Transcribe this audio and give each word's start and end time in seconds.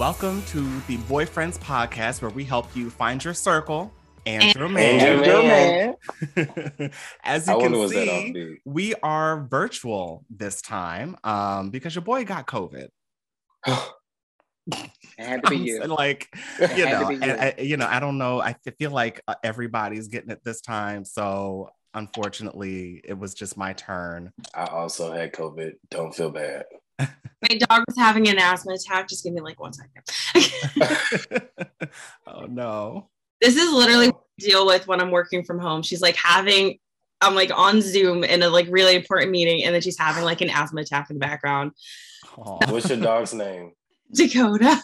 Welcome 0.00 0.42
to 0.44 0.62
the 0.86 0.96
Boyfriends 0.96 1.58
Podcast, 1.58 2.22
where 2.22 2.30
we 2.30 2.42
help 2.42 2.74
you 2.74 2.88
find 2.88 3.22
your 3.22 3.34
circle 3.34 3.92
and, 4.24 4.42
And- 4.42 4.54
your 4.54 4.78
And 4.78 5.26
your 5.26 5.42
man. 5.42 6.90
As 7.22 7.46
you 7.46 7.58
wonder 7.58 7.86
can 7.86 7.88
see, 7.90 8.56
we 8.64 8.94
are 9.02 9.46
virtual 9.46 10.24
this 10.30 10.62
time 10.62 11.18
um, 11.22 11.68
because 11.68 11.94
your 11.94 12.00
boy 12.00 12.24
got 12.24 12.46
COVID. 12.46 12.88
Had 15.18 15.44
to 15.44 15.50
be 15.50 15.56
you. 15.58 15.84
like 15.84 16.28
you 16.78 16.86
know, 16.86 17.08
and 17.08 17.22
you. 17.22 17.32
I, 17.32 17.54
you 17.58 17.76
know, 17.76 17.86
I 17.86 18.00
don't 18.00 18.16
know. 18.16 18.40
I 18.40 18.56
feel 18.78 18.92
like 18.92 19.20
uh, 19.28 19.34
everybody's 19.44 20.08
getting 20.08 20.30
it 20.30 20.42
this 20.42 20.62
time, 20.62 21.04
so 21.04 21.68
unfortunately, 21.92 23.02
it 23.04 23.18
was 23.18 23.34
just 23.34 23.58
my 23.58 23.74
turn. 23.74 24.32
I 24.54 24.64
also 24.64 25.12
had 25.12 25.34
COVID. 25.34 25.72
Don't 25.90 26.14
feel 26.14 26.30
bad. 26.30 26.64
My 27.42 27.56
dog 27.56 27.84
was 27.86 27.96
having 27.96 28.28
an 28.28 28.38
asthma 28.38 28.74
attack. 28.74 29.08
Just 29.08 29.24
give 29.24 29.32
me 29.32 29.40
like 29.40 29.58
one 29.58 29.72
second. 29.72 31.48
oh 32.26 32.46
no! 32.46 33.08
this 33.40 33.56
is 33.56 33.72
literally 33.72 34.08
what 34.08 34.24
I 34.40 34.44
deal 34.46 34.66
with 34.66 34.86
when 34.86 35.00
I'm 35.00 35.10
working 35.10 35.44
from 35.44 35.58
home. 35.58 35.82
She's 35.82 36.02
like 36.02 36.16
having, 36.16 36.78
I'm 37.20 37.34
like 37.34 37.50
on 37.56 37.80
Zoom 37.80 38.24
in 38.24 38.42
a 38.42 38.48
like 38.48 38.66
really 38.70 38.94
important 38.94 39.30
meeting, 39.30 39.64
and 39.64 39.74
then 39.74 39.80
she's 39.80 39.98
having 39.98 40.24
like 40.24 40.40
an 40.40 40.50
asthma 40.50 40.82
attack 40.82 41.08
in 41.10 41.16
the 41.16 41.20
background. 41.20 41.72
Aw. 42.36 42.70
What's 42.70 42.88
your 42.88 42.98
dog's 42.98 43.32
name? 43.32 43.72
Dakota 44.14 44.82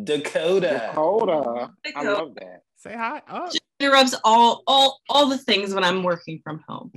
Dakota. 0.00 0.90
Dakota. 0.94 1.70
I 1.96 2.02
love 2.02 2.34
that. 2.36 2.62
Say 2.76 2.94
hi. 2.94 3.22
Oh. 3.30 3.50
interrupts 3.78 4.14
all 4.24 4.62
all 4.66 5.00
all 5.08 5.26
the 5.26 5.38
things 5.38 5.74
when 5.74 5.84
I'm 5.84 6.02
working 6.02 6.40
from 6.42 6.62
home. 6.66 6.92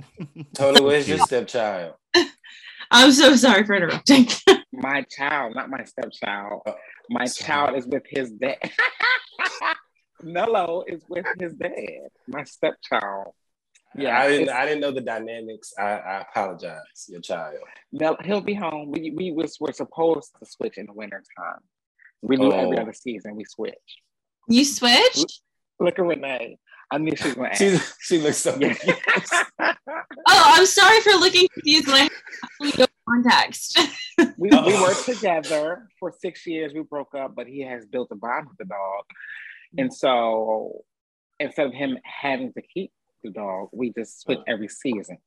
Tony, 0.54 0.80
where's 0.80 1.08
your 1.08 1.18
stepchild? 1.26 1.94
I'm 2.90 3.12
so 3.12 3.36
sorry 3.36 3.64
for 3.64 3.74
interrupting. 3.74 4.28
My 4.72 5.02
child, 5.10 5.54
not 5.54 5.70
my 5.70 5.84
stepchild. 5.84 6.60
Uh, 6.66 6.72
My 7.08 7.24
sorry. 7.24 7.46
child 7.46 7.76
is 7.78 7.86
with 7.86 8.02
his 8.10 8.30
dad. 8.32 8.58
Nello 10.22 10.84
is 10.86 11.02
with 11.08 11.26
his 11.38 11.54
dad. 11.54 12.08
My 12.26 12.44
stepchild. 12.44 13.32
Yeah, 13.94 14.18
I 14.20 14.28
didn't. 14.28 14.50
I 14.50 14.66
didn't 14.66 14.80
know 14.80 14.90
the 14.92 15.00
dynamics. 15.00 15.72
I, 15.78 15.82
I 15.92 16.20
apologize. 16.28 16.80
Your 17.08 17.20
child. 17.22 17.54
Nell, 17.92 18.16
he'll 18.22 18.40
be 18.42 18.54
home. 18.54 18.90
We 18.90 19.12
we 19.16 19.32
was 19.32 19.56
were 19.58 19.72
supposed 19.72 20.32
to 20.38 20.46
switch 20.50 20.76
in 20.76 20.86
the 20.86 20.92
winter 20.92 21.22
time. 21.38 21.60
We 22.20 22.36
do 22.36 22.52
every 22.52 22.76
Oh. 22.78 22.82
other 22.82 22.92
season. 22.92 23.36
We 23.36 23.44
switch. 23.44 23.74
you 24.48 24.64
switched? 24.64 25.40
Look 25.80 25.98
at 25.98 26.04
Renee. 26.04 26.58
I 26.90 26.98
knew 26.98 27.16
she 27.16 27.28
was 27.28 27.34
gonna 27.34 27.48
ask. 27.48 27.58
She 27.58 27.78
she 28.00 28.18
looks 28.18 28.38
so. 28.38 28.56
Yeah. 28.60 28.74
Oh, 30.28 30.42
I'm 30.44 30.66
sorry 30.66 31.00
for 31.02 31.12
looking 31.12 31.46
confused 31.54 31.86
when 31.86 31.96
I 31.96 32.66
have 32.66 32.78
no 32.78 32.86
context. 33.08 33.78
we, 34.36 34.50
Uh-oh. 34.50 34.66
we 34.66 34.80
worked 34.80 35.04
together 35.04 35.88
for 36.00 36.12
six 36.20 36.44
years. 36.46 36.72
We 36.74 36.82
broke 36.82 37.14
up, 37.14 37.34
but 37.36 37.46
he 37.46 37.60
has 37.62 37.86
built 37.86 38.08
a 38.10 38.16
bond 38.16 38.48
with 38.48 38.58
the 38.58 38.64
dog. 38.64 39.04
And 39.78 39.92
so 39.92 40.84
instead 41.38 41.66
of 41.66 41.74
him 41.74 41.98
having 42.04 42.52
to 42.54 42.62
keep 42.62 42.90
the 43.22 43.30
dog, 43.30 43.68
we 43.72 43.92
just 43.92 44.20
switch 44.22 44.40
every 44.48 44.68
season. 44.68 45.18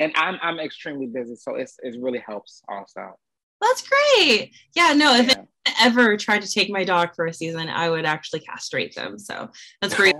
And 0.00 0.12
I'm 0.16 0.38
I'm 0.42 0.58
extremely 0.58 1.06
busy, 1.06 1.36
so 1.36 1.54
it's 1.54 1.76
it 1.82 1.96
really 2.00 2.22
helps 2.26 2.62
also. 2.68 3.18
That's 3.60 3.88
great. 3.88 4.52
Yeah, 4.74 4.92
no, 4.94 5.14
if 5.16 5.28
Yeah. 5.28 5.42
I 5.66 5.72
ever 5.86 6.16
tried 6.16 6.42
to 6.42 6.50
take 6.50 6.70
my 6.70 6.84
dog 6.84 7.14
for 7.14 7.26
a 7.26 7.32
season, 7.34 7.68
I 7.68 7.90
would 7.90 8.04
actually 8.04 8.40
castrate 8.40 8.94
them. 8.94 9.18
So 9.18 9.50
that's 9.80 9.94
great. 9.94 10.14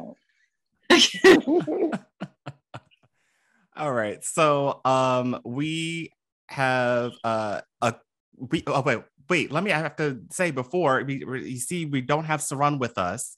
All 3.76 3.92
right. 3.92 4.24
So 4.24 4.80
um 4.84 5.40
we 5.44 6.12
have 6.48 7.12
uh 7.24 7.60
a 7.82 7.94
we 8.36 8.62
oh 8.66 8.80
wait 8.82 9.00
wait 9.28 9.50
let 9.52 9.62
me 9.64 9.72
I 9.72 9.78
have 9.78 9.96
to 9.96 10.20
say 10.30 10.50
before 10.50 11.02
we 11.04 11.24
we- 11.24 11.50
you 11.50 11.58
see 11.58 11.84
we 11.84 12.00
don't 12.00 12.24
have 12.24 12.40
Saran 12.40 12.78
with 12.78 12.96
us. 12.98 13.36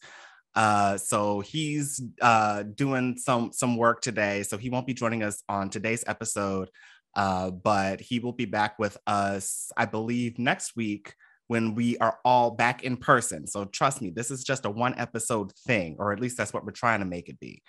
Uh 0.55 0.97
so 0.97 1.41
he's 1.41 2.01
uh 2.23 2.63
doing 2.63 3.17
some 3.19 3.53
some 3.53 3.77
work 3.77 4.01
today 4.01 4.43
so 4.45 4.57
he 4.57 4.71
won't 4.71 4.87
be 4.87 4.95
joining 4.95 5.23
us 5.23 5.43
on 5.49 5.71
today's 5.71 6.05
episode 6.07 6.71
uh 7.19 7.51
but 7.51 8.01
he 8.01 8.19
will 8.21 8.33
be 8.33 8.45
back 8.47 8.79
with 8.79 8.97
us 9.07 9.71
I 9.77 9.85
believe 9.85 10.39
next 10.39 10.75
week 10.77 11.15
when 11.49 11.75
we 11.75 11.97
are 11.99 12.19
all 12.25 12.51
back 12.53 12.83
in 12.85 12.97
person. 12.97 13.47
So 13.47 13.65
trust 13.67 14.01
me 14.03 14.11
this 14.11 14.31
is 14.31 14.45
just 14.45 14.65
a 14.67 14.71
one 14.71 14.95
episode 14.99 15.53
thing 15.67 15.97
or 15.99 16.13
at 16.13 16.21
least 16.21 16.37
that's 16.39 16.53
what 16.55 16.65
we're 16.65 16.73
trying 16.73 17.01
to 17.01 17.07
make 17.07 17.29
it 17.29 17.39
be. 17.41 17.63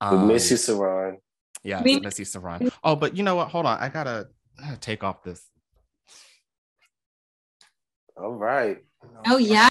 We 0.00 0.06
Um, 0.08 0.26
miss 0.28 0.50
you, 0.50 0.56
Saran. 0.56 1.16
yeah, 1.62 1.82
We- 1.82 2.00
Missy 2.00 2.24
Saran. 2.24 2.70
Oh, 2.84 2.94
but 2.96 3.16
you 3.16 3.22
know 3.22 3.36
what? 3.36 3.48
Hold 3.48 3.66
on. 3.66 3.78
I 3.78 3.88
gotta, 3.88 4.28
I 4.58 4.62
gotta 4.66 4.80
take 4.80 5.02
off 5.04 5.22
this. 5.22 5.42
All 8.16 8.34
right. 8.34 8.78
Oh 9.26 9.38
yes. 9.38 9.70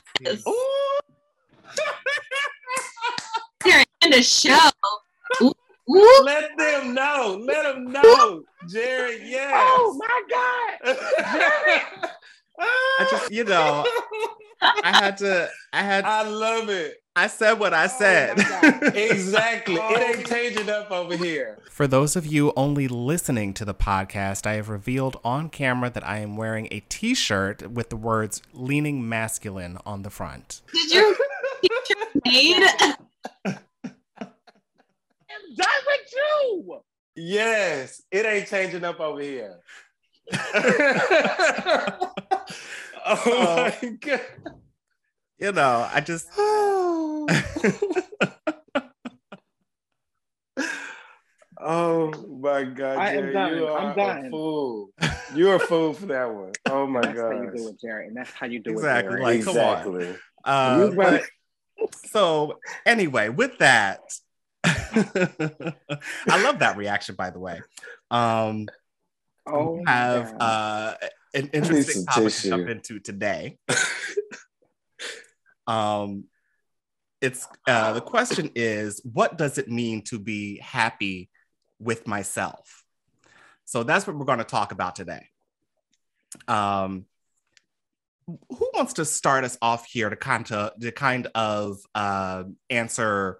Here 3.63 3.83
and 4.01 4.13
a 4.13 4.23
show. 4.23 4.57
Ooh, 5.91 5.97
ooh. 5.97 6.23
Let 6.23 6.57
them 6.57 6.93
know. 6.93 7.41
Let 7.45 7.63
them 7.63 7.91
know, 7.91 8.43
Jared. 8.69 9.21
Oh 9.21 9.25
yes. 9.25 9.51
Oh 9.55 9.99
my 9.99 10.21
God. 10.29 12.09
I 12.59 13.07
just, 13.09 13.31
you 13.31 13.43
know, 13.43 13.85
I 14.61 14.91
had 14.95 15.17
to. 15.17 15.49
I 15.73 15.81
had. 15.81 16.05
I 16.05 16.23
love 16.27 16.69
it. 16.69 16.97
I 17.15 17.27
said 17.27 17.53
what 17.59 17.73
I 17.73 17.85
Oh 17.85 17.87
said. 17.87 18.37
my 18.37 18.43
God. 18.43 18.95
Exactly. 18.95 19.77
Oh. 19.79 19.89
It 19.93 20.17
ain't 20.17 20.27
changing 20.27 20.69
up 20.69 20.91
over 20.91 21.17
here. 21.17 21.57
For 21.69 21.87
those 21.87 22.15
of 22.15 22.25
you 22.25 22.53
only 22.55 22.87
listening 22.87 23.53
to 23.55 23.65
the 23.65 23.73
podcast, 23.73 24.45
I 24.47 24.53
have 24.53 24.69
revealed 24.69 25.19
on 25.23 25.49
camera 25.49 25.89
that 25.89 26.07
I 26.07 26.19
am 26.19 26.37
wearing 26.37 26.67
a 26.71 26.81
T-shirt 26.87 27.71
with 27.71 27.89
the 27.89 27.97
words 27.97 28.41
"leaning 28.53 29.07
masculine" 29.09 29.77
on 29.85 30.03
the 30.03 30.09
front. 30.09 30.61
Did 30.71 30.91
your 30.91 31.15
t-shirt 31.61 32.25
made? 33.45 33.55
I'm 35.51 35.55
done 35.55 35.67
with 35.87 36.13
you. 36.13 36.79
Yes, 37.15 38.01
it 38.11 38.25
ain't 38.25 38.47
changing 38.47 38.83
up 38.83 38.99
over 38.99 39.21
here. 39.21 39.57
oh 43.05 43.71
my 43.81 43.89
god. 43.99 44.21
You 45.39 45.51
know, 45.51 45.89
I 45.91 46.01
just. 46.01 46.27
oh 51.59 52.11
my 52.41 52.63
god, 52.63 52.97
I 52.97 53.09
am 53.13 53.23
Jerry, 53.23 53.33
done. 53.33 53.55
you 53.57 53.67
are 53.67 53.79
I'm 53.79 53.91
a 53.91 53.95
done. 53.95 54.29
fool. 54.31 54.89
You're 55.35 55.55
a 55.55 55.59
fool 55.59 55.93
for 55.93 56.05
that 56.07 56.33
one. 56.33 56.51
Oh 56.69 56.87
my 56.87 57.01
god. 57.01 57.15
That's 57.15 57.19
how 57.21 57.31
you 57.31 57.45
god. 57.45 57.55
do 57.57 57.67
it, 57.69 57.79
Jerry. 57.81 58.07
And 58.07 58.15
that's 58.17 58.31
how 58.31 58.45
you 58.47 58.59
do 58.59 58.71
Exactly, 58.71 59.15
it. 59.15 59.19
Jerry. 59.19 59.37
like, 59.37 59.43
come 59.45 59.57
on. 59.57 59.77
exactly. 59.77 60.15
Uh, 60.43 60.91
but- 60.91 61.23
so 62.05 62.59
anyway, 62.85 63.29
with 63.29 63.57
that, 63.57 64.01
I 66.29 66.43
love 66.43 66.59
that 66.59 66.75
reaction. 66.77 67.15
By 67.15 67.29
the 67.29 67.39
way, 67.39 67.61
um, 68.09 68.67
oh, 69.47 69.81
have 69.85 70.35
uh, 70.39 70.93
an 71.33 71.49
interesting 71.53 72.05
topic 72.05 72.33
to 72.33 72.49
jump 72.49 72.69
into 72.69 72.99
today. 72.99 73.57
um, 75.67 76.25
it's 77.21 77.47
uh, 77.67 77.93
the 77.93 78.01
question 78.01 78.51
is, 78.55 79.01
what 79.03 79.37
does 79.37 79.57
it 79.57 79.69
mean 79.69 80.01
to 80.03 80.19
be 80.19 80.57
happy 80.57 81.29
with 81.79 82.07
myself? 82.07 82.83
So 83.65 83.83
that's 83.83 84.05
what 84.05 84.17
we're 84.17 84.25
going 84.25 84.39
to 84.39 84.43
talk 84.43 84.71
about 84.71 84.95
today. 84.95 85.27
Um, 86.47 87.05
who 88.27 88.69
wants 88.73 88.93
to 88.93 89.05
start 89.05 89.43
us 89.43 89.57
off 89.61 89.85
here 89.85 90.09
to 90.09 90.15
kind 90.15 90.49
of 90.51 90.79
to 90.79 90.91
kind 90.91 91.27
of 91.35 91.77
uh, 91.93 92.43
answer 92.69 93.39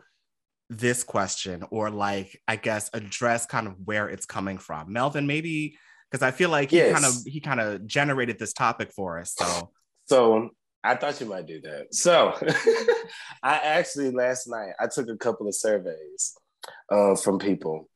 this 0.72 1.04
question 1.04 1.64
or 1.70 1.90
like 1.90 2.40
I 2.48 2.56
guess 2.56 2.90
address 2.94 3.46
kind 3.46 3.68
of 3.68 3.76
where 3.84 4.08
it's 4.10 4.26
coming 4.26 4.58
from? 4.58 4.94
Melvin, 4.94 5.28
maybe 5.28 5.78
because 6.10 6.24
I 6.24 6.32
feel 6.32 6.50
like 6.50 6.72
he 6.72 6.78
Yes. 6.78 6.94
kind 6.94 7.06
of 7.06 7.16
he 7.26 7.40
kind 7.40 7.60
of 7.60 7.86
generated 7.86 8.40
this 8.40 8.54
topic 8.54 8.92
for 8.92 9.20
us. 9.20 9.34
So 9.38 9.72
So 10.06 10.50
I 10.84 10.96
thought 10.96 11.20
you 11.20 11.28
might 11.28 11.46
do 11.46 11.62
that. 11.62 11.94
So 11.94 12.34
I 13.44 13.58
actually 13.58 14.12
last 14.12 14.48
night 14.48 14.74
I 14.80 14.88
took 14.88 15.10
a 15.10 15.18
couple 15.18 15.48
of 15.48 15.56
surveys 15.56 16.34
uh, 16.90 17.16
from 17.16 17.38
people 17.38 17.88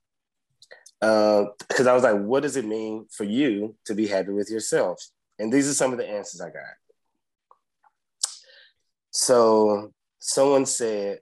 because 0.99 1.87
I 1.87 1.93
was 1.93 2.03
like, 2.03 2.19
what 2.19 2.43
does 2.43 2.57
it 2.57 2.65
mean 2.65 3.05
for 3.11 3.23
you 3.23 3.75
to 3.85 3.93
be 3.93 4.07
happy 4.07 4.31
with 4.31 4.49
yourself? 4.49 5.01
And 5.39 5.51
these 5.51 5.69
are 5.69 5.73
some 5.73 5.91
of 5.91 5.97
the 5.97 6.09
answers 6.09 6.41
I 6.41 6.49
got. 6.49 6.75
So 9.11 9.91
someone 10.19 10.65
said 10.65 11.19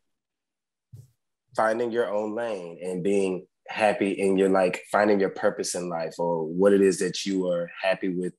finding 1.56 1.92
your 1.92 2.14
own 2.14 2.36
lane 2.36 2.80
and 2.84 3.04
being 3.04 3.46
happy 3.68 4.12
in 4.12 4.38
your 4.38 4.50
like 4.50 4.84
finding 4.92 5.20
your 5.20 5.30
purpose 5.30 5.76
in 5.76 5.90
life 5.90 6.16
or 6.20 6.46
what 6.46 6.74
it 6.74 6.82
is 6.82 7.00
that 7.00 7.26
you 7.26 7.48
are 7.48 7.70
happy 7.82 8.10
with 8.10 8.34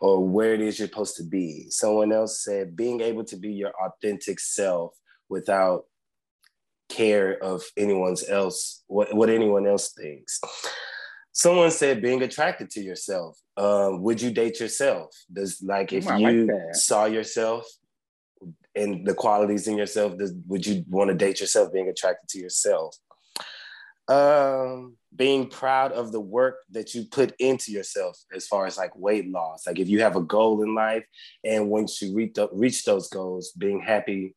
or 0.00 0.26
where 0.26 0.52
it 0.52 0.60
is 0.60 0.78
you're 0.78 0.88
supposed 0.88 1.16
to 1.16 1.24
be. 1.24 1.66
Someone 1.70 2.12
else 2.12 2.42
said 2.42 2.76
being 2.76 3.00
able 3.00 3.24
to 3.24 3.36
be 3.36 3.52
your 3.52 3.72
authentic 3.80 4.40
self 4.40 4.94
without 5.28 5.84
care 6.88 7.42
of 7.42 7.62
anyone's 7.76 8.28
else, 8.28 8.82
what, 8.88 9.14
what 9.14 9.30
anyone 9.30 9.66
else 9.66 9.92
thinks. 9.92 10.40
Someone 11.32 11.70
said 11.70 12.02
being 12.02 12.22
attracted 12.22 12.68
to 12.70 12.82
yourself. 12.82 13.38
Um, 13.56 14.02
would 14.02 14.20
you 14.20 14.30
date 14.30 14.60
yourself? 14.60 15.14
Does 15.32 15.62
like 15.62 15.92
if 15.92 16.06
Ooh, 16.06 16.10
I 16.10 16.18
like 16.18 16.34
you 16.34 16.68
saw 16.72 17.06
yourself 17.06 17.64
and 18.74 19.06
the 19.06 19.14
qualities 19.14 19.68
in 19.68 19.76
yourself. 19.76 20.14
Would 20.48 20.66
you 20.66 20.84
want 20.88 21.08
to 21.08 21.16
date 21.16 21.40
yourself 21.40 21.72
being 21.72 21.88
attracted 21.88 22.28
to 22.30 22.38
yourself? 22.38 22.96
Um, 24.08 24.96
being 25.14 25.46
proud 25.48 25.92
of 25.92 26.10
the 26.10 26.20
work 26.20 26.56
that 26.72 26.94
you 26.94 27.04
put 27.04 27.34
into 27.38 27.70
yourself 27.70 28.18
as 28.34 28.46
far 28.46 28.66
as 28.66 28.76
like 28.76 28.96
weight 28.96 29.30
loss. 29.30 29.66
Like 29.66 29.78
if 29.78 29.88
you 29.88 30.00
have 30.00 30.16
a 30.16 30.22
goal 30.22 30.62
in 30.62 30.74
life 30.74 31.04
and 31.44 31.70
once 31.70 32.02
you 32.02 32.14
reach, 32.14 32.36
reach 32.52 32.84
those 32.84 33.08
goals, 33.08 33.52
being 33.52 33.80
happy 33.80 34.34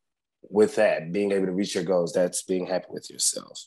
with 0.49 0.75
that, 0.75 1.11
being 1.11 1.31
able 1.31 1.47
to 1.47 1.51
reach 1.51 1.75
your 1.75 1.83
goals, 1.83 2.13
that's 2.13 2.43
being 2.43 2.67
happy 2.67 2.85
with 2.89 3.09
yourself. 3.09 3.59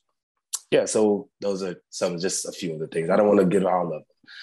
Yeah, 0.70 0.84
so 0.84 1.30
those 1.40 1.62
are 1.62 1.76
some 1.90 2.18
just 2.20 2.46
a 2.46 2.52
few 2.52 2.74
of 2.74 2.80
the 2.80 2.86
things. 2.86 3.10
I 3.10 3.16
don't 3.16 3.26
want 3.26 3.40
to 3.40 3.46
get 3.46 3.64
all 3.64 3.86
of 3.86 3.90
them. 3.90 4.02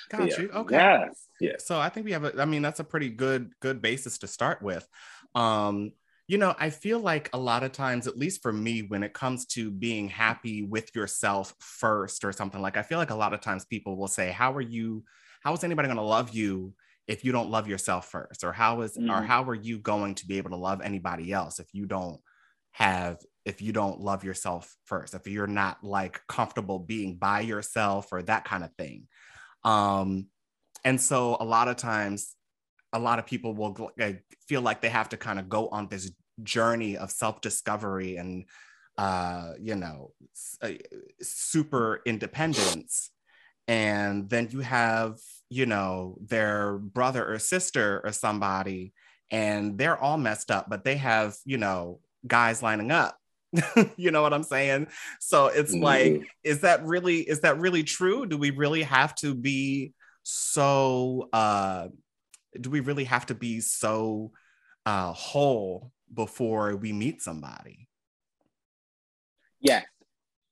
Got 0.10 0.32
yeah. 0.32 0.42
you. 0.42 0.50
Okay. 0.50 0.76
Yes. 0.76 1.28
Yeah. 1.40 1.56
So 1.60 1.80
I 1.80 1.90
think 1.90 2.06
we 2.06 2.12
have 2.14 2.26
a, 2.26 2.42
I 2.42 2.46
mean, 2.46 2.64
that's 2.64 2.80
a 2.80 2.84
pretty 2.84 3.10
good, 3.10 3.52
good 3.62 3.82
basis 3.82 4.18
to 4.20 4.28
start 4.28 4.62
with. 4.62 4.88
Um, 5.36 5.92
you 6.28 6.38
know, 6.40 6.56
I 6.58 6.72
feel 6.72 7.00
like 7.00 7.30
a 7.34 7.38
lot 7.38 7.64
of 7.64 7.72
times, 7.72 8.08
at 8.08 8.18
least 8.18 8.42
for 8.42 8.52
me, 8.52 8.82
when 8.82 9.04
it 9.04 9.14
comes 9.14 9.46
to 9.48 9.70
being 9.70 10.08
happy 10.10 10.64
with 10.64 10.96
yourself 10.96 11.54
first 11.60 12.24
or 12.26 12.32
something, 12.32 12.62
like 12.62 12.78
I 12.78 12.82
feel 12.82 12.98
like 12.98 13.12
a 13.12 13.16
lot 13.16 13.34
of 13.34 13.42
times 13.42 13.66
people 13.66 13.96
will 13.98 14.08
say, 14.08 14.32
How 14.32 14.52
are 14.54 14.62
you, 14.62 15.04
how 15.42 15.54
is 15.54 15.64
anybody 15.64 15.88
going 15.88 15.98
to 15.98 16.04
love 16.04 16.34
you 16.34 16.74
if 17.08 17.24
you 17.24 17.32
don't 17.32 17.52
love 17.52 17.68
yourself 17.68 18.10
first? 18.10 18.44
Or 18.44 18.52
how 18.52 18.82
is, 18.82 18.98
Mhm. 18.98 19.06
or 19.08 19.22
how 19.22 19.44
are 19.44 19.54
you 19.56 19.78
going 19.80 20.16
to 20.16 20.28
be 20.28 20.38
able 20.38 20.50
to 20.50 20.56
love 20.56 20.82
anybody 20.82 21.32
else 21.32 21.60
if 21.60 21.68
you 21.74 21.86
don't 21.86 22.20
have, 22.72 23.20
if 23.46 23.62
you 23.62 23.72
don't 23.72 24.00
love 24.02 24.24
yourself 24.24 24.76
first, 24.86 25.14
if 25.14 25.28
you're 25.28 25.46
not 25.48 25.84
like 25.84 26.22
comfortable 26.28 26.80
being 26.80 27.18
by 27.18 27.42
yourself 27.42 28.12
or 28.12 28.24
that 28.24 28.46
kind 28.46 28.64
of 28.64 28.74
thing? 28.78 29.08
Um, 29.64 30.28
and 30.84 31.02
so 31.02 31.38
a 31.40 31.46
lot 31.46 31.68
of 31.68 31.78
times 31.78 32.36
a 32.96 33.00
lot 33.00 33.20
of 33.20 33.26
people 33.28 33.54
will 33.54 33.92
uh, 34.02 34.14
feel 34.48 34.62
like 34.62 34.82
they 34.82 34.90
have 34.90 35.10
to 35.10 35.18
kind 35.18 35.40
of 35.40 35.50
go 35.50 35.68
on 35.70 35.88
this 35.90 36.12
journey 36.44 36.98
of 36.98 37.12
self-discovery 37.12 38.18
and 38.18 38.46
uh 38.98 39.54
you 39.60 39.76
know 39.76 40.12
uh, 40.62 40.72
super 41.22 42.02
independence. 42.06 43.12
And 43.68 44.30
then 44.30 44.50
you 44.52 44.62
have 44.62 45.18
you 45.50 45.66
know 45.66 46.18
their 46.22 46.78
brother 46.78 47.26
or 47.34 47.40
sister 47.40 48.02
or 48.04 48.12
somebody 48.12 48.94
and 49.32 49.78
they're 49.78 49.98
all 49.98 50.18
messed 50.18 50.52
up 50.52 50.70
but 50.70 50.84
they 50.84 50.98
have 50.98 51.36
you 51.46 51.58
know 51.58 52.00
guys 52.28 52.64
lining 52.64 52.92
up. 52.92 53.18
You 53.98 54.12
know 54.12 54.22
what 54.22 54.34
i'm 54.34 54.44
saying? 54.44 54.88
So 55.20 55.48
it's 55.48 55.74
Mhm. 55.74 55.82
like 55.82 56.22
is 56.44 56.62
that 56.62 56.84
really 56.86 57.20
is 57.22 57.42
that 57.42 57.60
really 57.60 57.84
true? 57.84 58.26
Do 58.26 58.38
we 58.38 58.52
really 58.52 58.84
have 58.84 59.16
to 59.16 59.34
be 59.36 59.94
so 60.24 61.30
uh 61.34 61.88
do 62.62 62.70
we 62.70 62.80
really 62.80 63.04
have 63.04 63.26
to 63.26 63.36
be 63.36 63.60
so 63.60 64.32
uh 64.86 65.12
whole 65.12 65.92
before 66.14 66.76
we 66.76 66.94
meet 66.94 67.22
somebody 67.22 67.88
Yes. 69.66 69.86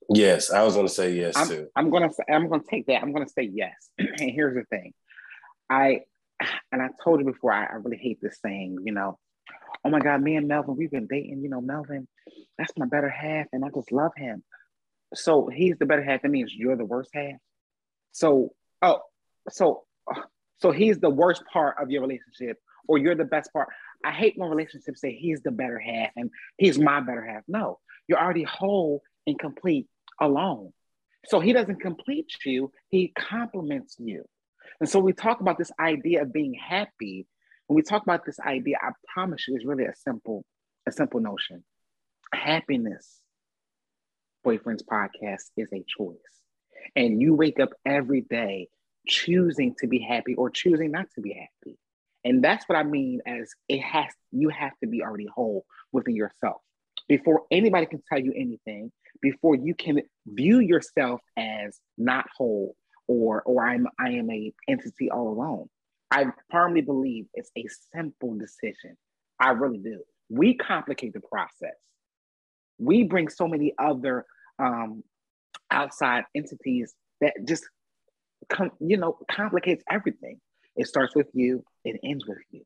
Yes, 0.10 0.52
I 0.52 0.64
was 0.64 0.74
going 0.74 0.88
to 0.88 0.94
say 0.94 1.14
yes 1.14 1.38
I'm, 1.38 1.48
too. 1.48 1.68
I'm 1.76 1.90
gonna 1.90 2.12
say, 2.12 2.24
I'm 2.30 2.50
gonna 2.50 2.64
take 2.70 2.88
that. 2.88 3.02
I'm 3.02 3.14
gonna 3.14 3.30
say 3.30 3.50
yes. 3.54 3.74
and 3.98 4.32
here's 4.32 4.56
the 4.56 4.64
thing. 4.66 4.94
I 5.70 6.02
and 6.72 6.82
I 6.82 6.90
told 7.04 7.20
you 7.20 7.26
before, 7.26 7.54
I, 7.54 7.66
I 7.66 7.76
really 7.76 7.98
hate 7.98 8.20
this 8.22 8.38
saying, 8.44 8.80
you 8.84 8.92
know, 8.92 9.18
oh 9.86 9.90
my 9.90 10.00
God, 10.00 10.22
me 10.22 10.36
and 10.36 10.48
Melvin, 10.48 10.76
we've 10.76 10.92
been 10.92 11.08
dating, 11.08 11.42
you 11.42 11.50
know, 11.50 11.62
Melvin, 11.62 12.08
that's 12.58 12.74
my 12.78 12.86
better 12.86 13.10
half, 13.10 13.48
and 13.54 13.64
I 13.64 13.70
just 13.74 13.94
love 13.94 14.12
him. 14.18 14.44
So 15.14 15.48
he's 15.48 15.78
the 15.78 15.86
better 15.86 16.04
half. 16.04 16.24
That 16.24 16.32
means 16.32 16.54
you're 16.54 16.76
the 16.76 16.86
worst 16.86 17.12
half. 17.14 17.38
So, 18.12 18.50
oh, 18.82 19.00
so 19.50 19.84
so 20.60 20.72
he's 20.72 21.00
the 21.00 21.10
worst 21.10 21.44
part 21.52 21.76
of 21.82 21.92
your 21.92 22.02
relationship, 22.02 22.58
or 22.88 22.98
you're 22.98 23.16
the 23.16 23.26
best 23.26 23.52
part. 23.54 23.70
I 24.04 24.12
hate 24.12 24.34
when 24.38 24.50
relationships 24.50 25.02
say 25.02 25.16
he's 25.16 25.42
the 25.42 25.52
better 25.52 25.80
half 25.80 26.12
and 26.16 26.30
he's 26.58 26.78
my 26.78 27.00
better 27.00 27.26
half. 27.26 27.44
No, 27.48 27.80
you're 28.08 28.20
already 28.20 28.44
whole 28.44 29.02
and 29.26 29.40
complete 29.40 29.88
alone. 30.20 30.74
So 31.26 31.40
he 31.40 31.54
doesn't 31.54 31.80
complete 31.80 32.34
you, 32.46 32.72
he 32.90 33.14
complements 33.18 33.96
you. 34.00 34.26
And 34.80 34.90
so 34.90 35.00
we 35.00 35.14
talk 35.14 35.40
about 35.40 35.58
this 35.58 35.72
idea 35.80 36.24
of 36.24 36.34
being 36.34 36.54
happy. 36.54 37.28
When 37.68 37.76
we 37.76 37.82
talk 37.82 38.04
about 38.04 38.26
this 38.26 38.40
idea, 38.40 38.78
I 38.82 38.90
promise 39.14 39.48
you, 39.48 39.56
it's 39.56 39.66
really 39.66 39.86
a 39.86 39.96
simple, 39.96 40.44
a 40.86 40.92
simple 40.92 41.22
notion. 41.22 41.64
Happiness, 42.34 43.22
boyfriend's 44.44 44.84
podcast 44.84 45.44
is 45.56 45.70
a 45.72 45.84
choice. 45.88 46.18
And 46.96 47.22
you 47.22 47.34
wake 47.34 47.62
up 47.62 47.70
every 47.86 48.22
day 48.22 48.68
choosing 49.08 49.76
to 49.80 49.88
be 49.88 50.00
happy 50.00 50.36
or 50.36 50.50
choosing 50.50 50.92
not 50.92 51.08
to 51.16 51.22
be 51.22 51.34
happy. 51.34 51.78
And 52.26 52.44
that's 52.44 52.68
what 52.68 52.78
I 52.78 52.84
mean 52.84 53.22
as 53.26 53.52
it 53.68 53.82
has, 53.82 54.08
you 54.32 54.50
have 54.50 54.72
to 54.82 54.88
be 54.88 55.04
already 55.04 55.28
whole 55.34 55.66
within 55.92 56.16
yourself. 56.16 56.62
Before 57.08 57.44
anybody 57.52 57.86
can 57.86 58.02
tell 58.08 58.20
you 58.20 58.34
anything, 58.36 58.92
before 59.22 59.56
you 59.56 59.76
can 59.76 60.02
view 60.26 60.60
yourself 60.60 61.22
as 61.38 61.78
not 61.98 62.26
whole 62.36 62.76
or 63.08 63.42
or 63.44 63.66
I'm 63.66 63.88
I 64.00 64.12
am 64.12 64.30
a 64.32 64.54
entity 64.68 65.12
all 65.12 65.30
alone. 65.30 65.70
I 66.12 66.28
firmly 66.52 66.82
believe 66.82 67.26
it's 67.34 67.52
a 67.58 67.66
simple 67.94 68.38
decision. 68.38 68.98
I 69.40 69.50
really 69.50 69.80
do. 69.80 70.02
We 70.30 70.56
complicate 70.56 71.14
the 71.14 71.22
process. 71.22 71.76
We 72.78 73.04
bring 73.04 73.30
so 73.30 73.48
many 73.48 73.74
other 73.78 74.26
um, 74.60 75.04
outside 75.72 76.26
entities 76.36 76.94
that 77.20 77.34
just 77.46 77.66
com- 78.50 78.72
you 78.80 78.98
know 78.98 79.18
complicates 79.30 79.84
everything. 79.90 80.40
It 80.76 80.88
starts 80.88 81.16
with 81.16 81.28
you, 81.34 81.64
it 81.86 82.00
ends 82.04 82.26
with 82.26 82.40
you. 82.52 82.62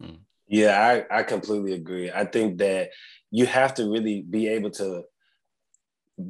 Hmm. 0.00 0.16
Yeah, 0.48 1.04
I, 1.10 1.18
I 1.18 1.22
completely 1.22 1.72
agree. 1.72 2.10
I 2.10 2.24
think 2.24 2.58
that 2.58 2.90
you 3.30 3.46
have 3.46 3.74
to 3.74 3.90
really 3.90 4.22
be 4.22 4.48
able 4.48 4.70
to 4.72 5.02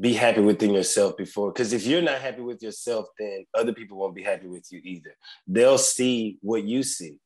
be 0.00 0.14
happy 0.14 0.40
within 0.40 0.72
yourself 0.72 1.16
before, 1.16 1.52
because 1.52 1.72
if 1.72 1.86
you're 1.86 2.02
not 2.02 2.20
happy 2.20 2.40
with 2.40 2.62
yourself, 2.62 3.06
then 3.18 3.44
other 3.54 3.72
people 3.72 3.98
won't 3.98 4.14
be 4.14 4.22
happy 4.22 4.46
with 4.46 4.66
you 4.70 4.80
either. 4.82 5.14
They'll 5.46 5.78
see 5.78 6.38
what 6.40 6.64
you 6.64 6.82
see. 6.82 7.18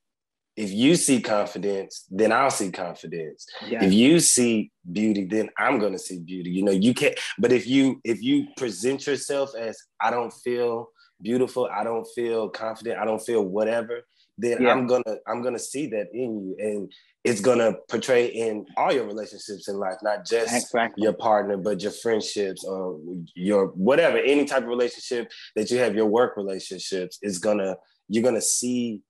If 0.56 0.72
you 0.72 0.96
see 0.96 1.20
confidence, 1.22 2.06
then 2.10 2.32
I'll 2.32 2.50
see 2.50 2.70
confidence. 2.70 3.46
Yeah. 3.66 3.84
If 3.84 3.92
you 3.92 4.20
see 4.20 4.70
beauty, 4.90 5.24
then 5.24 5.48
I'm 5.56 5.78
gonna 5.78 5.98
see 5.98 6.18
beauty. 6.18 6.50
You 6.50 6.64
know, 6.64 6.72
you 6.72 6.92
can't, 6.92 7.18
but 7.38 7.52
if 7.52 7.66
you 7.66 8.00
if 8.04 8.22
you 8.22 8.46
present 8.56 9.06
yourself 9.06 9.54
as 9.56 9.78
I 10.00 10.10
don't 10.10 10.32
feel 10.32 10.90
beautiful, 11.22 11.68
I 11.72 11.84
don't 11.84 12.06
feel 12.14 12.48
confident, 12.48 12.98
I 12.98 13.04
don't 13.04 13.22
feel 13.22 13.42
whatever, 13.42 14.02
then 14.38 14.62
Yeah. 14.62 14.72
I'm 14.72 14.86
gonna 14.86 15.16
I'm 15.26 15.42
gonna 15.42 15.58
see 15.58 15.86
that 15.88 16.08
in 16.12 16.30
you. 16.48 16.56
And 16.58 16.92
it's 17.24 17.40
gonna 17.40 17.74
portray 17.88 18.26
in 18.26 18.66
all 18.76 18.92
your 18.92 19.04
relationships 19.06 19.68
in 19.68 19.76
life, 19.76 19.98
not 20.02 20.26
just 20.26 20.54
Exactly. 20.54 21.02
your 21.04 21.12
partner, 21.12 21.56
but 21.58 21.82
your 21.82 21.92
friendships 21.92 22.64
or 22.64 22.98
your 23.34 23.68
whatever, 23.68 24.18
any 24.18 24.46
type 24.46 24.62
of 24.64 24.68
relationship 24.68 25.30
that 25.54 25.70
you 25.70 25.78
have, 25.78 25.94
your 25.94 26.06
work 26.06 26.36
relationships 26.36 27.18
is 27.22 27.38
gonna 27.38 27.76
you're 28.08 28.24
gonna 28.24 28.40
see 28.40 29.00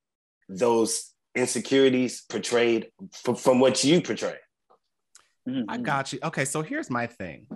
those 0.48 1.09
insecurities 1.34 2.22
portrayed 2.22 2.88
f- 3.26 3.40
from 3.40 3.60
what 3.60 3.82
you 3.84 4.00
portray. 4.00 4.36
Mhm. 5.48 5.64
I 5.68 5.78
got 5.78 6.12
you. 6.12 6.18
Okay, 6.22 6.44
so 6.44 6.62
here's 6.62 6.90
my 6.90 7.06
thing. 7.06 7.46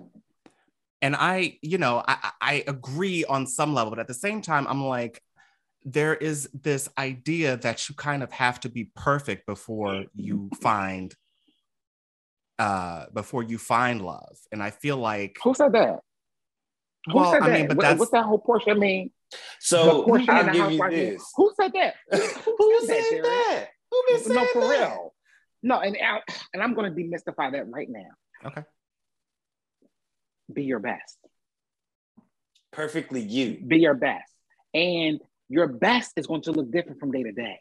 And 1.03 1.15
I, 1.15 1.59
you 1.61 1.79
know, 1.79 2.03
I, 2.07 2.17
I 2.23 2.31
I 2.41 2.65
agree 2.67 3.25
on 3.25 3.47
some 3.47 3.75
level, 3.75 3.91
but 3.91 3.99
at 3.99 4.09
the 4.09 4.15
same 4.15 4.41
time, 4.41 4.67
I'm 4.67 4.83
like, 4.85 5.21
there 5.85 6.15
is 6.15 6.49
this 6.55 6.89
idea 6.97 7.59
that 7.59 7.89
you 7.89 7.95
kind 7.95 8.23
of 8.23 8.33
have 8.33 8.59
to 8.61 8.69
be 8.71 8.91
perfect 8.97 9.47
before 9.47 10.07
you 10.15 10.49
find 10.63 11.15
uh 12.59 13.07
before 13.13 13.43
you 13.43 13.59
find 13.59 14.01
love. 14.01 14.37
And 14.51 14.63
I 14.63 14.71
feel 14.71 14.97
like 14.97 15.37
Who 15.43 15.53
said 15.55 15.73
that? 15.73 16.01
Who 17.07 17.17
well, 17.17 17.33
said 17.33 17.43
I 17.43 17.49
that? 17.49 17.53
mean, 17.59 17.69
but 17.69 17.77
What- 17.77 17.99
what's 17.99 18.11
that 18.13 18.25
whole 18.25 18.39
portion? 18.39 18.71
I 18.73 18.75
mean, 18.75 19.11
So 19.59 20.05
in 20.15 20.29
I'll 20.31 20.53
give 20.53 20.73
you 20.73 20.81
right 20.81 20.93
here. 20.93 21.13
this. 21.13 21.33
Who 21.37 21.53
said 21.61 21.73
that? 21.75 21.95
Who 22.11 22.19
said 22.19 22.97
that, 22.97 23.05
said 23.05 23.11
Jerry? 23.11 23.23
that? 23.23 23.69
Who 23.91 24.03
been 24.09 24.21
saying 24.21 24.35
no, 24.35 24.47
for 24.53 24.61
that? 24.61 24.71
real. 24.71 25.15
No, 25.63 25.81
and 25.81 25.97
I, 25.97 26.21
and 26.53 26.63
I'm 26.63 26.75
going 26.75 26.95
to 26.95 27.01
demystify 27.01 27.53
that 27.53 27.69
right 27.71 27.89
now. 27.89 28.47
okay. 28.47 28.63
Be 30.53 30.65
your 30.65 30.79
best. 30.79 31.19
Perfectly 32.73 33.21
you. 33.23 33.63
Be 33.67 33.79
your 33.79 33.95
best, 33.95 34.31
and 34.75 35.21
your 35.49 35.69
best 35.69 36.13
is 36.17 36.27
going 36.27 36.43
to 36.43 36.53
look 36.53 36.71
different 36.71 37.01
from 37.01 37.13
day 37.13 37.23
to 37.23 37.33
day. 37.33 37.59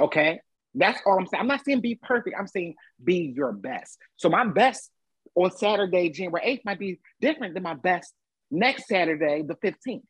Okay, 0.00 0.40
that's 0.74 1.00
all 1.06 1.18
I'm 1.18 1.26
saying. 1.26 1.40
I'm 1.40 1.46
not 1.46 1.64
saying 1.64 1.80
be 1.80 1.94
perfect. 1.94 2.34
I'm 2.38 2.46
saying 2.48 2.74
be 3.02 3.32
your 3.36 3.52
best. 3.52 3.98
So 4.16 4.28
my 4.28 4.44
best 4.46 4.90
on 5.34 5.50
Saturday, 5.52 6.08
January 6.10 6.56
8th, 6.56 6.64
might 6.64 6.78
be 6.78 6.98
different 7.20 7.54
than 7.54 7.62
my 7.62 7.74
best 7.74 8.12
next 8.50 8.86
Saturday, 8.88 9.42
the 9.42 9.54
15th. 9.56 10.02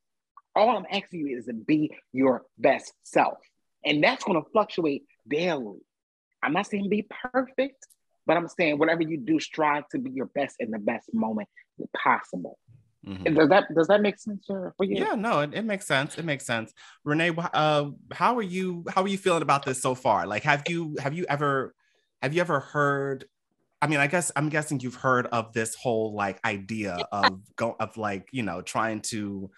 All 0.54 0.76
I'm 0.76 0.86
asking 0.90 1.26
you 1.26 1.38
is 1.38 1.46
to 1.46 1.52
be 1.52 1.94
your 2.12 2.42
best 2.58 2.92
self. 3.02 3.38
And 3.84 4.02
that's 4.02 4.24
going 4.24 4.42
to 4.42 4.50
fluctuate 4.50 5.04
daily. 5.28 5.78
I'm 6.42 6.52
not 6.52 6.66
saying 6.66 6.88
be 6.88 7.06
perfect, 7.32 7.86
but 8.26 8.36
I'm 8.36 8.48
saying 8.48 8.78
whatever 8.78 9.02
you 9.02 9.18
do, 9.18 9.38
strive 9.38 9.88
to 9.90 9.98
be 9.98 10.10
your 10.10 10.26
best 10.26 10.56
in 10.58 10.70
the 10.70 10.78
best 10.78 11.12
moment 11.12 11.48
possible. 11.94 12.58
Mhm. 13.06 13.36
Does 13.36 13.48
that 13.48 13.74
does 13.74 13.86
that 13.86 14.00
make 14.00 14.18
sense 14.18 14.46
for 14.46 14.74
you? 14.80 14.96
Yeah, 14.96 15.14
no, 15.14 15.40
it, 15.40 15.54
it 15.54 15.64
makes 15.64 15.86
sense. 15.86 16.18
It 16.18 16.24
makes 16.24 16.44
sense. 16.44 16.72
Renee, 17.04 17.32
uh, 17.36 17.90
how 18.12 18.36
are 18.36 18.42
you? 18.42 18.84
How 18.88 19.02
are 19.02 19.08
you 19.08 19.18
feeling 19.18 19.42
about 19.42 19.64
this 19.64 19.80
so 19.80 19.94
far? 19.94 20.26
Like, 20.26 20.42
have 20.42 20.64
you 20.68 20.96
have 20.98 21.14
you 21.14 21.24
ever 21.28 21.74
have 22.20 22.34
you 22.34 22.40
ever 22.40 22.58
heard 22.58 23.26
I 23.82 23.86
mean, 23.86 23.98
I 23.98 24.06
guess 24.06 24.32
I'm 24.36 24.48
guessing 24.48 24.80
you've 24.80 24.94
heard 24.94 25.26
of 25.26 25.52
this 25.52 25.74
whole 25.74 26.14
like 26.14 26.38
idea 26.44 26.96
of 27.12 27.40
go 27.56 27.76
of 27.78 27.96
like, 27.96 28.28
you 28.32 28.42
know, 28.42 28.62
trying 28.62 29.00
to 29.02 29.50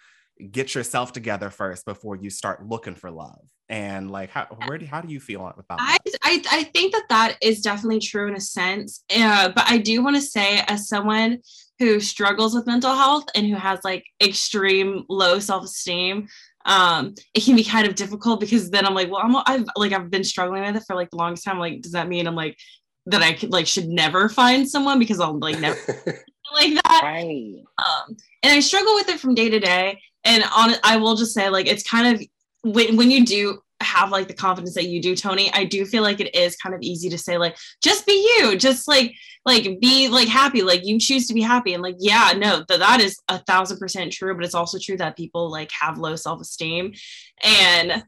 get 0.51 0.73
yourself 0.73 1.11
together 1.11 1.49
first 1.49 1.85
before 1.85 2.15
you 2.15 2.29
start 2.29 2.65
looking 2.65 2.95
for 2.95 3.11
love. 3.11 3.41
And 3.67 4.09
like, 4.09 4.31
how 4.31 4.47
where 4.65 4.79
do 4.79 4.85
how 4.87 5.01
do 5.01 5.13
you 5.13 5.19
feel 5.19 5.41
about 5.41 5.79
I, 5.79 5.97
that? 6.03 6.17
I 6.23 6.43
I 6.51 6.63
think 6.63 6.91
that 6.93 7.05
that 7.09 7.37
is 7.41 7.61
definitely 7.61 7.99
true 7.99 8.27
in 8.27 8.35
a 8.35 8.41
sense. 8.41 9.03
Uh, 9.15 9.49
but 9.49 9.65
I 9.69 9.77
do 9.77 10.01
want 10.03 10.15
to 10.15 10.21
say, 10.21 10.63
as 10.67 10.87
someone 10.87 11.39
who 11.77 11.99
struggles 11.99 12.55
with 12.55 12.65
mental 12.65 12.93
health 12.93 13.25
and 13.35 13.47
who 13.47 13.55
has 13.55 13.79
like 13.83 14.03
extreme 14.21 15.05
low 15.07 15.37
self 15.37 15.65
esteem, 15.65 16.27
um, 16.65 17.13
it 17.33 17.43
can 17.43 17.55
be 17.55 17.63
kind 17.63 17.87
of 17.87 17.95
difficult 17.95 18.39
because 18.39 18.69
then 18.69 18.85
I'm 18.85 18.95
like, 18.95 19.09
well, 19.11 19.21
I'm 19.23 19.35
I've 19.45 19.65
like 19.75 19.93
I've 19.93 20.09
been 20.09 20.23
struggling 20.23 20.63
with 20.63 20.75
it 20.75 20.83
for 20.87 20.95
like 20.95 21.09
the 21.11 21.17
longest 21.17 21.45
time. 21.45 21.59
Like, 21.59 21.81
does 21.81 21.91
that 21.93 22.07
mean 22.09 22.27
I'm 22.27 22.35
like 22.35 22.57
that 23.05 23.21
I 23.21 23.33
could 23.33 23.51
like 23.51 23.67
should 23.67 23.87
never 23.87 24.29
find 24.29 24.67
someone 24.67 24.99
because 24.99 25.19
I'll 25.19 25.37
like 25.37 25.59
never 25.59 25.77
like 26.53 26.73
that. 26.73 27.01
Right. 27.03 27.63
Um, 27.77 28.17
and 28.43 28.53
I 28.53 28.59
struggle 28.59 28.95
with 28.95 29.09
it 29.09 29.19
from 29.19 29.35
day 29.35 29.49
to 29.49 29.59
day. 29.59 30.01
And 30.23 30.43
on 30.55 30.73
I 30.83 30.97
will 30.97 31.15
just 31.15 31.33
say 31.33 31.49
like 31.49 31.67
it's 31.67 31.83
kind 31.83 32.15
of 32.15 32.27
when 32.63 32.97
when 32.97 33.11
you 33.11 33.25
do 33.25 33.59
have 33.81 34.11
like 34.11 34.27
the 34.27 34.33
confidence 34.33 34.75
that 34.75 34.89
you 34.89 35.01
do 35.01 35.15
tony 35.15 35.49
i 35.53 35.63
do 35.63 35.85
feel 35.85 36.03
like 36.03 36.19
it 36.19 36.35
is 36.35 36.57
kind 36.57 36.75
of 36.75 36.81
easy 36.81 37.09
to 37.09 37.17
say 37.17 37.37
like 37.37 37.55
just 37.81 38.05
be 38.05 38.11
you 38.11 38.57
just 38.57 38.87
like 38.89 39.13
like 39.45 39.79
be 39.79 40.09
like 40.09 40.27
happy 40.27 40.61
like 40.61 40.85
you 40.85 40.99
choose 40.99 41.27
to 41.27 41.33
be 41.33 41.41
happy 41.41 41.73
and 41.73 41.81
like 41.81 41.95
yeah 41.97 42.33
no 42.35 42.63
that 42.67 42.79
that 42.79 42.99
is 42.99 43.17
a 43.29 43.39
thousand 43.39 43.77
percent 43.77 44.11
true 44.11 44.35
but 44.35 44.43
it's 44.43 44.53
also 44.53 44.77
true 44.77 44.97
that 44.97 45.15
people 45.15 45.49
like 45.49 45.71
have 45.71 45.97
low 45.97 46.15
self-esteem 46.15 46.93
and 47.41 48.03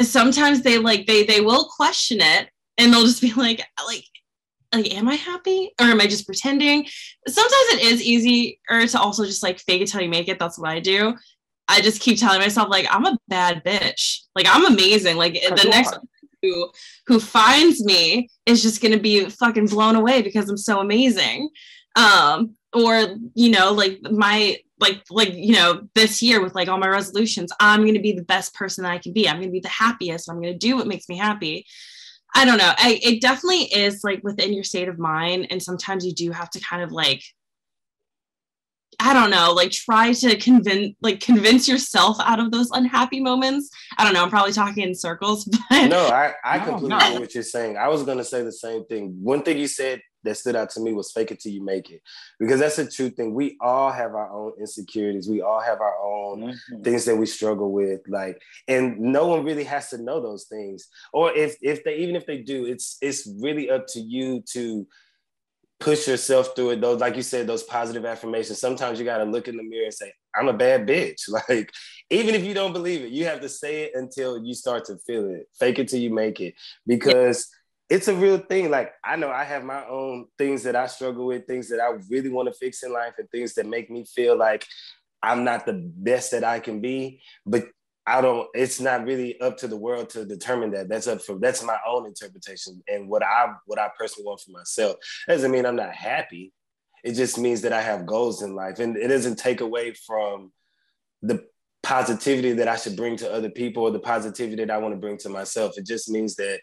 sometimes 0.00 0.62
they 0.62 0.78
like 0.78 1.06
they 1.06 1.24
they 1.24 1.40
will 1.40 1.64
question 1.76 2.20
it 2.20 2.48
and 2.78 2.92
they'll 2.92 3.04
just 3.04 3.20
be 3.20 3.32
like 3.32 3.64
like 3.86 4.04
like 4.74 4.92
am 4.94 5.08
i 5.08 5.14
happy? 5.14 5.72
Or 5.80 5.86
am 5.86 6.00
i 6.00 6.06
just 6.06 6.26
pretending? 6.26 6.86
Sometimes 7.26 7.72
it 7.72 7.82
is 7.82 8.02
easy 8.02 8.60
or 8.70 8.86
to 8.86 9.00
also 9.00 9.24
just 9.24 9.42
like 9.42 9.60
fake 9.60 9.82
it 9.82 9.88
till 9.88 10.00
you 10.02 10.08
make 10.08 10.28
it. 10.28 10.38
That's 10.38 10.58
what 10.58 10.70
i 10.70 10.80
do. 10.80 11.14
I 11.68 11.80
just 11.80 12.00
keep 12.00 12.18
telling 12.18 12.40
myself 12.40 12.68
like 12.68 12.86
i'm 12.90 13.06
a 13.06 13.18
bad 13.28 13.62
bitch. 13.64 14.20
Like 14.34 14.46
i'm 14.48 14.66
amazing. 14.66 15.16
Like 15.16 15.34
the 15.34 15.68
next 15.70 15.98
who 16.42 16.70
who 17.06 17.20
finds 17.20 17.82
me 17.84 18.28
is 18.46 18.62
just 18.62 18.82
gonna 18.82 18.98
be 18.98 19.28
fucking 19.30 19.66
blown 19.66 19.96
away 19.96 20.22
because 20.22 20.48
i'm 20.48 20.56
so 20.56 20.80
amazing. 20.80 21.50
Um 21.96 22.56
or 22.72 23.16
you 23.34 23.50
know 23.50 23.72
like 23.72 24.00
my 24.02 24.58
like 24.80 25.02
like 25.08 25.32
you 25.32 25.52
know 25.52 25.86
this 25.94 26.20
year 26.20 26.42
with 26.42 26.56
like 26.56 26.66
all 26.66 26.76
my 26.76 26.88
resolutions 26.88 27.52
i'm 27.60 27.82
going 27.82 27.94
to 27.94 28.00
be 28.00 28.10
the 28.10 28.24
best 28.24 28.52
person 28.54 28.82
that 28.82 28.90
i 28.90 28.98
can 28.98 29.12
be. 29.12 29.28
I'm 29.28 29.36
going 29.36 29.48
to 29.48 29.52
be 29.52 29.60
the 29.60 29.68
happiest. 29.68 30.28
I'm 30.28 30.40
going 30.40 30.52
to 30.52 30.58
do 30.58 30.76
what 30.76 30.88
makes 30.88 31.08
me 31.08 31.16
happy 31.16 31.64
i 32.34 32.44
don't 32.44 32.58
know 32.58 32.72
I, 32.76 33.00
it 33.02 33.20
definitely 33.20 33.64
is 33.64 34.02
like 34.04 34.22
within 34.22 34.52
your 34.52 34.64
state 34.64 34.88
of 34.88 34.98
mind 34.98 35.48
and 35.50 35.62
sometimes 35.62 36.04
you 36.04 36.12
do 36.12 36.30
have 36.30 36.50
to 36.50 36.60
kind 36.60 36.82
of 36.82 36.92
like 36.92 37.22
i 39.00 39.12
don't 39.12 39.30
know 39.30 39.52
like 39.52 39.70
try 39.70 40.12
to 40.12 40.36
convince 40.36 40.94
like 41.02 41.20
convince 41.20 41.68
yourself 41.68 42.16
out 42.20 42.40
of 42.40 42.50
those 42.50 42.70
unhappy 42.70 43.20
moments 43.20 43.70
i 43.98 44.04
don't 44.04 44.14
know 44.14 44.22
i'm 44.22 44.30
probably 44.30 44.52
talking 44.52 44.84
in 44.84 44.94
circles 44.94 45.44
but 45.70 45.88
no, 45.88 46.06
I, 46.06 46.34
I 46.44 46.58
completely 46.58 46.88
no. 46.88 46.98
get 46.98 47.20
what 47.20 47.34
you're 47.34 47.42
saying. 47.42 47.76
I 47.76 47.88
was 47.88 48.02
gonna 48.02 48.24
say 48.24 48.42
the 48.42 48.52
same 48.52 48.84
thing. 48.86 49.16
One 49.22 49.42
thing 49.42 49.58
you 49.58 49.68
said 49.68 50.00
that 50.24 50.36
stood 50.36 50.56
out 50.56 50.70
to 50.70 50.80
me 50.80 50.92
was 50.92 51.12
fake 51.12 51.30
it 51.30 51.40
till 51.40 51.52
you 51.52 51.62
make 51.62 51.90
it. 51.90 52.02
Because 52.38 52.60
that's 52.60 52.76
the 52.76 52.90
true 52.90 53.10
thing. 53.10 53.34
We 53.34 53.56
all 53.60 53.90
have 53.92 54.14
our 54.14 54.30
own 54.30 54.52
insecurities. 54.58 55.28
We 55.28 55.42
all 55.42 55.60
have 55.60 55.80
our 55.80 55.96
own 56.02 56.54
Mhm. 56.72 56.84
things 56.84 57.04
that 57.04 57.16
we 57.16 57.26
struggle 57.26 57.72
with 57.72 58.00
like 58.08 58.40
and 58.68 58.98
no 58.98 59.26
one 59.26 59.44
really 59.44 59.64
has 59.64 59.90
to 59.90 59.98
know 59.98 60.20
those 60.20 60.44
things 60.44 60.88
or 61.12 61.32
if 61.36 61.56
if 61.62 61.84
they 61.84 61.96
even 61.96 62.16
if 62.16 62.26
they 62.26 62.38
do 62.38 62.66
it's 62.66 62.96
it's 63.00 63.26
really 63.40 63.70
up 63.70 63.86
to 63.86 64.00
you 64.00 64.42
to 64.52 64.86
push 65.80 66.08
yourself 66.08 66.54
through 66.54 66.70
it 66.70 66.80
those 66.80 67.00
like 67.00 67.16
you 67.16 67.22
said 67.22 67.46
those 67.46 67.62
positive 67.64 68.04
affirmations 68.04 68.58
sometimes 68.58 68.98
you 68.98 69.04
got 69.04 69.18
to 69.18 69.24
look 69.24 69.48
in 69.48 69.56
the 69.56 69.62
mirror 69.62 69.84
and 69.84 69.94
say 69.94 70.12
i'm 70.34 70.48
a 70.48 70.52
bad 70.52 70.86
bitch 70.86 71.22
like 71.48 71.70
even 72.10 72.34
if 72.34 72.44
you 72.44 72.54
don't 72.54 72.72
believe 72.72 73.02
it 73.02 73.10
you 73.10 73.24
have 73.24 73.40
to 73.40 73.48
say 73.48 73.84
it 73.84 73.92
until 73.94 74.42
you 74.42 74.54
start 74.54 74.84
to 74.84 74.96
feel 75.06 75.28
it 75.28 75.48
fake 75.58 75.78
it 75.78 75.88
till 75.88 76.00
you 76.00 76.10
make 76.10 76.40
it 76.40 76.54
because 76.86 77.48
it's 77.90 78.08
a 78.08 78.14
real 78.14 78.38
thing 78.38 78.70
like 78.70 78.92
i 79.04 79.14
know 79.14 79.30
i 79.30 79.44
have 79.44 79.62
my 79.62 79.84
own 79.86 80.26
things 80.38 80.62
that 80.62 80.74
i 80.74 80.86
struggle 80.86 81.26
with 81.26 81.46
things 81.46 81.68
that 81.68 81.80
i 81.80 81.90
really 82.08 82.30
want 82.30 82.48
to 82.48 82.54
fix 82.54 82.82
in 82.82 82.92
life 82.92 83.12
and 83.18 83.30
things 83.30 83.54
that 83.54 83.66
make 83.66 83.90
me 83.90 84.04
feel 84.04 84.36
like 84.36 84.66
I'm 85.24 85.42
not 85.42 85.64
the 85.64 85.72
best 85.72 86.32
that 86.32 86.44
I 86.44 86.60
can 86.60 86.80
be, 86.80 87.22
but 87.46 87.64
I 88.06 88.20
don't, 88.20 88.46
it's 88.52 88.80
not 88.80 89.06
really 89.06 89.40
up 89.40 89.56
to 89.58 89.68
the 89.68 89.76
world 89.76 90.10
to 90.10 90.26
determine 90.26 90.70
that. 90.72 90.90
That's 90.90 91.06
up 91.06 91.22
for 91.22 91.38
that's 91.38 91.62
my 91.62 91.78
own 91.86 92.06
interpretation 92.06 92.82
and 92.86 93.08
what 93.08 93.22
I 93.22 93.54
what 93.64 93.78
I 93.78 93.88
personally 93.98 94.26
want 94.26 94.40
for 94.40 94.50
myself. 94.50 94.96
doesn't 95.26 95.50
mean 95.50 95.64
I'm 95.64 95.76
not 95.76 95.94
happy. 95.94 96.52
It 97.02 97.14
just 97.14 97.38
means 97.38 97.62
that 97.62 97.72
I 97.72 97.80
have 97.80 98.04
goals 98.04 98.42
in 98.42 98.54
life. 98.54 98.78
And 98.78 98.96
it 98.98 99.08
doesn't 99.08 99.36
take 99.36 99.62
away 99.62 99.94
from 99.94 100.52
the 101.22 101.46
positivity 101.82 102.52
that 102.52 102.68
I 102.68 102.76
should 102.76 102.96
bring 102.96 103.16
to 103.18 103.32
other 103.32 103.50
people 103.50 103.84
or 103.84 103.90
the 103.90 103.98
positivity 103.98 104.64
that 104.64 104.70
I 104.70 104.78
want 104.78 104.94
to 104.94 105.00
bring 105.00 105.16
to 105.18 105.30
myself. 105.30 105.78
It 105.78 105.86
just 105.86 106.10
means 106.10 106.36
that 106.36 106.60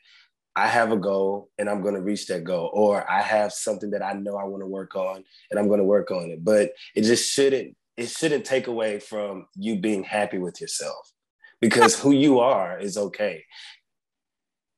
I 0.56 0.68
have 0.68 0.92
a 0.92 0.98
goal 0.98 1.50
and 1.58 1.70
I'm 1.70 1.82
going 1.82 1.96
to 1.96 2.02
reach 2.02 2.28
that 2.28 2.44
goal, 2.44 2.70
or 2.74 3.10
I 3.10 3.22
have 3.22 3.54
something 3.54 3.92
that 3.92 4.04
I 4.04 4.14
know 4.14 4.36
I 4.36 4.44
want 4.44 4.62
to 4.62 4.68
work 4.68 4.96
on 4.96 5.24
and 5.50 5.60
I'm 5.60 5.68
going 5.68 5.80
to 5.80 5.86
work 5.86 6.12
on 6.12 6.30
it. 6.30 6.44
But 6.44 6.72
it 6.96 7.04
just 7.04 7.32
shouldn't 7.32 7.76
it 7.98 8.10
shouldn't 8.10 8.46
take 8.46 8.68
away 8.68 9.00
from 9.00 9.48
you 9.56 9.80
being 9.80 10.04
happy 10.04 10.38
with 10.38 10.60
yourself 10.60 11.12
because 11.60 12.00
who 12.00 12.12
you 12.12 12.40
are 12.40 12.80
is 12.80 12.98
okay. 12.98 13.44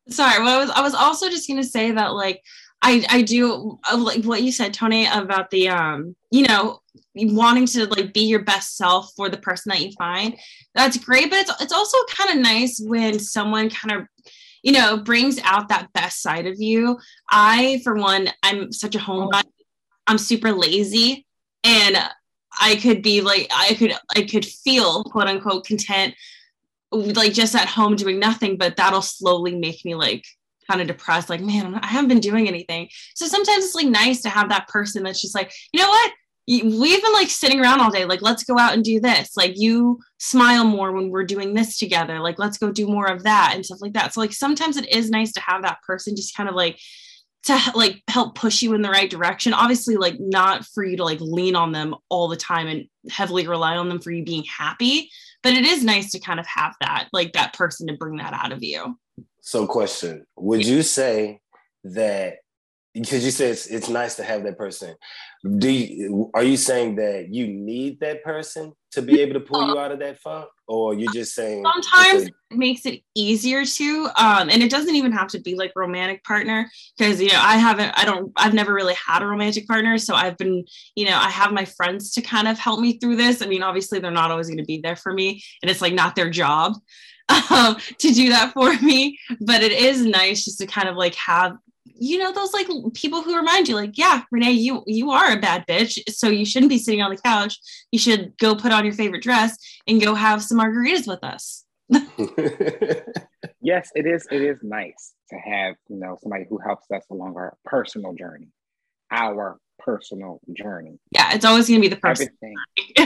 sorry 0.10 0.44
well, 0.44 0.60
I 0.60 0.60
was 0.60 0.70
I 0.72 0.82
was 0.82 0.94
also 0.94 1.30
just 1.30 1.48
gonna 1.48 1.64
say 1.64 1.92
that 1.92 2.14
like 2.14 2.42
I 2.82 3.06
I 3.10 3.22
do 3.22 3.80
uh, 3.92 3.98
like 3.98 4.24
what 4.26 4.44
you 4.44 4.52
said 4.52 4.74
Tony 4.74 5.06
about 5.06 5.50
the 5.50 5.70
um 5.70 6.16
you 6.32 6.44
know 6.44 6.80
wanting 7.16 7.66
to 7.68 7.86
like 7.88 8.14
be 8.14 8.22
your 8.22 8.44
best 8.44 8.76
self 8.76 9.12
for 9.16 9.30
the 9.30 9.38
person 9.38 9.70
that 9.70 9.82
you 9.82 9.92
find 9.98 10.36
that's 10.76 10.98
great 10.98 11.30
but 11.30 11.40
it's 11.40 11.62
it's 11.62 11.74
also 11.74 11.98
kind 12.10 12.38
of 12.38 12.44
nice 12.44 12.80
when 12.84 13.20
someone 13.20 13.70
kind 13.70 14.02
of 14.02 14.08
you 14.64 14.72
know 14.72 14.98
brings 14.98 15.40
out 15.44 15.70
that 15.70 15.94
best 15.94 16.22
side 16.22 16.48
of 16.48 16.60
you 16.60 16.98
I 17.30 17.82
for 17.84 17.96
one 17.96 18.30
I'm 18.42 18.72
such 18.72 18.96
a 18.96 19.00
homebody 19.00 19.44
oh. 19.46 19.64
I'm 20.08 20.18
super 20.18 20.52
lazy 20.52 21.26
and 21.64 21.98
I 22.60 22.76
could 22.76 23.02
be 23.02 23.22
like 23.22 23.48
I 23.54 23.76
could 23.76 23.94
I 24.16 24.24
could 24.24 24.46
feel 24.46 25.04
quote 25.04 25.28
unquote 25.28 25.66
content 25.66 26.16
like 26.94 27.34
just 27.34 27.56
at 27.56 27.68
home 27.68 27.96
doing 27.96 28.20
nothing, 28.20 28.58
but 28.58 28.76
that'll 28.76 29.02
slowly 29.02 29.56
make 29.56 29.84
me 29.86 29.96
like 29.96 30.26
kind 30.70 30.82
of 30.82 30.88
depressed. 30.88 31.30
Like, 31.30 31.42
man, 31.42 31.76
I 31.76 31.88
haven't 31.88 32.10
been 32.10 32.20
doing 32.20 32.48
anything. 32.48 32.90
So 33.16 33.28
sometimes 33.28 33.66
it's 33.66 33.76
like 33.76 33.88
nice 33.88 34.22
to 34.22 34.30
have 34.30 34.50
that 34.50 34.68
person 34.68 35.04
that's 35.04 35.22
just 35.22 35.36
like, 35.36 35.52
you 35.72 35.82
know 35.82 35.90
what? 35.90 36.12
We've 36.48 37.04
been 37.04 37.14
like 37.14 37.30
sitting 37.30 37.62
around 37.62 37.80
all 37.80 37.92
day. 37.92 38.06
Like, 38.06 38.22
let's 38.22 38.44
go 38.44 38.58
out 38.60 38.74
and 38.74 38.84
do 38.84 39.00
this. 39.00 39.38
Like, 39.38 39.54
you 39.56 40.00
smile 40.20 40.66
more 40.66 40.92
when 40.92 41.10
we're 41.10 41.24
doing 41.24 41.54
this 41.54 41.78
together. 41.78 42.20
Like, 42.20 42.38
let's 42.40 42.58
go 42.58 42.72
do 42.72 42.88
more 42.88 43.08
of 43.08 43.24
that 43.24 43.54
and 43.56 43.66
stuff 43.66 43.82
like 43.82 43.94
that. 43.94 44.14
So, 44.14 44.22
like, 44.22 44.34
sometimes 44.34 44.78
it 44.78 44.90
is 44.90 45.10
nice 45.10 45.32
to 45.34 45.42
have 45.42 45.62
that 45.62 45.82
person 45.84 46.16
just 46.16 46.36
kind 46.36 46.50
of 46.50 46.56
like 46.56 46.80
to 47.44 47.60
like 47.76 48.02
help 48.10 48.36
push 48.36 48.62
you 48.62 48.74
in 48.74 48.82
the 48.82 48.90
right 48.90 49.10
direction. 49.10 49.54
Obviously, 49.54 49.96
like, 49.96 50.20
not 50.20 50.66
for 50.66 50.84
you 50.84 50.98
to 50.98 51.04
like 51.04 51.22
lean 51.22 51.56
on 51.56 51.72
them 51.72 51.96
all 52.10 52.28
the 52.28 52.36
time 52.36 52.68
and 52.68 52.88
heavily 53.10 53.48
rely 53.48 53.78
on 53.78 53.90
them 53.90 54.00
for 54.00 54.12
you 54.12 54.24
being 54.24 54.44
happy 54.44 55.10
but 55.44 55.54
it 55.54 55.66
is 55.66 55.84
nice 55.84 56.12
to 56.12 56.20
kind 56.20 56.40
of 56.40 56.48
have 56.48 56.74
that 56.80 57.10
like 57.14 57.34
that 57.34 57.54
person 57.54 57.86
to 57.86 57.94
bring 57.98 58.16
that 58.16 58.34
out 58.34 58.52
of 58.52 58.64
you 58.64 58.98
So, 59.42 59.68
question: 59.68 60.26
Would 60.38 60.66
you 60.66 60.82
say 60.82 61.42
that 61.84 62.38
because 62.94 63.26
you 63.26 63.32
said 63.32 63.52
it's, 63.52 63.68
it's 63.68 63.90
nice 63.90 64.16
to 64.16 64.24
have 64.24 64.44
that 64.44 64.58
person? 64.58 64.96
Do 65.58 65.70
you, 65.70 66.32
are 66.34 66.44
you 66.44 66.58
saying 66.58 66.96
that 66.96 67.34
you 67.34 67.48
need 67.48 68.00
that 68.00 68.24
person 68.24 68.74
to 68.92 69.02
be 69.02 69.20
able 69.22 69.34
to 69.34 69.40
pull 69.40 69.68
you 69.68 69.80
out 69.80 69.92
of 69.92 70.00
that 70.00 70.20
funk, 70.20 70.48
or 70.68 70.94
you're 70.94 71.12
just 71.12 71.34
saying 71.34 71.64
sometimes 71.66 72.24
it's 72.24 72.32
it 72.52 72.58
makes 72.58 72.86
it 72.86 73.02
easier 73.16 73.66
to 73.66 74.08
um 74.18 74.50
and 74.50 74.62
it 74.62 74.70
doesn't 74.70 74.96
even 74.96 75.12
have 75.12 75.28
to 75.28 75.40
be 75.42 75.56
like 75.56 75.72
romantic 75.76 76.24
partner 76.24 76.70
because 76.98 77.20
you 77.20 77.30
know 77.30 77.40
i 77.42 77.58
haven't 77.58 77.92
i 77.98 78.06
don't 78.06 78.32
i've 78.36 78.54
never 78.54 78.74
really 78.74 78.94
had 78.94 79.22
a 79.24 79.26
romantic 79.28 79.68
partner 79.68 79.98
so 79.98 80.14
i've 80.14 80.38
been 80.38 80.64
you 80.96 81.06
know 81.06 81.18
i 81.18 81.30
have 81.30 81.52
my 81.52 81.66
friends 81.66 82.12
to 82.12 82.22
kind 82.22 82.48
of 82.48 82.58
help 82.58 82.80
me 82.80 82.98
through 83.00 83.16
this 83.16 83.42
i 83.42 83.46
mean 83.46 83.64
obviously 83.64 84.00
they're 84.00 84.12
not 84.12 84.32
always 84.32 84.48
going 84.48 84.58
to 84.58 84.64
be 84.64 84.80
there 84.80 84.96
for 84.96 85.14
me 85.14 85.42
and 85.62 85.70
it's 85.70 85.82
like 85.82 85.94
not 85.94 86.16
their 86.16 86.30
job 86.30 86.74
um, 87.52 87.78
to 87.98 88.12
do 88.12 88.30
that 88.30 88.52
for 88.54 88.76
me 88.82 89.18
but 89.42 89.64
it 89.64 89.72
is 89.72 90.06
nice 90.06 90.46
just 90.46 90.60
to 90.60 90.68
kind 90.68 90.88
of 90.88 90.96
like 90.96 91.16
have 91.16 91.56
you 91.86 92.18
know 92.18 92.32
those 92.32 92.54
like 92.54 92.68
people 92.94 93.22
who 93.22 93.36
remind 93.36 93.68
you 93.68 93.76
like 93.76 93.98
yeah 93.98 94.24
renee 94.32 94.52
you 94.52 94.84
you 94.88 95.12
are 95.12 95.32
a 95.32 95.40
bad 95.40 95.66
bitch 95.68 96.00
so 96.10 96.30
you 96.30 96.46
shouldn't 96.46 96.70
be 96.70 96.78
sitting 96.78 97.02
on 97.02 97.12
the 97.12 97.18
couch 97.18 97.60
you 97.92 98.00
should 98.00 98.34
go 98.38 98.56
put 98.56 98.72
on 98.72 98.86
your 98.86 98.94
favorite 98.94 99.22
dress 99.22 99.58
and 99.88 100.02
go 100.02 100.16
have 100.16 100.42
some 100.42 100.60
margaritas 100.60 101.08
with 101.08 101.24
us 101.24 101.66
Yes, 103.64 103.92
it 103.96 104.06
is. 104.06 104.28
It 104.30 104.42
is 104.42 104.60
nice 104.62 105.14
to 105.30 105.38
have 105.38 105.76
you 105.88 105.96
know 105.96 106.18
somebody 106.22 106.46
who 106.50 106.58
helps 106.58 106.92
us 106.92 107.06
along 107.10 107.36
our 107.38 107.56
personal 107.64 108.14
journey, 108.14 108.50
our 109.10 109.58
personal 109.80 110.42
journey. 110.52 111.00
yeah 111.12 111.34
it's 111.34 111.46
always 111.46 111.68
going 111.68 111.82
to 111.82 111.90
be 111.90 111.94
the 111.94 112.00
person 112.00 112.28
Everything, 112.44 112.56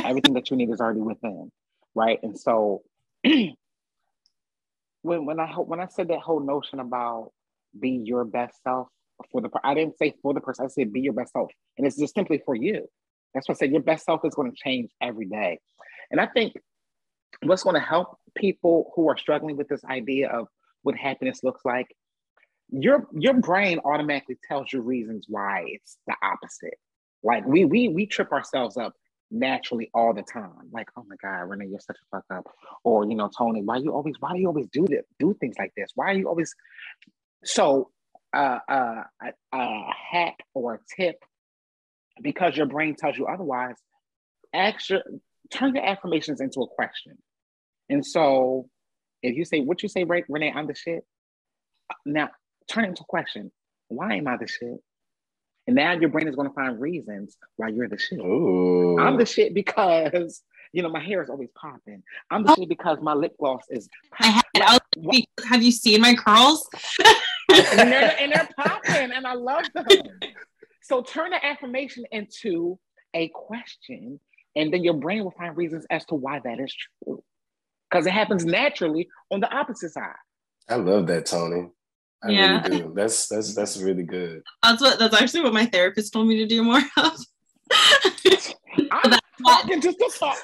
everything 0.05 0.33
that 0.33 0.49
you 0.49 0.57
need 0.57 0.69
is 0.71 0.81
already 0.81 1.01
within, 1.01 1.51
right? 1.93 2.19
And 2.23 2.37
so, 2.37 2.81
when 3.23 3.55
when 5.03 5.39
I 5.39 5.47
when 5.53 5.79
I 5.79 5.85
said 5.87 6.07
that 6.07 6.19
whole 6.21 6.39
notion 6.39 6.79
about 6.79 7.31
be 7.79 8.01
your 8.03 8.25
best 8.25 8.61
self, 8.63 8.87
for 9.31 9.41
the. 9.41 9.49
I 9.63 9.73
didn't 9.75 9.97
say 9.97 10.15
for 10.21 10.33
the 10.33 10.41
person. 10.41 10.65
I 10.65 10.69
said 10.69 10.93
be 10.93 11.01
your 11.01 11.13
best 11.13 11.33
self, 11.33 11.51
and 11.77 11.87
it's 11.87 11.97
just 11.97 12.15
simply 12.15 12.41
for 12.45 12.55
you. 12.55 12.87
That's 13.33 13.47
what 13.49 13.57
I 13.57 13.59
said. 13.59 13.71
Your 13.71 13.81
best 13.83 14.05
self 14.05 14.21
is 14.25 14.35
going 14.35 14.51
to 14.51 14.57
change 14.57 14.91
every 15.01 15.27
day, 15.27 15.59
and 16.11 16.21
I 16.21 16.27
think 16.27 16.53
what's 17.43 17.63
going 17.63 17.75
to 17.75 17.81
help 17.81 18.17
people 18.35 18.91
who 18.95 19.09
are 19.09 19.17
struggling 19.17 19.57
with 19.57 19.67
this 19.69 19.83
idea 19.85 20.29
of 20.29 20.47
what 20.83 20.95
happiness 20.95 21.41
looks 21.43 21.61
like. 21.65 21.87
Your 22.71 23.07
your 23.13 23.35
brain 23.35 23.79
automatically 23.85 24.37
tells 24.47 24.73
you 24.73 24.81
reasons 24.81 25.25
why 25.29 25.63
it's 25.67 25.97
the 26.07 26.15
opposite. 26.23 26.75
Like 27.23 27.45
we 27.47 27.65
we 27.65 27.89
we 27.89 28.07
trip 28.07 28.31
ourselves 28.33 28.77
up 28.77 28.93
naturally 29.31 29.89
all 29.93 30.13
the 30.13 30.23
time. 30.23 30.51
Like, 30.71 30.87
oh 30.97 31.05
my 31.07 31.15
God, 31.21 31.49
Renee, 31.49 31.67
you're 31.69 31.79
such 31.79 31.97
a 31.97 32.17
fuck 32.17 32.25
up. 32.33 32.45
Or, 32.83 33.05
you 33.05 33.15
know, 33.15 33.29
Tony, 33.37 33.61
why 33.63 33.77
you 33.77 33.93
always, 33.93 34.15
why 34.19 34.33
do 34.33 34.39
you 34.39 34.47
always 34.47 34.67
do 34.71 34.85
this, 34.87 35.05
do 35.19 35.35
things 35.39 35.55
like 35.59 35.73
this? 35.77 35.89
Why 35.95 36.07
are 36.11 36.13
you 36.15 36.27
always 36.29 36.53
so 37.43 37.91
uh, 38.33 38.59
uh, 38.67 39.03
a, 39.53 39.81
hack 40.11 40.35
or 40.53 40.75
a 40.75 40.79
tip 40.95 41.23
because 42.21 42.57
your 42.57 42.65
brain 42.65 42.95
tells 42.95 43.17
you 43.17 43.25
otherwise, 43.25 43.75
extra 44.53 45.01
turn 45.51 45.75
your 45.75 45.85
affirmations 45.85 46.41
into 46.41 46.61
a 46.61 46.67
question. 46.67 47.17
And 47.89 48.05
so 48.05 48.69
if 49.23 49.35
you 49.35 49.45
say, 49.45 49.61
what 49.61 49.81
you 49.81 49.89
say, 49.89 50.03
right, 50.03 50.25
Renee, 50.27 50.53
I'm 50.55 50.67
the 50.67 50.75
shit. 50.75 51.05
Now 52.05 52.29
turn 52.69 52.85
it 52.85 52.89
into 52.89 53.03
a 53.03 53.05
question. 53.05 53.51
Why 53.87 54.15
am 54.15 54.27
I 54.27 54.37
the 54.37 54.47
shit? 54.47 54.79
And 55.67 55.75
now 55.75 55.93
your 55.93 56.09
brain 56.09 56.27
is 56.27 56.35
going 56.35 56.47
to 56.47 56.53
find 56.53 56.79
reasons 56.79 57.37
why 57.55 57.69
you're 57.69 57.89
the 57.89 57.97
shit. 57.97 58.19
Ooh. 58.19 58.99
I'm 58.99 59.17
the 59.17 59.25
shit 59.25 59.53
because 59.53 60.41
you 60.73 60.83
know 60.83 60.89
my 60.89 60.99
hair 60.99 61.21
is 61.23 61.29
always 61.29 61.49
popping. 61.55 62.03
I'm 62.29 62.43
the 62.43 62.55
oh. 62.57 62.65
because 62.65 62.99
my 63.01 63.13
lip 63.13 63.35
gloss 63.39 63.63
is. 63.69 63.87
I 64.19 64.41
had, 64.55 64.79
have 65.45 65.63
you 65.63 65.71
seen 65.71 66.01
my 66.01 66.13
curls? 66.15 66.67
and, 67.49 67.59
they're, 67.91 68.15
and 68.19 68.31
they're 68.31 68.49
popping, 68.57 69.11
and 69.11 69.25
I 69.25 69.33
love 69.33 69.65
them. 69.73 69.85
So 70.81 71.01
turn 71.01 71.31
the 71.31 71.45
affirmation 71.45 72.05
into 72.11 72.79
a 73.13 73.29
question, 73.29 74.19
and 74.55 74.73
then 74.73 74.83
your 74.83 74.93
brain 74.93 75.23
will 75.23 75.31
find 75.31 75.55
reasons 75.57 75.85
as 75.89 76.05
to 76.05 76.15
why 76.15 76.39
that 76.43 76.59
is 76.59 76.73
true. 76.73 77.23
Because 77.89 78.05
it 78.05 78.13
happens 78.13 78.45
naturally 78.45 79.07
on 79.31 79.39
the 79.39 79.53
opposite 79.53 79.93
side. 79.93 80.13
I 80.69 80.75
love 80.75 81.07
that, 81.07 81.25
Tony. 81.25 81.69
I 82.23 82.29
yeah. 82.29 82.63
really 82.63 82.81
do. 82.81 82.93
That's 82.95 83.27
that's 83.27 83.53
that's 83.53 83.77
really 83.77 84.03
good. 84.03 84.41
That's 84.63 84.81
what 84.81 84.99
that's 84.99 85.21
actually 85.21 85.43
what 85.43 85.53
my 85.53 85.65
therapist 85.65 86.13
told 86.13 86.27
me 86.27 86.37
to 86.37 86.47
do 86.47 86.63
more 86.63 86.81
of. 86.97 87.17
I'm 88.91 89.11
that's 89.11 89.21
talking 89.45 89.81
just 89.81 89.99
to 89.99 90.11
talk. 90.17 90.37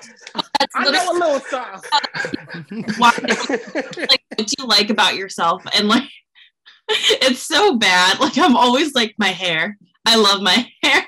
I 0.76 0.92
know 0.92 1.12
a 1.12 1.14
little 1.14 1.40
something. 1.40 2.86
like 3.00 4.22
what 4.36 4.48
do 4.48 4.54
you 4.60 4.66
like 4.66 4.90
about 4.90 5.16
yourself? 5.16 5.64
And 5.76 5.88
like 5.88 6.04
it's 6.90 7.42
so 7.42 7.78
bad. 7.78 8.20
Like 8.20 8.38
I'm 8.38 8.56
always 8.56 8.94
like 8.94 9.16
my 9.18 9.28
hair. 9.28 9.78
I 10.06 10.16
love 10.16 10.42
my 10.42 10.70
hair. 10.84 11.06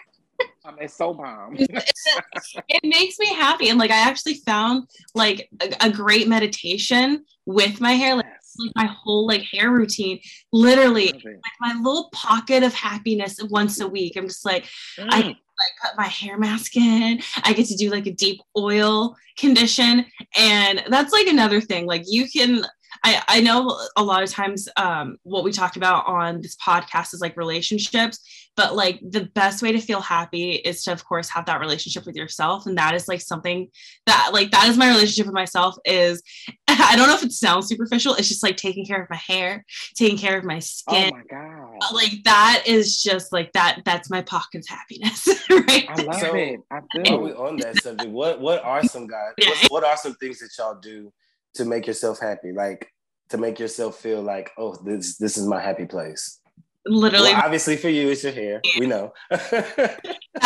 Um, 0.65 0.77
it's 0.81 0.95
so 0.95 1.13
bomb. 1.13 1.55
it 1.57 2.81
makes 2.83 3.19
me 3.19 3.27
happy. 3.27 3.69
And 3.69 3.79
like 3.79 3.91
I 3.91 4.09
actually 4.09 4.35
found 4.35 4.89
like 5.13 5.49
a, 5.61 5.87
a 5.87 5.89
great 5.91 6.27
meditation 6.27 7.23
with 7.45 7.79
my 7.79 7.93
hair. 7.93 8.15
Like, 8.15 8.25
like 8.57 8.71
my 8.75 8.85
whole 8.85 9.27
like 9.27 9.41
hair 9.41 9.71
routine 9.71 10.19
literally 10.53 11.11
like 11.11 11.35
my 11.59 11.73
little 11.73 12.09
pocket 12.13 12.63
of 12.63 12.73
happiness 12.73 13.37
once 13.49 13.81
a 13.81 13.87
week 13.87 14.15
i'm 14.15 14.27
just 14.27 14.45
like 14.45 14.63
mm. 14.97 15.07
i 15.11 15.35
like 15.59 15.81
cut 15.81 15.97
my 15.97 16.07
hair 16.07 16.37
mask 16.37 16.75
in. 16.75 17.19
I 17.43 17.53
get 17.53 17.67
to 17.67 17.75
do 17.75 17.89
like 17.89 18.07
a 18.07 18.11
deep 18.11 18.41
oil 18.57 19.15
condition. 19.37 20.05
And 20.35 20.83
that's 20.89 21.13
like 21.13 21.27
another 21.27 21.61
thing. 21.61 21.85
Like 21.85 22.03
you 22.05 22.29
can 22.29 22.65
I, 23.03 23.21
I 23.27 23.41
know 23.41 23.79
a 23.95 24.03
lot 24.03 24.23
of 24.23 24.29
times 24.29 24.67
um, 24.77 25.17
what 25.23 25.43
we 25.43 25.51
talked 25.51 25.77
about 25.77 26.07
on 26.07 26.41
this 26.41 26.55
podcast 26.55 27.13
is 27.13 27.21
like 27.21 27.37
relationships, 27.37 28.19
but 28.55 28.75
like 28.75 28.99
the 29.01 29.25
best 29.35 29.61
way 29.61 29.71
to 29.71 29.79
feel 29.79 30.01
happy 30.01 30.53
is 30.53 30.83
to, 30.83 30.91
of 30.91 31.03
course, 31.05 31.29
have 31.29 31.45
that 31.45 31.59
relationship 31.59 32.05
with 32.05 32.15
yourself. 32.15 32.65
And 32.65 32.77
that 32.77 32.95
is 32.95 33.07
like 33.07 33.21
something 33.21 33.69
that, 34.05 34.29
like, 34.33 34.51
that 34.51 34.69
is 34.69 34.77
my 34.77 34.87
relationship 34.87 35.25
with 35.25 35.35
myself. 35.35 35.75
Is 35.85 36.21
I 36.67 36.95
don't 36.95 37.07
know 37.07 37.15
if 37.15 37.23
it 37.23 37.31
sounds 37.31 37.67
superficial. 37.67 38.15
It's 38.15 38.27
just 38.27 38.43
like 38.43 38.57
taking 38.57 38.85
care 38.85 39.01
of 39.01 39.09
my 39.09 39.15
hair, 39.15 39.65
taking 39.95 40.17
care 40.17 40.37
of 40.37 40.43
my 40.43 40.59
skin. 40.59 41.11
Oh 41.13 41.17
my 41.17 41.23
God. 41.29 41.93
Like, 41.93 42.23
that 42.23 42.63
is 42.65 43.01
just 43.01 43.33
like 43.33 43.51
that. 43.53 43.81
That's 43.85 44.09
my 44.09 44.21
pocket's 44.21 44.69
happiness. 44.69 45.27
right. 45.49 45.85
I 45.89 46.01
love 46.01 46.19
so, 46.19 46.35
it. 46.35 46.59
I 46.71 46.79
do. 47.03 47.17
we 47.17 47.31
on 47.33 47.57
that 47.57 47.81
subject? 47.81 48.11
What, 48.11 48.39
what 48.39 48.63
are 48.63 48.83
some 48.83 49.07
guys, 49.07 49.33
what, 49.37 49.71
what 49.71 49.83
are 49.83 49.97
some 49.97 50.15
things 50.15 50.39
that 50.39 50.51
y'all 50.57 50.79
do 50.79 51.11
to 51.55 51.65
make 51.65 51.87
yourself 51.87 52.19
happy? 52.19 52.51
Like, 52.51 52.91
to 53.29 53.37
make 53.37 53.59
yourself 53.59 53.97
feel 53.97 54.21
like, 54.21 54.51
oh, 54.57 54.75
this 54.83 55.17
this 55.17 55.37
is 55.37 55.47
my 55.47 55.61
happy 55.61 55.85
place. 55.85 56.39
Literally, 56.85 57.31
well, 57.31 57.41
obviously 57.43 57.77
for 57.77 57.89
you, 57.89 58.09
it's 58.09 58.23
your 58.23 58.31
hair. 58.31 58.61
We 58.79 58.85
know. 58.85 59.11
that, 59.29 59.99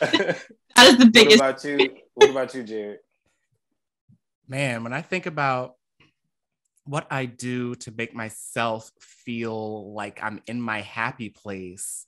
that 0.00 0.40
is 0.80 0.98
the 0.98 1.10
biggest. 1.12 1.40
What 1.40 1.50
about 1.50 1.64
you? 1.64 1.90
What 2.14 2.30
about 2.30 2.54
you, 2.54 2.62
Jared? 2.64 2.98
Man, 4.48 4.82
when 4.82 4.92
I 4.92 5.02
think 5.02 5.26
about 5.26 5.76
what 6.84 7.06
I 7.10 7.24
do 7.24 7.76
to 7.76 7.92
make 7.92 8.14
myself 8.14 8.90
feel 9.00 9.94
like 9.94 10.22
I'm 10.22 10.42
in 10.46 10.60
my 10.60 10.80
happy 10.80 11.30
place, 11.30 12.06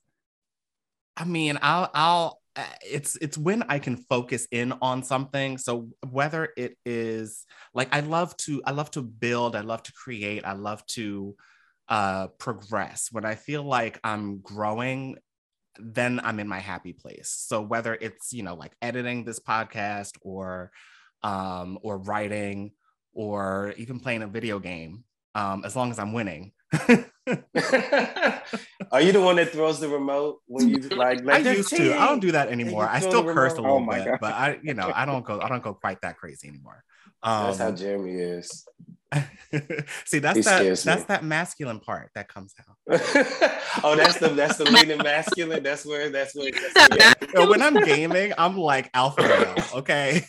I 1.16 1.24
mean, 1.24 1.58
I'll 1.62 1.90
I'll 1.94 2.40
it's 2.82 3.16
it's 3.16 3.36
when 3.36 3.62
I 3.64 3.78
can 3.78 3.96
focus 3.96 4.46
in 4.50 4.72
on 4.80 5.02
something. 5.02 5.58
So 5.58 5.88
whether 6.08 6.48
it 6.56 6.76
is 6.84 7.44
like 7.74 7.94
I 7.94 8.00
love 8.00 8.36
to 8.38 8.62
I 8.64 8.72
love 8.72 8.90
to 8.92 9.02
build, 9.02 9.56
I 9.56 9.60
love 9.60 9.82
to 9.84 9.92
create, 9.92 10.44
I 10.44 10.52
love 10.52 10.84
to 10.88 11.36
uh 11.88 12.28
progress. 12.38 13.08
When 13.12 13.24
I 13.24 13.34
feel 13.34 13.62
like 13.62 14.00
I'm 14.02 14.40
growing, 14.40 15.16
then 15.78 16.20
I'm 16.22 16.40
in 16.40 16.48
my 16.48 16.58
happy 16.60 16.92
place. 16.92 17.34
So 17.36 17.60
whether 17.60 17.94
it's, 17.94 18.32
you 18.32 18.42
know, 18.42 18.54
like 18.54 18.72
editing 18.80 19.24
this 19.24 19.40
podcast 19.40 20.12
or 20.22 20.70
um 21.22 21.78
or 21.82 21.98
writing 21.98 22.72
or 23.12 23.74
even 23.76 24.00
playing 24.00 24.22
a 24.22 24.26
video 24.26 24.58
game, 24.58 25.04
um, 25.34 25.62
as 25.64 25.76
long 25.76 25.90
as 25.90 25.98
I'm 25.98 26.12
winning. 26.12 26.52
Are 28.92 29.00
you 29.00 29.12
the 29.12 29.20
one 29.20 29.36
that 29.36 29.50
throws 29.50 29.80
the 29.80 29.88
remote 29.88 30.40
when 30.46 30.68
you 30.68 30.78
like? 30.78 31.20
like 31.24 31.44
I 31.44 31.52
used 31.52 31.70
to. 31.70 31.96
I 31.96 32.06
don't 32.06 32.20
do 32.20 32.32
that 32.32 32.48
anymore. 32.48 32.88
I 32.88 33.00
still 33.00 33.24
curse 33.24 33.54
a 33.54 33.62
little 33.62 33.78
oh 33.78 33.92
bit, 33.92 34.04
God. 34.04 34.18
but 34.20 34.32
I, 34.32 34.60
you 34.62 34.74
know, 34.74 34.92
I 34.94 35.04
don't 35.04 35.24
go. 35.24 35.40
I 35.40 35.48
don't 35.48 35.62
go 35.62 35.74
quite 35.74 36.00
that 36.02 36.18
crazy 36.18 36.48
anymore. 36.48 36.84
Um, 37.22 37.46
that's 37.46 37.58
how 37.58 37.68
um, 37.68 37.76
Jeremy 37.76 38.14
is. 38.14 38.68
see, 40.04 40.20
that's 40.20 40.36
he 40.36 40.42
that. 40.42 40.80
That's 40.84 41.04
that 41.04 41.24
masculine 41.24 41.80
part 41.80 42.10
that 42.14 42.28
comes 42.28 42.54
out. 42.60 43.00
oh, 43.82 43.96
that's 43.96 44.18
the 44.18 44.28
that's 44.28 44.56
the 44.58 44.64
leaning 44.64 44.98
masculine. 44.98 45.64
That's 45.64 45.84
where 45.84 46.10
that's 46.10 46.34
where. 46.34 46.52
That's 46.74 47.32
where 47.32 47.48
when 47.48 47.60
I'm 47.60 47.82
gaming, 47.82 48.34
I'm 48.38 48.56
like 48.56 48.90
alpha 48.94 49.22
male. 49.22 49.64
Okay 49.74 50.24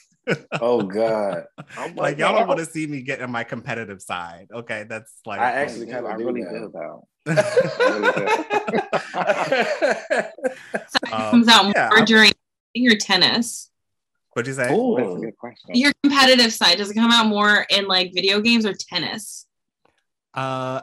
oh 0.62 0.84
god. 0.84 1.46
I'm 1.78 1.96
like 1.96 2.18
y'all 2.18 2.38
don't 2.38 2.48
want 2.48 2.60
to 2.60 2.66
see 2.66 2.88
me 2.88 3.02
get 3.02 3.20
in 3.22 3.32
my 3.32 3.44
competitive 3.44 4.02
side 4.02 4.48
okay? 4.54 4.86
That's 4.88 5.14
like 5.26 5.40
i 5.40 5.52
actually 5.52 5.88
kind 5.88 6.06
of 6.06 6.18
really 6.18 6.42
do. 6.42 6.72
Though 6.74 7.08
so 7.26 7.34
it 11.04 11.10
comes 11.10 11.48
out 11.48 11.74
yeah, 11.76 11.90
more 11.94 12.06
during 12.06 12.32
your 12.74 12.96
tennis. 12.96 13.70
What'd 14.34 14.48
you 14.48 14.54
say? 14.54 14.74
Ooh, 14.74 14.96
that's 14.98 15.16
a 15.16 15.20
good 15.20 15.38
question. 15.38 15.72
Your 15.74 15.92
competitive 16.04 16.54
side 16.54 16.78
does 16.78 16.92
it 16.92 16.94
come 16.94 17.12
out 17.12 17.26
more 17.26 17.66
in 17.70 17.88
like 17.88 18.12
video 18.14 18.40
games 18.40 18.66
or 18.66 18.74
tennis? 18.74 19.46
Uh 20.34 20.82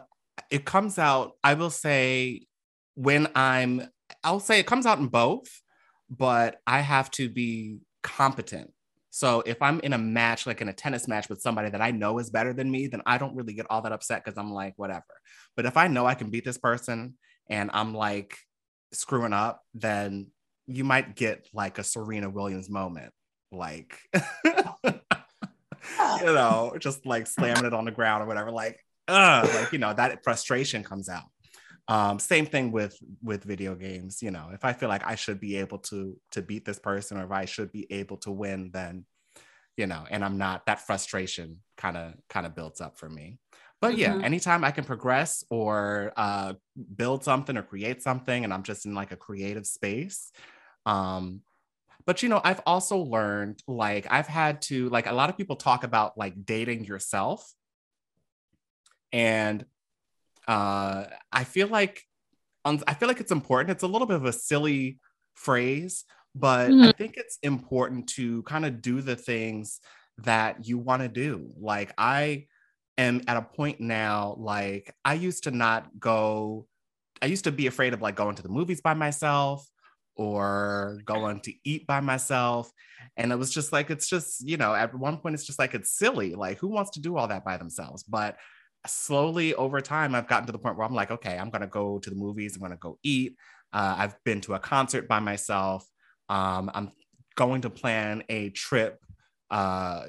it 0.50 0.64
comes 0.64 0.98
out 0.98 1.32
i 1.42 1.54
will 1.54 1.70
say 1.70 2.46
when 2.94 3.28
i'm 3.34 3.82
i'll 4.22 4.40
say 4.40 4.58
it 4.58 4.66
comes 4.66 4.86
out 4.86 4.98
in 4.98 5.08
both 5.08 5.62
but 6.10 6.60
i 6.66 6.80
have 6.80 7.10
to 7.10 7.28
be 7.28 7.78
competent 8.02 8.72
so 9.14 9.44
if 9.46 9.62
I'm 9.62 9.78
in 9.78 9.92
a 9.92 9.98
match, 9.98 10.44
like 10.44 10.60
in 10.60 10.68
a 10.68 10.72
tennis 10.72 11.06
match 11.06 11.28
with 11.28 11.40
somebody 11.40 11.70
that 11.70 11.80
I 11.80 11.92
know 11.92 12.18
is 12.18 12.30
better 12.30 12.52
than 12.52 12.68
me, 12.68 12.88
then 12.88 13.00
I 13.06 13.16
don't 13.16 13.36
really 13.36 13.52
get 13.52 13.66
all 13.70 13.80
that 13.82 13.92
upset 13.92 14.24
because 14.24 14.36
I'm 14.36 14.52
like, 14.52 14.74
whatever. 14.74 15.04
But 15.54 15.66
if 15.66 15.76
I 15.76 15.86
know 15.86 16.04
I 16.04 16.16
can 16.16 16.30
beat 16.30 16.44
this 16.44 16.58
person 16.58 17.14
and 17.48 17.70
I'm 17.72 17.94
like 17.94 18.36
screwing 18.92 19.32
up, 19.32 19.62
then 19.72 20.32
you 20.66 20.82
might 20.82 21.14
get 21.14 21.46
like 21.54 21.78
a 21.78 21.84
Serena 21.84 22.28
Williams 22.28 22.68
moment. 22.68 23.12
Like, 23.52 23.96
you 24.44 24.92
know, 26.24 26.74
just 26.80 27.06
like 27.06 27.28
slamming 27.28 27.66
it 27.66 27.72
on 27.72 27.84
the 27.84 27.92
ground 27.92 28.24
or 28.24 28.26
whatever. 28.26 28.50
Like, 28.50 28.80
uh, 29.06 29.48
like, 29.54 29.70
you 29.70 29.78
know, 29.78 29.94
that 29.94 30.24
frustration 30.24 30.82
comes 30.82 31.08
out. 31.08 31.22
Um, 31.86 32.18
same 32.18 32.46
thing 32.46 32.72
with 32.72 32.96
with 33.22 33.44
video 33.44 33.74
games. 33.74 34.22
You 34.22 34.30
know, 34.30 34.50
if 34.52 34.64
I 34.64 34.72
feel 34.72 34.88
like 34.88 35.06
I 35.06 35.16
should 35.16 35.40
be 35.40 35.56
able 35.56 35.78
to 35.78 36.18
to 36.32 36.42
beat 36.42 36.64
this 36.64 36.78
person, 36.78 37.18
or 37.18 37.24
if 37.24 37.30
I 37.30 37.44
should 37.44 37.72
be 37.72 37.86
able 37.92 38.16
to 38.18 38.30
win, 38.30 38.70
then 38.72 39.04
you 39.76 39.86
know, 39.86 40.04
and 40.10 40.24
I'm 40.24 40.38
not. 40.38 40.66
That 40.66 40.86
frustration 40.86 41.58
kind 41.76 41.96
of 41.96 42.14
kind 42.28 42.46
of 42.46 42.54
builds 42.54 42.80
up 42.80 42.96
for 42.96 43.08
me. 43.08 43.38
But 43.80 43.98
yeah, 43.98 44.12
mm-hmm. 44.12 44.24
anytime 44.24 44.64
I 44.64 44.70
can 44.70 44.84
progress 44.84 45.44
or 45.50 46.12
uh, 46.16 46.54
build 46.96 47.22
something 47.22 47.56
or 47.56 47.62
create 47.62 48.02
something, 48.02 48.44
and 48.44 48.54
I'm 48.54 48.62
just 48.62 48.86
in 48.86 48.94
like 48.94 49.12
a 49.12 49.16
creative 49.16 49.66
space. 49.66 50.32
Um, 50.86 51.42
but 52.06 52.22
you 52.22 52.28
know, 52.28 52.40
I've 52.42 52.62
also 52.64 52.98
learned 52.98 53.62
like 53.66 54.06
I've 54.10 54.26
had 54.26 54.62
to 54.62 54.88
like 54.88 55.06
a 55.06 55.12
lot 55.12 55.28
of 55.28 55.36
people 55.36 55.56
talk 55.56 55.84
about 55.84 56.16
like 56.16 56.46
dating 56.46 56.84
yourself, 56.84 57.52
and 59.12 59.66
uh, 60.48 61.06
I 61.32 61.44
feel 61.44 61.68
like 61.68 62.02
on, 62.64 62.82
I 62.86 62.94
feel 62.94 63.08
like 63.08 63.20
it's 63.20 63.32
important. 63.32 63.70
It's 63.70 63.82
a 63.82 63.88
little 63.88 64.06
bit 64.06 64.16
of 64.16 64.24
a 64.24 64.32
silly 64.32 65.00
phrase, 65.34 66.04
but 66.34 66.76
I 66.82 66.88
Mhm. 66.88 66.92
think 66.92 67.16
it's 67.16 67.38
important 67.42 68.08
to 68.10 68.42
kind 68.44 68.64
of 68.66 68.82
do 68.82 69.00
the 69.00 69.16
things 69.16 69.80
that 70.18 70.66
you 70.66 70.78
want 70.78 71.02
to 71.02 71.08
do. 71.08 71.52
Like 71.56 71.92
I 71.98 72.46
am 72.98 73.22
at 73.28 73.36
a 73.36 73.42
point 73.42 73.80
now, 73.80 74.34
like 74.38 74.94
I 75.04 75.14
used 75.14 75.44
to 75.44 75.50
not 75.50 75.98
go, 75.98 76.68
I 77.22 77.26
used 77.26 77.44
to 77.44 77.52
be 77.52 77.66
afraid 77.66 77.94
of 77.94 78.02
like 78.02 78.16
going 78.16 78.36
to 78.36 78.42
the 78.42 78.48
movies 78.48 78.80
by 78.80 78.94
myself 78.94 79.68
or 80.16 81.00
going 81.04 81.40
to 81.40 81.52
eat 81.64 81.86
by 81.86 82.00
myself. 82.00 82.70
And 83.16 83.32
it 83.32 83.36
was 83.36 83.52
just 83.52 83.72
like, 83.72 83.90
it's 83.90 84.08
just, 84.08 84.46
you 84.46 84.56
know, 84.56 84.74
at 84.74 84.94
one 84.94 85.18
point, 85.18 85.34
it's 85.34 85.44
just 85.46 85.58
like, 85.58 85.74
it's 85.74 85.96
silly. 85.98 86.34
Like, 86.34 86.58
who 86.58 86.68
wants 86.68 86.92
to 86.92 87.00
do 87.00 87.16
all 87.16 87.28
that 87.28 87.44
by 87.44 87.56
themselves? 87.56 88.02
But 88.04 88.38
slowly 88.86 89.54
over 89.54 89.80
time, 89.80 90.14
I've 90.14 90.28
gotten 90.28 90.46
to 90.46 90.52
the 90.52 90.58
point 90.58 90.76
where 90.76 90.86
I'm 90.86 90.94
like, 90.94 91.10
okay, 91.10 91.38
I'm 91.38 91.50
going 91.50 91.62
to 91.62 91.66
go 91.68 91.98
to 91.98 92.10
the 92.10 92.16
movies, 92.16 92.54
I'm 92.56 92.60
going 92.60 92.72
to 92.72 92.76
go 92.78 92.98
eat. 93.02 93.36
Uh, 93.72 93.94
I've 93.98 94.22
been 94.24 94.40
to 94.42 94.54
a 94.54 94.60
concert 94.60 95.08
by 95.08 95.20
myself. 95.20 95.88
Um, 96.28 96.70
I'm 96.74 96.92
going 97.36 97.62
to 97.62 97.70
plan 97.70 98.24
a 98.28 98.50
trip, 98.50 99.04
uh, 99.50 100.08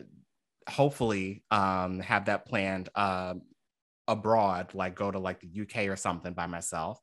hopefully, 0.69 1.43
um, 1.51 1.99
have 2.01 2.25
that 2.25 2.45
planned 2.47 2.89
uh, 2.95 3.35
abroad, 4.07 4.73
like 4.73 4.95
go 4.95 5.11
to 5.11 5.19
like 5.19 5.39
the 5.39 5.47
UK 5.47 5.87
or 5.87 5.95
something 5.95 6.33
by 6.33 6.47
myself. 6.47 6.99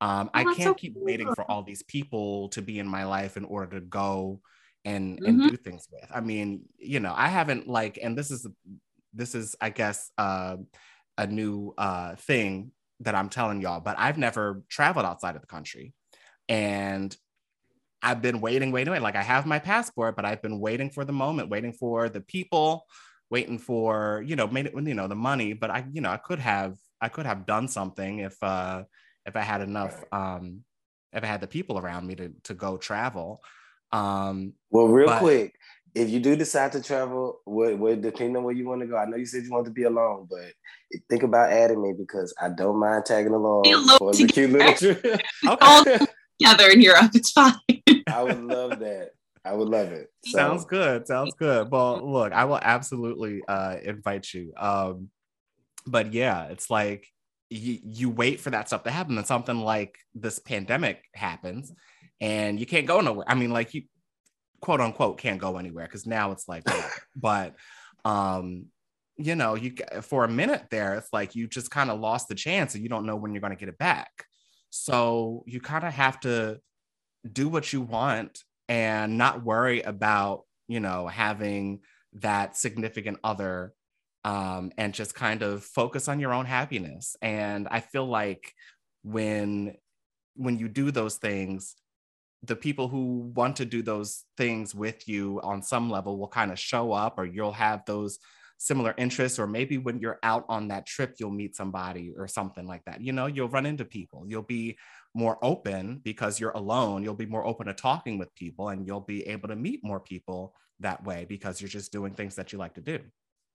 Um, 0.00 0.30
I 0.34 0.44
Oh, 0.44 0.48
that's 0.48 0.62
can't 0.62 0.76
so 0.78 0.78
keep 0.78 0.94
waiting 0.96 1.30
for 1.32 1.50
all 1.50 1.62
these 1.62 1.82
people 1.82 2.48
to 2.50 2.62
be 2.62 2.78
in 2.78 2.88
my 2.88 3.04
life 3.04 3.36
in 3.36 3.44
order 3.44 3.80
to 3.80 3.86
go 3.86 4.42
and 4.84 5.20
and 5.24 5.42
Mhm. 5.42 5.48
do 5.48 5.56
things 5.56 5.88
with. 5.90 6.10
I 6.14 6.20
mean, 6.20 6.68
you 6.78 7.00
know, 7.00 7.14
I 7.16 7.28
haven't 7.28 7.68
like, 7.68 7.98
and 8.02 8.18
this 8.18 8.30
is 8.30 8.46
this 9.12 9.34
is, 9.34 9.56
I 9.60 9.70
guess, 9.70 10.10
uh, 10.18 10.56
a 11.18 11.26
new 11.26 11.74
uh, 11.78 12.16
thing 12.16 12.72
that 13.00 13.14
I'm 13.14 13.28
telling 13.28 13.60
y'all, 13.60 13.80
but 13.80 13.96
I've 13.98 14.18
never 14.18 14.62
traveled 14.68 15.06
outside 15.06 15.34
of 15.36 15.40
the 15.40 15.46
country, 15.46 15.92
and 16.48 17.16
I've 18.02 18.20
been 18.20 18.40
waiting, 18.40 18.70
waiting, 18.70 18.92
waiting. 18.92 19.02
Like 19.02 19.16
I 19.16 19.22
have 19.22 19.46
my 19.46 19.58
passport, 19.58 20.16
but 20.16 20.24
I've 20.24 20.42
been 20.42 20.60
waiting 20.60 20.90
for 20.90 21.04
the 21.04 21.12
moment, 21.12 21.48
waiting 21.48 21.72
for 21.72 22.08
the 22.08 22.20
people, 22.20 22.84
waiting 23.30 23.58
for 23.58 24.22
you 24.26 24.36
know, 24.36 24.46
made 24.46 24.66
it, 24.66 24.74
you 24.74 24.94
know, 24.94 25.08
the 25.08 25.14
money. 25.16 25.52
But 25.54 25.70
I, 25.70 25.86
you 25.92 26.00
know, 26.00 26.10
I 26.10 26.18
could 26.18 26.38
have, 26.38 26.76
I 27.00 27.08
could 27.08 27.26
have 27.26 27.46
done 27.46 27.66
something 27.68 28.18
if 28.18 28.36
uh, 28.42 28.84
if 29.24 29.36
I 29.36 29.40
had 29.40 29.62
enough, 29.62 30.04
um, 30.12 30.60
if 31.12 31.24
I 31.24 31.26
had 31.26 31.40
the 31.40 31.46
people 31.46 31.78
around 31.78 32.06
me 32.06 32.14
to 32.16 32.32
to 32.44 32.54
go 32.54 32.76
travel. 32.76 33.40
Um, 33.92 34.54
Well, 34.70 34.88
real 34.88 35.06
But- 35.06 35.20
quick, 35.20 35.54
if 35.94 36.10
you 36.10 36.18
do 36.20 36.34
decide 36.34 36.72
to 36.72 36.82
travel, 36.82 37.40
where, 37.44 37.76
where 37.76 37.94
depending 37.94 38.36
on 38.36 38.42
where 38.42 38.54
you 38.54 38.66
want 38.66 38.80
to 38.80 38.86
go, 38.86 38.96
I 38.96 39.04
know 39.04 39.16
you 39.16 39.26
said 39.26 39.44
you 39.44 39.52
want 39.52 39.66
to 39.66 39.70
be 39.70 39.84
alone, 39.84 40.26
but 40.28 40.52
think 41.08 41.22
about 41.22 41.50
adding 41.52 41.80
me 41.80 41.94
because 41.96 42.34
I 42.40 42.48
don't 42.48 42.80
mind 42.80 43.04
tagging 43.06 43.32
along 43.32 43.62
Be 43.62 43.72
alone 43.72 43.98
for 43.98 44.12
the 44.12 44.26
cute 44.26 44.50
little 44.50 44.74
trip. 44.74 45.04
okay, 45.46 45.56
All 45.60 45.84
together 45.84 46.70
in 46.70 46.80
Europe, 46.80 47.12
it's 47.14 47.30
fine. 47.30 47.54
I 48.08 48.22
would 48.22 48.42
love 48.42 48.80
that. 48.80 49.10
I 49.44 49.52
would 49.52 49.68
love 49.68 49.92
it. 49.92 50.10
So, 50.24 50.38
Sounds 50.38 50.64
good. 50.64 51.06
Sounds 51.06 51.34
good. 51.34 51.70
Well, 51.70 52.00
look, 52.10 52.32
I 52.32 52.46
will 52.46 52.60
absolutely 52.60 53.42
uh 53.46 53.76
invite 53.82 54.32
you. 54.32 54.52
Um, 54.56 55.10
but 55.86 56.12
yeah, 56.12 56.46
it's 56.46 56.70
like 56.70 57.06
you 57.50 57.78
you 57.84 58.10
wait 58.10 58.40
for 58.40 58.50
that 58.50 58.68
stuff 58.68 58.84
to 58.84 58.90
happen, 58.90 59.18
and 59.18 59.26
something 59.26 59.60
like 59.60 59.98
this 60.14 60.38
pandemic 60.38 61.04
happens, 61.14 61.72
and 62.20 62.58
you 62.58 62.64
can't 62.64 62.86
go 62.86 63.00
nowhere. 63.00 63.26
I 63.28 63.34
mean, 63.34 63.50
like 63.50 63.74
you 63.74 63.82
quote 64.64 64.80
unquote 64.80 65.18
can't 65.18 65.38
go 65.38 65.58
anywhere 65.58 65.84
because 65.84 66.06
now 66.06 66.32
it's 66.32 66.48
like, 66.48 66.66
whatever. 66.66 66.90
but 67.16 67.54
um, 68.06 68.66
you 69.18 69.36
know, 69.36 69.54
you 69.56 69.74
for 70.00 70.24
a 70.24 70.28
minute 70.28 70.64
there, 70.70 70.94
it's 70.94 71.12
like 71.12 71.34
you 71.34 71.46
just 71.46 71.70
kind 71.70 71.90
of 71.90 72.00
lost 72.00 72.28
the 72.28 72.34
chance, 72.34 72.74
and 72.74 72.82
you 72.82 72.88
don't 72.88 73.04
know 73.04 73.14
when 73.14 73.32
you're 73.32 73.42
going 73.42 73.52
to 73.52 73.58
get 73.58 73.68
it 73.68 73.76
back. 73.76 74.10
So 74.70 75.44
you 75.46 75.60
kind 75.60 75.84
of 75.84 75.92
have 75.92 76.18
to 76.20 76.60
do 77.30 77.48
what 77.48 77.74
you 77.74 77.82
want 77.82 78.42
and 78.68 79.18
not 79.18 79.44
worry 79.44 79.82
about 79.82 80.44
you 80.66 80.80
know 80.80 81.08
having 81.08 81.80
that 82.14 82.56
significant 82.56 83.18
other 83.22 83.74
um, 84.24 84.72
and 84.78 84.94
just 84.94 85.14
kind 85.14 85.42
of 85.42 85.62
focus 85.62 86.08
on 86.08 86.20
your 86.20 86.32
own 86.32 86.46
happiness 86.46 87.16
and 87.20 87.68
i 87.70 87.80
feel 87.80 88.06
like 88.06 88.52
when 89.02 89.74
when 90.36 90.58
you 90.58 90.68
do 90.68 90.90
those 90.90 91.16
things 91.16 91.74
the 92.46 92.56
people 92.56 92.88
who 92.88 93.32
want 93.34 93.56
to 93.56 93.64
do 93.64 93.82
those 93.82 94.24
things 94.36 94.74
with 94.74 95.08
you 95.08 95.40
on 95.42 95.62
some 95.62 95.90
level 95.90 96.18
will 96.18 96.28
kind 96.28 96.50
of 96.50 96.58
show 96.58 96.92
up 96.92 97.18
or 97.18 97.24
you'll 97.24 97.52
have 97.52 97.84
those 97.86 98.18
similar 98.58 98.94
interests 98.96 99.38
or 99.38 99.46
maybe 99.46 99.78
when 99.78 99.98
you're 99.98 100.18
out 100.22 100.44
on 100.48 100.68
that 100.68 100.86
trip 100.86 101.14
you'll 101.18 101.30
meet 101.30 101.54
somebody 101.56 102.12
or 102.16 102.26
something 102.26 102.66
like 102.66 102.84
that. 102.84 103.00
You 103.00 103.12
know 103.12 103.26
you'll 103.26 103.48
run 103.48 103.66
into 103.66 103.84
people. 103.84 104.24
You'll 104.26 104.42
be 104.42 104.76
more 105.14 105.38
open 105.42 106.00
because 106.02 106.40
you're 106.40 106.50
alone. 106.52 107.02
You'll 107.02 107.14
be 107.14 107.26
more 107.26 107.46
open 107.46 107.66
to 107.66 107.74
talking 107.74 108.18
with 108.18 108.34
people 108.34 108.70
and 108.70 108.86
you'll 108.86 109.00
be 109.00 109.26
able 109.28 109.48
to 109.48 109.56
meet 109.56 109.84
more 109.84 110.00
people 110.00 110.54
that 110.80 111.04
way 111.04 111.24
because 111.28 111.60
you're 111.60 111.68
just 111.68 111.92
doing 111.92 112.14
things 112.14 112.34
that 112.36 112.52
you 112.52 112.58
like 112.58 112.74
to 112.74 112.80
do. 112.80 112.98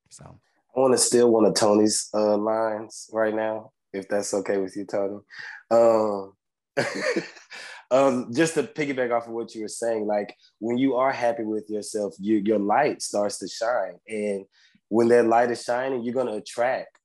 So. 0.10 0.40
I 0.76 0.80
want 0.80 0.94
to 0.94 0.98
steal 0.98 1.32
one 1.32 1.46
of 1.46 1.56
Tony's 1.56 2.10
uh, 2.14 2.38
lines 2.38 3.10
right 3.12 3.34
now, 3.34 3.72
if 3.92 4.08
that's 4.08 4.34
okay 4.36 4.58
with 4.58 4.76
you, 4.78 4.86
Tony. 4.86 5.18
Um, 5.72 6.34
um, 7.92 8.34
just 8.34 8.54
to 8.56 8.64
piggyback 8.64 9.16
off 9.16 9.28
of 9.28 9.34
what 9.34 9.54
you 9.56 9.62
were 9.62 9.68
saying, 9.68 10.06
like 10.06 10.36
when 10.60 10.78
you 10.78 10.96
are 10.96 11.12
happy 11.12 11.44
with 11.44 11.70
yourself, 11.70 12.16
you, 12.20 12.38
your 12.38 12.60
light 12.60 13.02
starts 13.02 13.40
to 13.40 13.48
shine. 13.48 14.00
And 14.08 14.46
when 14.90 15.08
that 15.10 15.26
light 15.26 15.52
is 15.52 15.64
shining, 15.64 16.04
you're 16.04 16.14
going 16.14 16.28
to 16.28 16.34
attract 16.34 16.98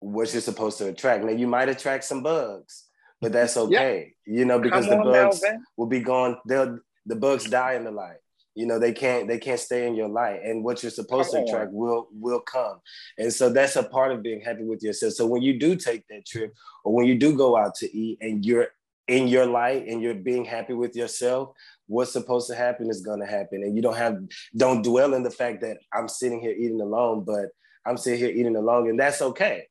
what 0.00 0.32
you're 0.32 0.42
supposed 0.42 0.78
to 0.78 0.88
attract. 0.88 1.24
Now, 1.24 1.32
you 1.32 1.46
might 1.46 1.68
attract 1.68 2.04
some 2.04 2.22
bugs, 2.22 2.84
but 3.20 3.32
that's 3.32 3.56
okay, 3.56 4.14
you 4.26 4.44
know, 4.44 4.58
because 4.58 4.86
Come 4.86 4.98
the 4.98 5.04
bugs 5.04 5.42
Melvin. 5.42 5.64
will 5.76 5.86
be 5.86 6.00
gone. 6.00 6.38
They'll, 6.46 6.78
the 7.06 7.16
bugs 7.16 7.44
die 7.44 7.74
in 7.74 7.84
the 7.84 7.90
light. 7.90 8.18
You 8.54 8.66
know, 8.66 8.80
they 8.80 8.92
can't 8.92 9.28
they 9.28 9.38
can't 9.38 9.60
stay 9.60 9.86
in 9.86 9.94
your 9.94 10.08
light, 10.08 10.40
and 10.42 10.64
what 10.64 10.82
you're 10.82 10.90
supposed 10.90 11.30
to 11.30 11.44
attract 11.44 11.70
will 11.70 12.08
will 12.10 12.40
come. 12.40 12.80
And 13.16 13.32
so 13.32 13.50
that's 13.50 13.76
a 13.76 13.84
part 13.84 14.10
of 14.10 14.20
being 14.20 14.40
happy 14.40 14.64
with 14.64 14.82
yourself. 14.82 15.12
So 15.12 15.26
when 15.26 15.42
you 15.42 15.60
do 15.60 15.76
take 15.76 16.04
that 16.08 16.26
trip, 16.26 16.52
or 16.82 16.92
when 16.92 17.06
you 17.06 17.14
do 17.14 17.36
go 17.36 17.56
out 17.56 17.76
to 17.76 17.96
eat, 17.96 18.18
and 18.20 18.44
you're 18.44 18.66
in 19.08 19.26
your 19.28 19.46
light 19.46 19.86
and 19.86 20.02
you're 20.02 20.14
being 20.14 20.44
happy 20.44 20.74
with 20.74 20.94
yourself, 20.94 21.50
what's 21.86 22.12
supposed 22.12 22.48
to 22.48 22.54
happen 22.54 22.90
is 22.90 23.00
going 23.00 23.20
to 23.20 23.26
happen, 23.26 23.62
and 23.62 23.74
you 23.74 23.82
don't 23.82 23.96
have 23.96 24.18
don't 24.56 24.82
dwell 24.82 25.14
in 25.14 25.22
the 25.22 25.30
fact 25.30 25.62
that 25.62 25.78
I'm 25.92 26.08
sitting 26.08 26.40
here 26.40 26.52
eating 26.52 26.80
alone, 26.80 27.24
but 27.24 27.46
I'm 27.86 27.96
sitting 27.96 28.18
here 28.18 28.30
eating 28.30 28.56
alone, 28.56 28.88
and 28.88 29.00
that's 29.00 29.22
okay. 29.22 29.66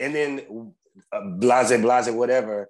And 0.00 0.14
then 0.14 0.72
uh, 1.12 1.20
blase 1.38 1.76
blase 1.80 2.08
whatever, 2.10 2.68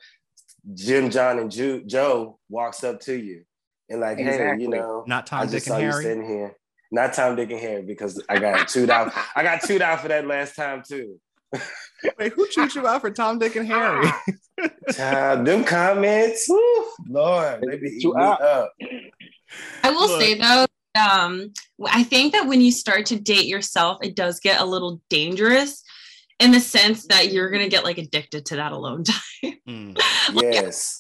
Jim, 0.75 1.11
John, 1.11 1.39
and 1.39 1.51
Ju- 1.51 1.85
Joe 1.85 2.39
walks 2.49 2.83
up 2.83 3.01
to 3.01 3.15
you 3.15 3.45
and 3.89 4.01
like, 4.01 4.19
hey, 4.19 4.57
you 4.59 4.69
know, 4.69 5.05
not 5.07 5.25
I 5.33 5.41
tom 5.41 5.43
just 5.43 5.53
dick 5.53 5.63
saw 5.65 5.75
and 5.75 5.85
you 5.85 5.91
harry 5.91 6.03
sitting 6.03 6.27
here. 6.27 6.57
Not 6.91 7.13
Tom, 7.13 7.37
Dick, 7.37 7.51
and 7.51 7.61
Harry 7.61 7.83
because 7.83 8.23
I 8.31 8.39
got 8.39 8.67
chewed 8.69 8.89
out. 8.89 9.13
I 9.37 9.43
got 9.43 9.61
chewed 9.63 9.83
out 9.83 10.01
for 10.01 10.09
that 10.09 10.27
last 10.27 10.57
time 10.57 10.83
too. 10.87 11.21
Wait 12.19 12.33
who 12.33 12.47
chewed 12.49 12.75
you 12.75 12.87
out 12.87 13.01
for 13.01 13.11
tom 13.11 13.39
dick 13.39 13.57
and 13.57 13.67
harry 13.67 14.09
Child, 14.93 15.47
them 15.47 15.65
comments, 15.65 16.47
whew, 16.49 16.93
Lord, 17.09 17.63
they 17.63 17.77
be 17.77 17.89
eating 17.91 18.15
me 18.15 18.23
up. 18.23 18.73
I 19.85 19.91
will 19.91 20.09
Look. 20.09 20.21
say 20.21 20.35
though, 20.35 20.67
um, 21.01 21.53
I 21.87 22.03
think 22.03 22.33
that 22.33 22.47
when 22.47 22.61
you 22.61 22.73
start 22.73 23.07
to 23.07 23.21
date 23.21 23.47
yourself, 23.47 23.99
it 24.03 24.17
does 24.17 24.41
get 24.41 24.61
a 24.61 24.65
little 24.65 25.01
dangerous 25.09 25.85
in 26.41 26.51
the 26.51 26.61
sense 26.61 27.07
that 27.07 27.33
you're 27.33 27.51
gonna 27.51 27.69
get 27.69 27.85
like 27.85 27.99
addicted 27.99 28.47
to 28.47 28.57
that 28.57 28.73
alone 28.73 29.05
time. 29.43 29.55
Mm. 29.69 30.01
Yes. 30.35 30.98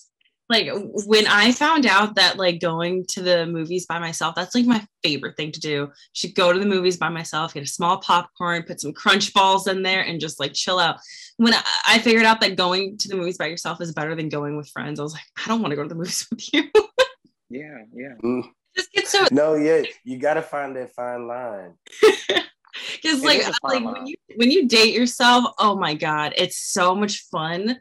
Like 0.48 0.70
when 1.06 1.26
I 1.26 1.52
found 1.52 1.84
out 1.84 2.14
that 2.14 2.38
like 2.38 2.60
going 2.60 3.04
to 3.10 3.22
the 3.22 3.46
movies 3.46 3.84
by 3.86 3.98
myself, 3.98 4.34
that's 4.34 4.54
like 4.54 4.64
my 4.64 4.84
favorite 5.02 5.36
thing 5.36 5.52
to 5.52 5.60
do. 5.60 5.90
Should 6.14 6.34
go 6.34 6.52
to 6.52 6.58
the 6.58 6.66
movies 6.66 6.96
by 6.96 7.10
myself, 7.10 7.54
get 7.54 7.62
a 7.62 7.66
small 7.66 7.98
popcorn, 7.98 8.62
put 8.62 8.80
some 8.80 8.94
crunch 8.94 9.34
balls 9.34 9.66
in 9.66 9.82
there, 9.82 10.02
and 10.02 10.20
just 10.20 10.40
like 10.40 10.54
chill 10.54 10.78
out. 10.78 10.96
When 11.36 11.52
I, 11.52 11.62
I 11.86 11.98
figured 11.98 12.24
out 12.24 12.40
that 12.40 12.56
going 12.56 12.96
to 12.98 13.08
the 13.08 13.16
movies 13.16 13.36
by 13.36 13.46
yourself 13.46 13.80
is 13.80 13.92
better 13.92 14.14
than 14.14 14.30
going 14.30 14.56
with 14.56 14.70
friends, 14.70 14.98
I 14.98 15.02
was 15.02 15.12
like, 15.12 15.22
I 15.36 15.48
don't 15.48 15.60
want 15.60 15.72
to 15.72 15.76
go 15.76 15.82
to 15.82 15.88
the 15.88 15.94
movies 15.94 16.26
with 16.30 16.54
you. 16.54 16.64
Yeah, 17.50 17.84
yeah. 17.92 18.14
Mm. 18.22 18.44
just 18.76 18.92
get 18.92 19.06
so 19.06 19.26
No, 19.30 19.54
yeah, 19.54 19.82
you 20.04 20.18
got 20.18 20.34
to 20.34 20.42
find 20.42 20.76
that 20.76 20.94
fine 20.94 21.26
line. 21.26 21.74
because 22.92 23.22
It 23.22 23.26
like 23.26 23.40
is 23.40 23.58
like 23.62 23.84
when 23.84 24.06
you 24.06 24.14
when 24.36 24.50
you 24.50 24.68
date 24.68 24.94
yourself 24.94 25.52
oh 25.58 25.76
my 25.76 25.94
god 25.94 26.32
it's 26.36 26.56
so 26.56 26.94
much 26.94 27.24
fun 27.30 27.76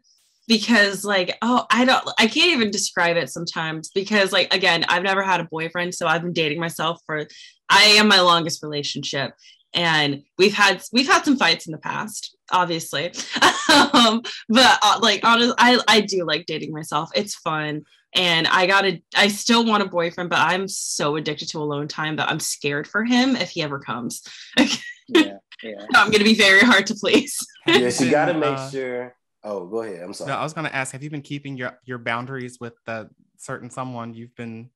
because 0.48 1.04
like 1.04 1.38
oh 1.42 1.66
i 1.70 1.84
don't 1.86 2.08
i 2.18 2.28
can't 2.28 2.52
even 2.52 2.72
describe 2.72 3.18
it 3.18 3.30
sometimes 3.30 3.90
because 3.90 4.32
like 4.32 4.54
again 4.54 4.86
i've 4.90 5.04
never 5.04 5.22
had 5.24 5.40
a 5.40 5.46
boyfriend 5.46 5.94
so 5.94 6.08
i've 6.08 6.22
been 6.22 6.34
dating 6.34 6.60
myself 6.60 7.02
for 7.06 7.26
i 7.70 7.84
am 7.84 8.08
my 8.08 8.20
longest 8.20 8.64
relationship 8.64 9.34
and 9.74 10.24
we've 10.38 10.54
had 10.54 10.82
we've 10.94 11.08
had 11.08 11.24
some 11.26 11.38
fights 11.38 11.66
in 11.68 11.72
the 11.72 11.78
past 11.78 12.36
obviously 12.52 13.08
um 13.94 14.22
but 14.50 14.80
uh, 14.82 15.00
like 15.02 15.22
honest 15.24 15.54
i 15.58 15.80
i 15.88 16.00
do 16.02 16.24
like 16.26 16.46
dating 16.46 16.72
myself 16.72 17.10
it's 17.14 17.36
fun 17.36 17.84
and 18.16 18.48
i 18.48 18.66
gotta 18.66 19.02
i 19.16 19.28
still 19.28 19.66
want 19.66 19.84
a 19.84 19.88
boyfriend 19.88 20.30
but 20.30 20.40
i'm 20.40 20.68
so 20.68 21.18
addicted 21.18 21.50
to 21.50 21.60
alone 21.60 21.88
time 21.88 22.16
that 22.16 22.30
i'm 22.30 22.40
scared 22.40 22.88
for 22.88 23.04
him 23.04 23.36
if 23.36 23.50
he 23.50 23.62
ever 23.62 23.80
comes 23.80 24.24
Yeah, 25.10 25.38
yeah. 25.64 25.86
I'm 25.96 26.08
going 26.08 26.20
to 26.20 26.26
be 26.26 26.36
very 26.36 26.60
hard 26.60 26.86
to 26.88 26.96
please. 26.96 27.38
Yes, 27.66 28.02
you 28.02 28.12
got 28.12 28.26
to 28.26 28.34
make 28.34 28.58
Uh, 28.58 28.70
sure. 28.70 29.16
Oh, 29.50 29.66
go 29.66 29.82
ahead. 29.82 30.04
I'm 30.04 30.14
sorry. 30.14 30.32
No, 30.32 30.38
I 30.38 30.44
was 30.44 30.52
going 30.52 30.68
to 30.68 30.76
ask, 30.76 30.92
have 30.92 31.02
you 31.02 31.10
been 31.10 31.22
keeping 31.22 31.56
your 31.56 31.80
your 31.86 32.00
boundaries 32.00 32.60
with 32.60 32.74
that 32.86 33.08
certain 33.38 33.70
someone 33.70 34.14
you've 34.14 34.36
been? 34.36 34.70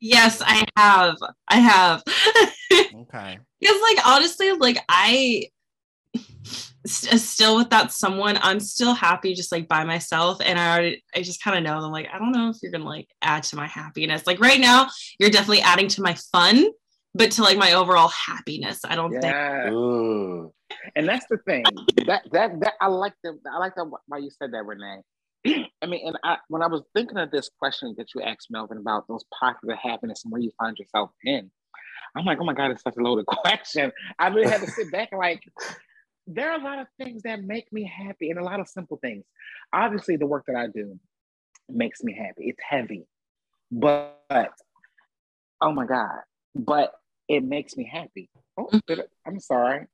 Yes, 0.00 0.42
I 0.44 0.66
have. 0.76 1.16
I 1.48 1.60
have. 1.60 2.02
Okay. 2.94 3.38
Because, 3.60 3.80
like, 3.82 4.06
honestly, 4.06 4.52
like, 4.52 4.78
I 4.88 5.48
st- 6.86 7.14
uh, 7.14 7.18
still 7.18 7.56
with 7.56 7.68
that 7.70 7.92
someone, 7.92 8.38
I'm 8.42 8.60
still 8.60 8.94
happy 8.94 9.34
just 9.34 9.52
like 9.52 9.68
by 9.68 9.84
myself. 9.84 10.38
And 10.42 10.58
I 10.58 10.72
already, 10.72 11.04
I 11.14 11.22
just 11.22 11.42
kind 11.42 11.58
of 11.58 11.64
know, 11.64 11.84
I'm 11.84 11.92
like, 11.92 12.08
I 12.12 12.18
don't 12.18 12.32
know 12.32 12.48
if 12.48 12.56
you're 12.62 12.72
gonna 12.72 12.84
like 12.84 13.08
add 13.20 13.42
to 13.44 13.56
my 13.56 13.66
happiness. 13.66 14.26
Like, 14.26 14.40
right 14.40 14.60
now, 14.60 14.88
you're 15.18 15.30
definitely 15.30 15.60
adding 15.62 15.88
to 15.88 16.02
my 16.02 16.14
fun, 16.32 16.66
but 17.14 17.30
to 17.32 17.42
like 17.42 17.58
my 17.58 17.72
overall 17.72 18.08
happiness, 18.08 18.80
I 18.84 18.96
don't 18.96 19.10
think. 19.12 19.24
Yeah. 19.24 19.68
Mm. 19.68 20.50
And 20.96 21.08
that's 21.08 21.26
the 21.28 21.38
thing. 21.38 21.64
that 22.06 22.22
that 22.32 22.60
that 22.60 22.74
I 22.80 22.86
like 22.86 23.14
the 23.22 23.38
I 23.52 23.58
like 23.58 23.74
that 23.76 23.90
why 24.06 24.18
you 24.18 24.30
said 24.30 24.52
that, 24.52 24.64
Renee. 24.64 25.02
I 25.82 25.86
mean, 25.86 26.06
and 26.06 26.18
I 26.24 26.38
when 26.48 26.62
I 26.62 26.68
was 26.68 26.82
thinking 26.94 27.18
of 27.18 27.30
this 27.30 27.50
question 27.58 27.94
that 27.98 28.14
you 28.14 28.22
asked 28.22 28.48
Melvin 28.50 28.78
about 28.78 29.06
those 29.08 29.24
pockets 29.38 29.70
of 29.70 29.76
happiness 29.78 30.24
and 30.24 30.32
where 30.32 30.40
you 30.40 30.52
find 30.58 30.78
yourself 30.78 31.10
in, 31.24 31.50
I'm 32.16 32.24
like, 32.24 32.38
oh 32.40 32.44
my 32.44 32.54
God, 32.54 32.70
it's 32.70 32.82
such 32.82 32.96
a 32.98 33.02
loaded 33.02 33.26
question. 33.26 33.92
I 34.18 34.28
really 34.28 34.50
had 34.50 34.60
to 34.62 34.70
sit 34.70 34.90
back 34.90 35.08
and 35.12 35.18
like, 35.18 35.42
there 36.26 36.50
are 36.50 36.60
a 36.60 36.64
lot 36.64 36.78
of 36.78 36.86
things 36.98 37.22
that 37.22 37.42
make 37.42 37.70
me 37.72 37.84
happy 37.84 38.30
and 38.30 38.38
a 38.38 38.44
lot 38.44 38.60
of 38.60 38.68
simple 38.68 38.98
things. 38.98 39.24
Obviously, 39.72 40.16
the 40.16 40.26
work 40.26 40.44
that 40.46 40.56
I 40.56 40.68
do 40.68 40.98
makes 41.68 42.02
me 42.02 42.14
happy. 42.14 42.48
It's 42.48 42.60
heavy, 42.66 43.04
but 43.70 44.16
oh 45.60 45.72
my 45.72 45.84
God, 45.84 46.20
but 46.54 46.92
it 47.28 47.42
makes 47.44 47.76
me 47.76 47.88
happy. 47.90 48.28
Oh, 48.56 48.66
mm-hmm. 48.72 49.00
I- 49.00 49.04
I'm 49.26 49.40
sorry. 49.40 49.86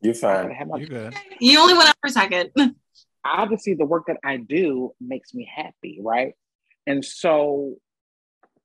You're 0.00 0.14
fine. 0.14 0.54
my- 0.68 0.78
You 0.78 0.86
good? 0.86 1.14
You 1.40 1.60
only 1.60 1.74
went 1.74 1.88
up 1.90 1.96
for 2.00 2.08
a 2.08 2.10
second. 2.10 2.50
obviously 3.24 3.74
the 3.74 3.84
work 3.84 4.06
that 4.08 4.16
I 4.24 4.36
do 4.36 4.92
makes 5.00 5.32
me 5.34 5.48
happy, 5.54 6.00
right? 6.02 6.34
And 6.86 7.04
so 7.04 7.76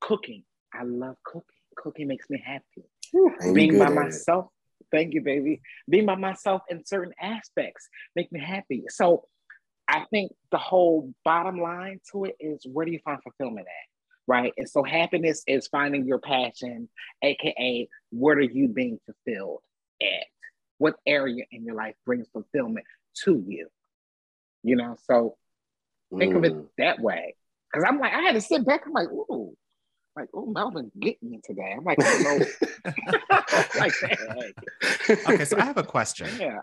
cooking, 0.01 0.43
I 0.73 0.83
love 0.83 1.15
cooking. 1.23 1.43
Cooking 1.75 2.07
makes 2.07 2.29
me 2.29 2.41
happy. 2.43 2.89
And 3.13 3.49
you 3.49 3.53
Being 3.53 3.77
by 3.77 3.85
at 3.85 3.91
it. 3.91 3.95
myself, 3.95 4.47
thank 4.91 5.13
you, 5.13 5.21
baby. 5.21 5.61
Being 5.87 6.07
by 6.07 6.15
myself 6.15 6.63
in 6.69 6.83
certain 6.85 7.13
aspects 7.21 7.87
make 8.15 8.31
me 8.31 8.39
happy. 8.39 8.83
So 8.89 9.25
I 9.87 10.05
think 10.11 10.31
the 10.51 10.57
whole 10.57 11.13
bottom 11.23 11.61
line 11.61 11.99
to 12.11 12.25
it 12.25 12.35
is 12.39 12.65
where 12.65 12.85
do 12.85 12.91
you 12.91 12.99
find 13.05 13.21
fulfillment 13.21 13.67
at? 13.67 13.96
Right. 14.27 14.53
And 14.57 14.67
so 14.67 14.83
happiness 14.83 15.43
is 15.47 15.67
finding 15.67 16.05
your 16.05 16.19
passion, 16.19 16.89
aka 17.23 17.87
what 18.09 18.37
are 18.37 18.41
you 18.41 18.67
being 18.67 18.99
fulfilled 19.05 19.61
at? 20.01 20.25
What 20.79 20.95
area 21.07 21.45
in 21.51 21.63
your 21.63 21.75
life 21.75 21.95
brings 22.05 22.27
fulfillment 22.29 22.85
to 23.23 23.43
you? 23.47 23.69
You 24.63 24.75
know, 24.75 24.97
so 25.05 25.37
think 26.17 26.35
of 26.35 26.43
it 26.43 26.53
Mm. 26.53 26.67
that 26.77 26.99
way. 26.99 27.35
Cause 27.73 27.83
I'm 27.87 27.99
like, 27.99 28.13
I 28.13 28.21
had 28.21 28.33
to 28.33 28.41
sit 28.41 28.65
back. 28.65 28.83
I'm 28.85 28.93
like, 28.93 29.07
ooh, 29.09 29.55
like, 30.15 30.29
oh, 30.33 30.45
Melvin 30.45 30.91
getting 30.99 31.29
me 31.29 31.39
today. 31.43 31.73
I'm 31.77 31.83
like, 31.83 31.97
I 32.01 32.23
don't 32.23 32.39
know. 32.39 32.45
like 33.79 33.93
that. 34.01 34.53
Okay, 35.29 35.45
so 35.45 35.57
I 35.57 35.65
have 35.65 35.77
a 35.77 35.83
question. 35.83 36.27
yeah. 36.39 36.59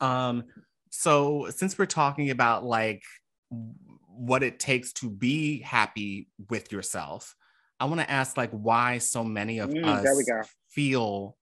Um, 0.00 0.44
so 0.90 1.48
since 1.50 1.78
we're 1.78 1.86
talking 1.86 2.30
about 2.30 2.64
like 2.64 3.02
what 4.16 4.42
it 4.42 4.58
takes 4.60 4.92
to 4.94 5.10
be 5.10 5.60
happy 5.60 6.30
with 6.48 6.72
yourself, 6.72 7.36
I 7.80 7.86
want 7.86 8.00
to 8.00 8.10
ask 8.10 8.36
like 8.36 8.50
why 8.52 8.98
so 8.98 9.24
many 9.24 9.58
of 9.58 9.74
Mm, 9.74 9.82
us 9.82 10.32
feel 10.68 11.38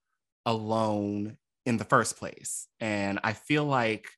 alone 0.46 1.38
in 1.66 1.76
the 1.78 1.84
first 1.84 2.16
place. 2.16 2.68
And 2.80 3.20
I 3.24 3.32
feel 3.32 3.64
like 3.64 4.08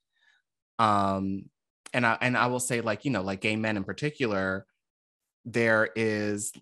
um 0.78 1.50
and 1.92 2.04
I 2.06 2.18
and 2.20 2.36
I 2.36 2.46
will 2.48 2.60
say 2.60 2.80
like, 2.80 3.04
you 3.04 3.10
know, 3.10 3.22
like 3.22 3.40
gay 3.40 3.56
men 3.56 3.76
in 3.76 3.84
particular, 3.84 4.66
there 5.44 5.90
is 5.96 6.52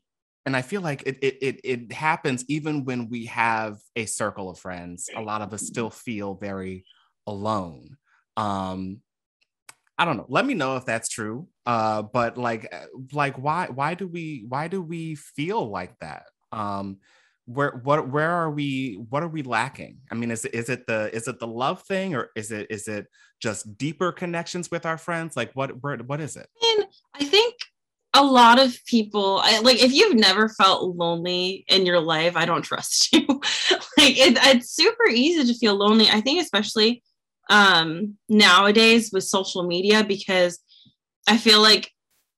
and 0.47 0.57
I 0.57 0.63
feel 0.63 0.83
like 0.83 1.05
it 1.07 1.19
it 1.23 1.39
it, 1.43 1.61
it 1.65 1.93
happens 1.93 2.45
even 2.49 2.85
when 2.85 3.09
we 3.11 3.27
have 3.27 3.79
a 3.97 4.07
circle 4.07 4.51
of 4.51 4.59
friends. 4.61 5.11
A 5.17 5.23
lot 5.23 5.43
of 5.43 5.55
us 5.55 5.65
still 5.65 5.91
feel 5.91 6.35
very 6.37 6.87
alone. 7.27 7.99
Um 8.39 9.03
I 9.97 10.05
don't 10.05 10.17
know. 10.17 10.27
Let 10.29 10.45
me 10.45 10.55
know 10.55 10.77
if 10.77 10.85
that's 10.85 11.09
true. 11.09 11.49
Uh 11.67 12.03
but 12.03 12.37
like 12.37 12.69
uh, 12.73 12.87
like 13.13 13.37
why 13.37 13.67
why 13.67 13.95
do 13.95 14.07
we 14.07 14.45
why 14.49 14.69
do 14.69 14.83
we 14.83 15.15
feel 15.15 15.69
like 15.69 15.99
that? 16.01 16.25
Um 16.53 16.99
where 17.47 17.81
what 17.85 18.09
where 18.09 18.31
are 18.31 18.51
we 18.51 19.05
what 19.09 19.23
are 19.23 19.29
we 19.29 19.43
lacking? 19.43 19.99
I 20.11 20.15
mean 20.15 20.31
is 20.31 20.45
is 20.47 20.69
it 20.69 20.87
the 20.87 21.15
is 21.15 21.29
it 21.29 21.39
the 21.39 21.47
love 21.47 21.83
thing 21.83 22.15
or 22.15 22.31
is 22.35 22.51
it 22.51 22.67
is 22.71 22.89
it 22.89 23.07
just 23.41 23.77
deeper 23.79 24.13
connections 24.13 24.71
with 24.71 24.87
our 24.87 24.99
friends? 24.99 25.37
Like 25.37 25.53
what 25.55 25.83
where, 25.83 25.97
what 25.99 26.21
is 26.21 26.37
it? 26.37 26.49
And 26.63 26.87
I 27.15 27.25
think 27.25 27.55
a 28.15 28.23
lot 28.25 28.61
of 28.61 28.79
people, 28.87 29.41
I, 29.43 29.59
like, 29.59 29.83
if 29.83 29.93
you've 29.93 30.15
never 30.15 30.49
felt 30.49 30.97
lonely 30.97 31.65
in 31.69 31.85
your 31.85 32.01
life, 32.01 32.37
I 32.37 32.45
don't 32.45 32.63
trust 32.63 33.13
you. 33.13 33.27
like, 33.99 34.17
it, 34.17 34.39
it's 34.41 34.71
super 34.71 35.09
easy 35.09 35.53
to 35.53 35.59
feel 35.59 35.75
lonely. 35.75 36.09
I 36.09 36.21
think, 36.21 36.41
especially 36.41 37.03
um, 37.51 38.17
nowadays 38.29 39.11
with 39.13 39.25
social 39.25 39.67
media, 39.67 40.05
because 40.05 40.59
I 41.29 41.39
feel 41.39 41.61
like 41.61 41.91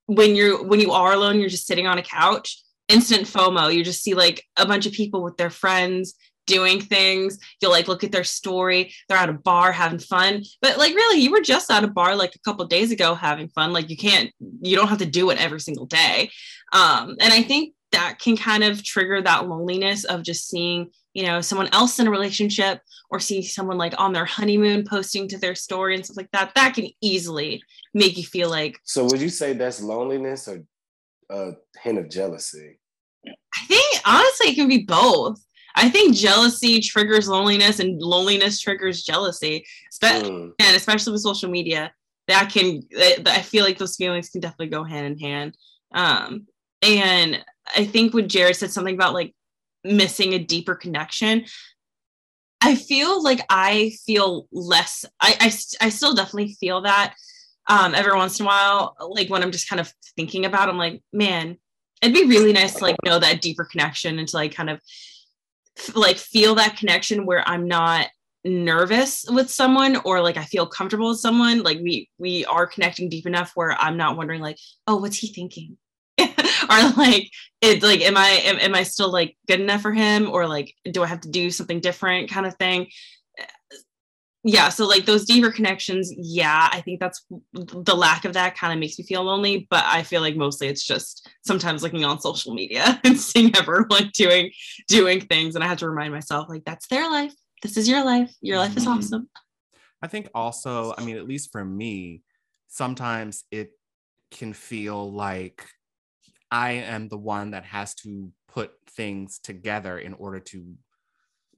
when 0.06 0.36
you're 0.36 0.62
when 0.62 0.80
you 0.80 0.92
are 0.92 1.12
alone, 1.12 1.40
you're 1.40 1.48
just 1.48 1.66
sitting 1.66 1.86
on 1.86 1.98
a 1.98 2.02
couch. 2.02 2.62
Instant 2.88 3.22
FOMO. 3.22 3.74
You 3.74 3.82
just 3.82 4.04
see 4.04 4.14
like 4.14 4.44
a 4.56 4.64
bunch 4.64 4.86
of 4.86 4.92
people 4.92 5.24
with 5.24 5.36
their 5.36 5.50
friends 5.50 6.14
doing 6.46 6.80
things. 6.80 7.38
You'll 7.60 7.72
like 7.72 7.88
look 7.88 8.04
at 8.04 8.12
their 8.12 8.22
story. 8.22 8.94
They're 9.08 9.18
at 9.18 9.28
a 9.28 9.32
bar 9.32 9.72
having 9.72 9.98
fun. 9.98 10.44
But 10.62 10.78
like 10.78 10.94
really, 10.94 11.20
you 11.20 11.32
were 11.32 11.40
just 11.40 11.68
at 11.68 11.82
a 11.82 11.88
bar 11.88 12.14
like 12.14 12.36
a 12.36 12.38
couple 12.38 12.64
days 12.66 12.92
ago 12.92 13.16
having 13.16 13.48
fun. 13.48 13.72
Like 13.72 13.90
you 13.90 13.96
can't, 13.96 14.30
you 14.62 14.76
don't 14.76 14.86
have 14.86 14.98
to 14.98 15.06
do 15.06 15.30
it 15.30 15.42
every 15.42 15.58
single 15.58 15.86
day. 15.86 16.30
Um, 16.72 17.16
and 17.20 17.32
I 17.32 17.42
think 17.42 17.74
that 17.90 18.20
can 18.20 18.36
kind 18.36 18.62
of 18.62 18.84
trigger 18.84 19.20
that 19.20 19.48
loneliness 19.48 20.04
of 20.04 20.22
just 20.22 20.48
seeing, 20.48 20.90
you 21.16 21.22
know, 21.22 21.40
someone 21.40 21.70
else 21.72 21.98
in 21.98 22.06
a 22.06 22.10
relationship 22.10 22.82
or 23.08 23.18
see 23.18 23.40
someone 23.40 23.78
like 23.78 23.98
on 23.98 24.12
their 24.12 24.26
honeymoon 24.26 24.84
posting 24.86 25.26
to 25.26 25.38
their 25.38 25.54
story 25.54 25.94
and 25.94 26.04
stuff 26.04 26.18
like 26.18 26.30
that. 26.32 26.52
That 26.54 26.74
can 26.74 26.88
easily 27.00 27.62
make 27.94 28.18
you 28.18 28.22
feel 28.22 28.50
like 28.50 28.78
So 28.84 29.04
would 29.06 29.22
you 29.22 29.30
say 29.30 29.54
that's 29.54 29.80
loneliness 29.80 30.46
or 30.46 30.62
a 31.30 31.52
hint 31.82 31.98
of 31.98 32.10
jealousy? 32.10 32.78
I 33.26 33.64
think 33.66 34.02
honestly, 34.04 34.48
it 34.48 34.56
can 34.56 34.68
be 34.68 34.84
both. 34.84 35.42
I 35.74 35.88
think 35.88 36.14
jealousy 36.14 36.80
triggers 36.80 37.28
loneliness, 37.28 37.80
and 37.80 37.98
loneliness 37.98 38.60
triggers 38.60 39.02
jealousy. 39.02 39.64
Mm. 40.02 40.52
and 40.58 40.76
especially 40.76 41.12
with 41.12 41.22
social 41.22 41.48
media, 41.48 41.92
that 42.28 42.50
can. 42.52 42.82
I 43.24 43.40
feel 43.40 43.64
like 43.64 43.78
those 43.78 43.96
feelings 43.96 44.28
can 44.28 44.42
definitely 44.42 44.68
go 44.68 44.84
hand 44.84 45.06
in 45.06 45.18
hand. 45.18 45.56
Um, 45.94 46.46
and 46.82 47.42
I 47.74 47.86
think 47.86 48.12
when 48.12 48.28
Jared 48.28 48.56
said 48.56 48.70
something 48.70 48.94
about 48.94 49.14
like 49.14 49.34
missing 49.84 50.32
a 50.34 50.38
deeper 50.38 50.74
connection, 50.74 51.44
I 52.60 52.74
feel 52.74 53.22
like 53.22 53.40
I 53.48 53.92
feel 54.04 54.48
less. 54.52 55.04
I 55.20 55.36
I, 55.40 55.86
I 55.86 55.88
still 55.90 56.14
definitely 56.14 56.54
feel 56.54 56.82
that 56.82 57.14
um, 57.68 57.94
every 57.94 58.14
once 58.14 58.38
in 58.38 58.46
a 58.46 58.48
while, 58.48 58.96
like 59.00 59.28
when 59.28 59.42
I'm 59.42 59.52
just 59.52 59.68
kind 59.68 59.80
of 59.80 59.92
thinking 60.16 60.44
about, 60.44 60.68
it, 60.68 60.72
I'm 60.72 60.78
like, 60.78 61.02
man, 61.12 61.58
it'd 62.00 62.14
be 62.14 62.26
really 62.26 62.52
nice 62.52 62.74
to 62.74 62.82
like 62.82 62.96
know 63.04 63.18
that 63.18 63.40
deeper 63.40 63.64
connection 63.64 64.18
and 64.18 64.28
to 64.28 64.36
like 64.36 64.54
kind 64.54 64.70
of 64.70 64.80
like 65.94 66.16
feel 66.16 66.54
that 66.54 66.76
connection 66.76 67.26
where 67.26 67.46
I'm 67.46 67.66
not 67.66 68.08
nervous 68.44 69.24
with 69.28 69.50
someone 69.50 69.96
or 70.04 70.22
like 70.22 70.36
I 70.36 70.44
feel 70.44 70.66
comfortable 70.66 71.10
with 71.10 71.20
someone. 71.20 71.62
Like 71.62 71.78
we 71.78 72.08
we 72.18 72.44
are 72.46 72.66
connecting 72.66 73.08
deep 73.08 73.26
enough 73.26 73.52
where 73.54 73.72
I'm 73.72 73.96
not 73.96 74.16
wondering 74.16 74.40
like, 74.40 74.58
oh, 74.86 74.96
what's 74.96 75.18
he 75.18 75.28
thinking? 75.28 75.76
or 76.70 76.90
like 76.96 77.30
it's 77.60 77.84
like 77.84 78.00
am 78.00 78.16
I 78.16 78.28
am, 78.44 78.58
am 78.58 78.74
I 78.74 78.82
still 78.82 79.10
like 79.10 79.36
good 79.48 79.60
enough 79.60 79.82
for 79.82 79.92
him 79.92 80.28
or 80.30 80.46
like 80.46 80.74
do 80.90 81.02
I 81.02 81.06
have 81.06 81.20
to 81.20 81.30
do 81.30 81.50
something 81.50 81.80
different 81.80 82.30
kind 82.30 82.46
of 82.46 82.54
thing? 82.56 82.88
yeah 84.48 84.68
so 84.68 84.86
like 84.86 85.06
those 85.06 85.24
deeper 85.24 85.50
connections 85.50 86.12
yeah 86.16 86.68
i 86.70 86.80
think 86.80 87.00
that's 87.00 87.26
the 87.52 87.96
lack 87.96 88.24
of 88.24 88.34
that 88.34 88.56
kind 88.56 88.72
of 88.72 88.78
makes 88.78 88.96
me 88.96 89.04
feel 89.04 89.24
lonely 89.24 89.66
but 89.70 89.82
i 89.86 90.04
feel 90.04 90.20
like 90.20 90.36
mostly 90.36 90.68
it's 90.68 90.84
just 90.84 91.28
sometimes 91.44 91.82
looking 91.82 92.04
on 92.04 92.20
social 92.20 92.54
media 92.54 93.00
and 93.04 93.18
seeing 93.18 93.50
everyone 93.56 93.86
like 93.90 94.12
doing 94.12 94.48
doing 94.86 95.20
things 95.20 95.56
and 95.56 95.64
i 95.64 95.66
have 95.66 95.78
to 95.78 95.88
remind 95.88 96.12
myself 96.14 96.48
like 96.48 96.64
that's 96.64 96.86
their 96.86 97.10
life 97.10 97.34
this 97.62 97.76
is 97.76 97.88
your 97.88 98.04
life 98.04 98.32
your 98.40 98.58
life 98.58 98.76
is 98.76 98.86
Mhm. 98.86 98.96
awesome 98.96 99.28
I 100.02 100.08
think 100.08 100.28
also, 100.34 100.94
I 100.96 101.02
mean, 101.02 101.16
at 101.16 101.26
least 101.26 101.50
for 101.50 101.64
me, 101.64 102.22
sometimes 102.68 103.44
it 103.50 103.70
can 104.30 104.52
feel 104.52 105.10
like 105.10 105.66
I 106.56 106.70
am 106.94 107.08
the 107.08 107.18
one 107.18 107.50
that 107.50 107.64
has 107.66 107.94
to 107.96 108.32
put 108.48 108.70
things 108.88 109.38
together 109.38 109.98
in 109.98 110.14
order 110.14 110.40
to 110.40 110.58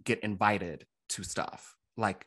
get 0.03 0.19
invited 0.25 0.87
to 1.11 1.23
stuff. 1.23 1.77
Like, 1.97 2.27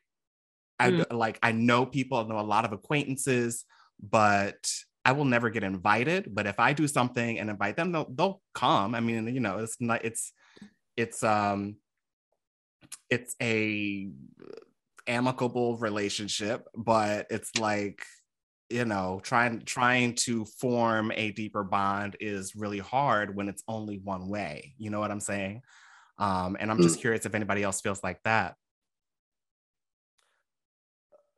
I 0.79 0.89
Mm. 0.91 1.05
like 1.11 1.37
I 1.43 1.51
know 1.51 1.85
people, 1.85 2.17
I 2.17 2.23
know 2.23 2.39
a 2.39 2.53
lot 2.55 2.63
of 2.65 2.71
acquaintances, 2.71 3.65
but 3.99 4.61
I 5.03 5.11
will 5.11 5.25
never 5.25 5.49
get 5.49 5.63
invited. 5.63 6.33
But 6.33 6.47
if 6.47 6.59
I 6.59 6.71
do 6.73 6.87
something 6.87 7.39
and 7.39 7.49
invite 7.49 7.75
them, 7.75 7.91
they'll 7.91 8.09
they'll 8.17 8.41
come. 8.53 8.95
I 8.95 9.01
mean, 9.01 9.27
you 9.35 9.41
know, 9.41 9.57
it's 9.63 9.77
not 9.81 10.05
it's 10.05 10.31
it's 10.95 11.23
um 11.23 11.75
it's 13.09 13.35
a 13.41 14.09
amicable 15.07 15.77
relationship, 15.77 16.67
but 16.75 17.27
it's 17.29 17.51
like 17.57 18.05
you 18.71 18.85
know 18.85 19.19
trying 19.23 19.61
trying 19.61 20.15
to 20.15 20.45
form 20.45 21.11
a 21.15 21.31
deeper 21.31 21.63
bond 21.63 22.15
is 22.19 22.55
really 22.55 22.79
hard 22.79 23.35
when 23.35 23.49
it's 23.49 23.63
only 23.67 23.97
one 23.97 24.29
way 24.29 24.73
you 24.77 24.89
know 24.89 24.99
what 24.99 25.11
i'm 25.11 25.19
saying 25.19 25.61
um 26.17 26.57
and 26.59 26.71
i'm 26.71 26.79
just 26.79 26.97
Mm. 26.97 27.01
curious 27.01 27.25
if 27.25 27.35
anybody 27.35 27.63
else 27.63 27.81
feels 27.81 28.03
like 28.03 28.21
that 28.23 28.55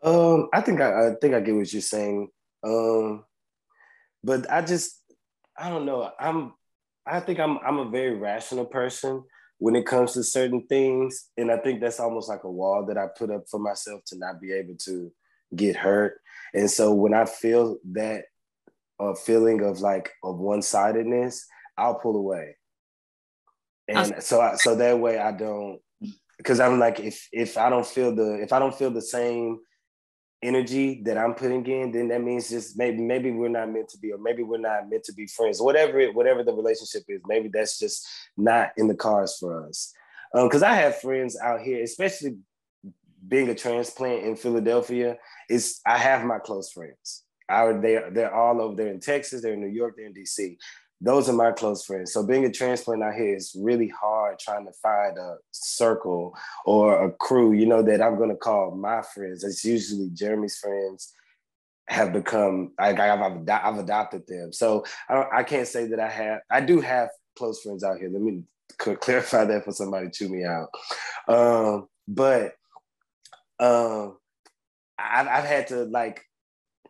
Um, 0.03 0.49
I 0.53 0.61
think 0.61 0.81
I, 0.81 1.07
I 1.09 1.15
think 1.21 1.33
I 1.33 1.39
get 1.39 1.55
what 1.55 1.71
you're 1.71 1.81
saying. 1.81 2.27
Um, 2.63 3.23
but 4.23 4.49
I 4.51 4.61
just 4.61 5.01
I 5.57 5.69
don't 5.69 5.85
know. 5.85 6.09
I'm 6.19 6.53
I 7.05 7.19
think 7.19 7.39
I'm 7.39 7.57
I'm 7.59 7.79
a 7.79 7.89
very 7.89 8.15
rational 8.15 8.65
person 8.65 9.23
when 9.59 9.75
it 9.75 9.85
comes 9.85 10.13
to 10.13 10.23
certain 10.23 10.67
things, 10.67 11.29
and 11.37 11.51
I 11.51 11.57
think 11.57 11.79
that's 11.79 11.99
almost 11.99 12.27
like 12.27 12.43
a 12.43 12.51
wall 12.51 12.85
that 12.87 12.97
I 12.97 13.07
put 13.17 13.31
up 13.31 13.45
for 13.49 13.59
myself 13.59 14.01
to 14.07 14.17
not 14.17 14.41
be 14.41 14.51
able 14.51 14.75
to 14.85 15.11
get 15.55 15.75
hurt. 15.75 16.19
And 16.53 16.69
so 16.69 16.93
when 16.93 17.13
I 17.13 17.25
feel 17.25 17.77
that 17.91 18.25
uh, 18.99 19.13
feeling 19.13 19.61
of 19.61 19.81
like 19.81 20.11
of 20.23 20.37
one 20.39 20.61
sidedness, 20.61 21.45
I'll 21.77 21.95
pull 21.95 22.15
away. 22.15 22.57
And 23.87 24.15
so 24.23 24.39
I, 24.39 24.55
so 24.55 24.75
that 24.75 24.99
way 24.99 25.17
I 25.17 25.31
don't 25.31 25.79
because 26.37 26.59
I'm 26.59 26.79
like 26.79 26.99
if 26.99 27.27
if 27.31 27.57
I 27.57 27.69
don't 27.69 27.85
feel 27.85 28.15
the 28.15 28.41
if 28.41 28.53
I 28.53 28.59
don't 28.59 28.75
feel 28.75 28.91
the 28.91 29.01
same 29.01 29.59
energy 30.43 31.01
that 31.05 31.17
I'm 31.17 31.33
putting 31.33 31.65
in, 31.65 31.91
then 31.91 32.09
that 32.09 32.21
means 32.21 32.49
just 32.49 32.77
maybe 32.77 33.01
maybe 33.01 33.31
we're 33.31 33.49
not 33.49 33.71
meant 33.71 33.89
to 33.89 33.97
be, 33.97 34.11
or 34.11 34.17
maybe 34.17 34.43
we're 34.43 34.57
not 34.57 34.89
meant 34.89 35.03
to 35.05 35.13
be 35.13 35.25
friends. 35.27 35.61
Whatever 35.61 35.99
it, 35.99 36.13
whatever 36.13 36.43
the 36.43 36.53
relationship 36.53 37.03
is, 37.07 37.21
maybe 37.25 37.49
that's 37.51 37.79
just 37.79 38.07
not 38.37 38.71
in 38.77 38.87
the 38.87 38.95
cards 38.95 39.37
for 39.39 39.67
us. 39.67 39.93
Because 40.33 40.63
I 40.63 40.73
have 40.73 40.99
friends 40.99 41.37
out 41.39 41.61
here, 41.61 41.83
especially 41.83 42.37
being 43.27 43.49
a 43.49 43.55
transplant 43.55 44.23
in 44.25 44.35
Philadelphia. 44.35 45.17
Is 45.49 45.79
I 45.85 45.97
have 45.97 46.23
my 46.23 46.39
close 46.39 46.71
friends. 46.71 47.23
I 47.49 47.73
they 47.73 47.99
they're 48.11 48.33
all 48.33 48.61
over 48.61 48.75
there 48.75 48.87
in 48.87 48.99
Texas, 48.99 49.41
they're 49.41 49.53
in 49.53 49.61
New 49.61 49.67
York, 49.67 49.95
they're 49.97 50.07
in 50.07 50.13
DC. 50.13 50.57
Those 51.01 51.27
are 51.27 51.33
my 51.33 51.51
close 51.51 51.83
friends. 51.83 52.13
So 52.13 52.25
being 52.25 52.45
a 52.45 52.51
transplant 52.51 53.03
out 53.03 53.15
here 53.15 53.35
is 53.35 53.53
really 53.59 53.89
hard 53.89 54.39
trying 54.39 54.65
to 54.65 54.71
find 54.81 55.17
a 55.17 55.35
circle 55.51 56.33
or 56.65 57.05
a 57.05 57.11
crew, 57.11 57.51
you 57.51 57.65
know, 57.65 57.81
that 57.81 58.01
I'm 58.01 58.17
gonna 58.17 58.35
call 58.37 58.71
my 58.75 59.01
friends. 59.01 59.43
It's 59.43 59.65
usually 59.65 60.09
Jeremy's 60.13 60.57
friends 60.57 61.13
have 61.87 62.13
become 62.13 62.71
like 62.79 62.99
I've, 62.99 63.77
adopted 63.77 64.25
them. 64.27 64.53
So 64.53 64.85
I, 65.09 65.25
I 65.33 65.43
can't 65.43 65.67
say 65.67 65.87
that 65.87 65.99
I 65.99 66.09
have. 66.09 66.39
I 66.49 66.61
do 66.61 66.79
have 66.79 67.09
close 67.35 67.61
friends 67.61 67.83
out 67.83 67.97
here. 67.97 68.09
Let 68.09 68.21
me 68.21 68.43
clarify 68.77 69.45
that 69.45 69.65
for 69.65 69.71
somebody 69.71 70.07
to 70.07 70.11
chew 70.11 70.29
me 70.29 70.45
out. 70.45 70.69
Um, 71.27 71.87
but 72.07 72.53
um, 73.59 74.17
I've, 74.97 75.27
I've 75.27 75.45
had 75.45 75.67
to 75.67 75.85
like 75.85 76.25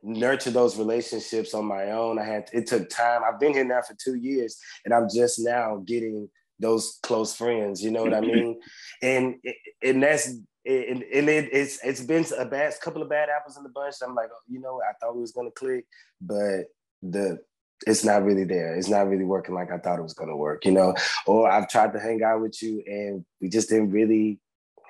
nurture 0.03 0.51
those 0.51 0.77
relationships 0.77 1.53
on 1.53 1.65
my 1.65 1.91
own. 1.91 2.19
I 2.19 2.23
had 2.23 2.49
it 2.53 2.67
took 2.67 2.89
time. 2.89 3.21
I've 3.25 3.39
been 3.39 3.53
here 3.53 3.63
now 3.63 3.81
for 3.81 3.95
two 3.95 4.15
years, 4.15 4.57
and 4.85 4.93
I'm 4.93 5.07
just 5.13 5.39
now 5.39 5.83
getting 5.85 6.29
those 6.59 6.99
close 7.03 7.35
friends. 7.35 7.81
You 7.81 7.91
know 7.91 8.03
what 8.03 8.13
I 8.13 8.21
mean? 8.21 8.59
And 9.01 9.35
and 9.81 10.03
that's 10.03 10.27
and, 10.65 11.03
and 11.03 11.29
it, 11.29 11.49
it's 11.51 11.79
it's 11.83 12.01
been 12.01 12.25
a 12.37 12.45
bad 12.45 12.73
couple 12.81 13.01
of 13.01 13.09
bad 13.09 13.29
apples 13.29 13.57
in 13.57 13.63
the 13.63 13.69
bunch. 13.69 13.95
I'm 14.05 14.15
like, 14.15 14.29
oh, 14.31 14.39
you 14.47 14.59
know, 14.59 14.81
I 14.81 14.93
thought 14.99 15.15
we 15.15 15.21
was 15.21 15.31
gonna 15.31 15.51
click, 15.51 15.85
but 16.21 16.65
the 17.01 17.39
it's 17.85 18.03
not 18.03 18.23
really 18.23 18.45
there. 18.45 18.75
It's 18.75 18.87
not 18.87 19.09
really 19.09 19.25
working 19.25 19.55
like 19.55 19.71
I 19.71 19.77
thought 19.77 19.99
it 19.99 20.03
was 20.03 20.13
gonna 20.13 20.37
work. 20.37 20.65
You 20.65 20.71
know, 20.71 20.95
or 21.27 21.49
I've 21.49 21.69
tried 21.69 21.93
to 21.93 21.99
hang 21.99 22.23
out 22.23 22.41
with 22.41 22.61
you, 22.61 22.83
and 22.85 23.25
we 23.41 23.49
just 23.49 23.69
didn't 23.69 23.91
really 23.91 24.39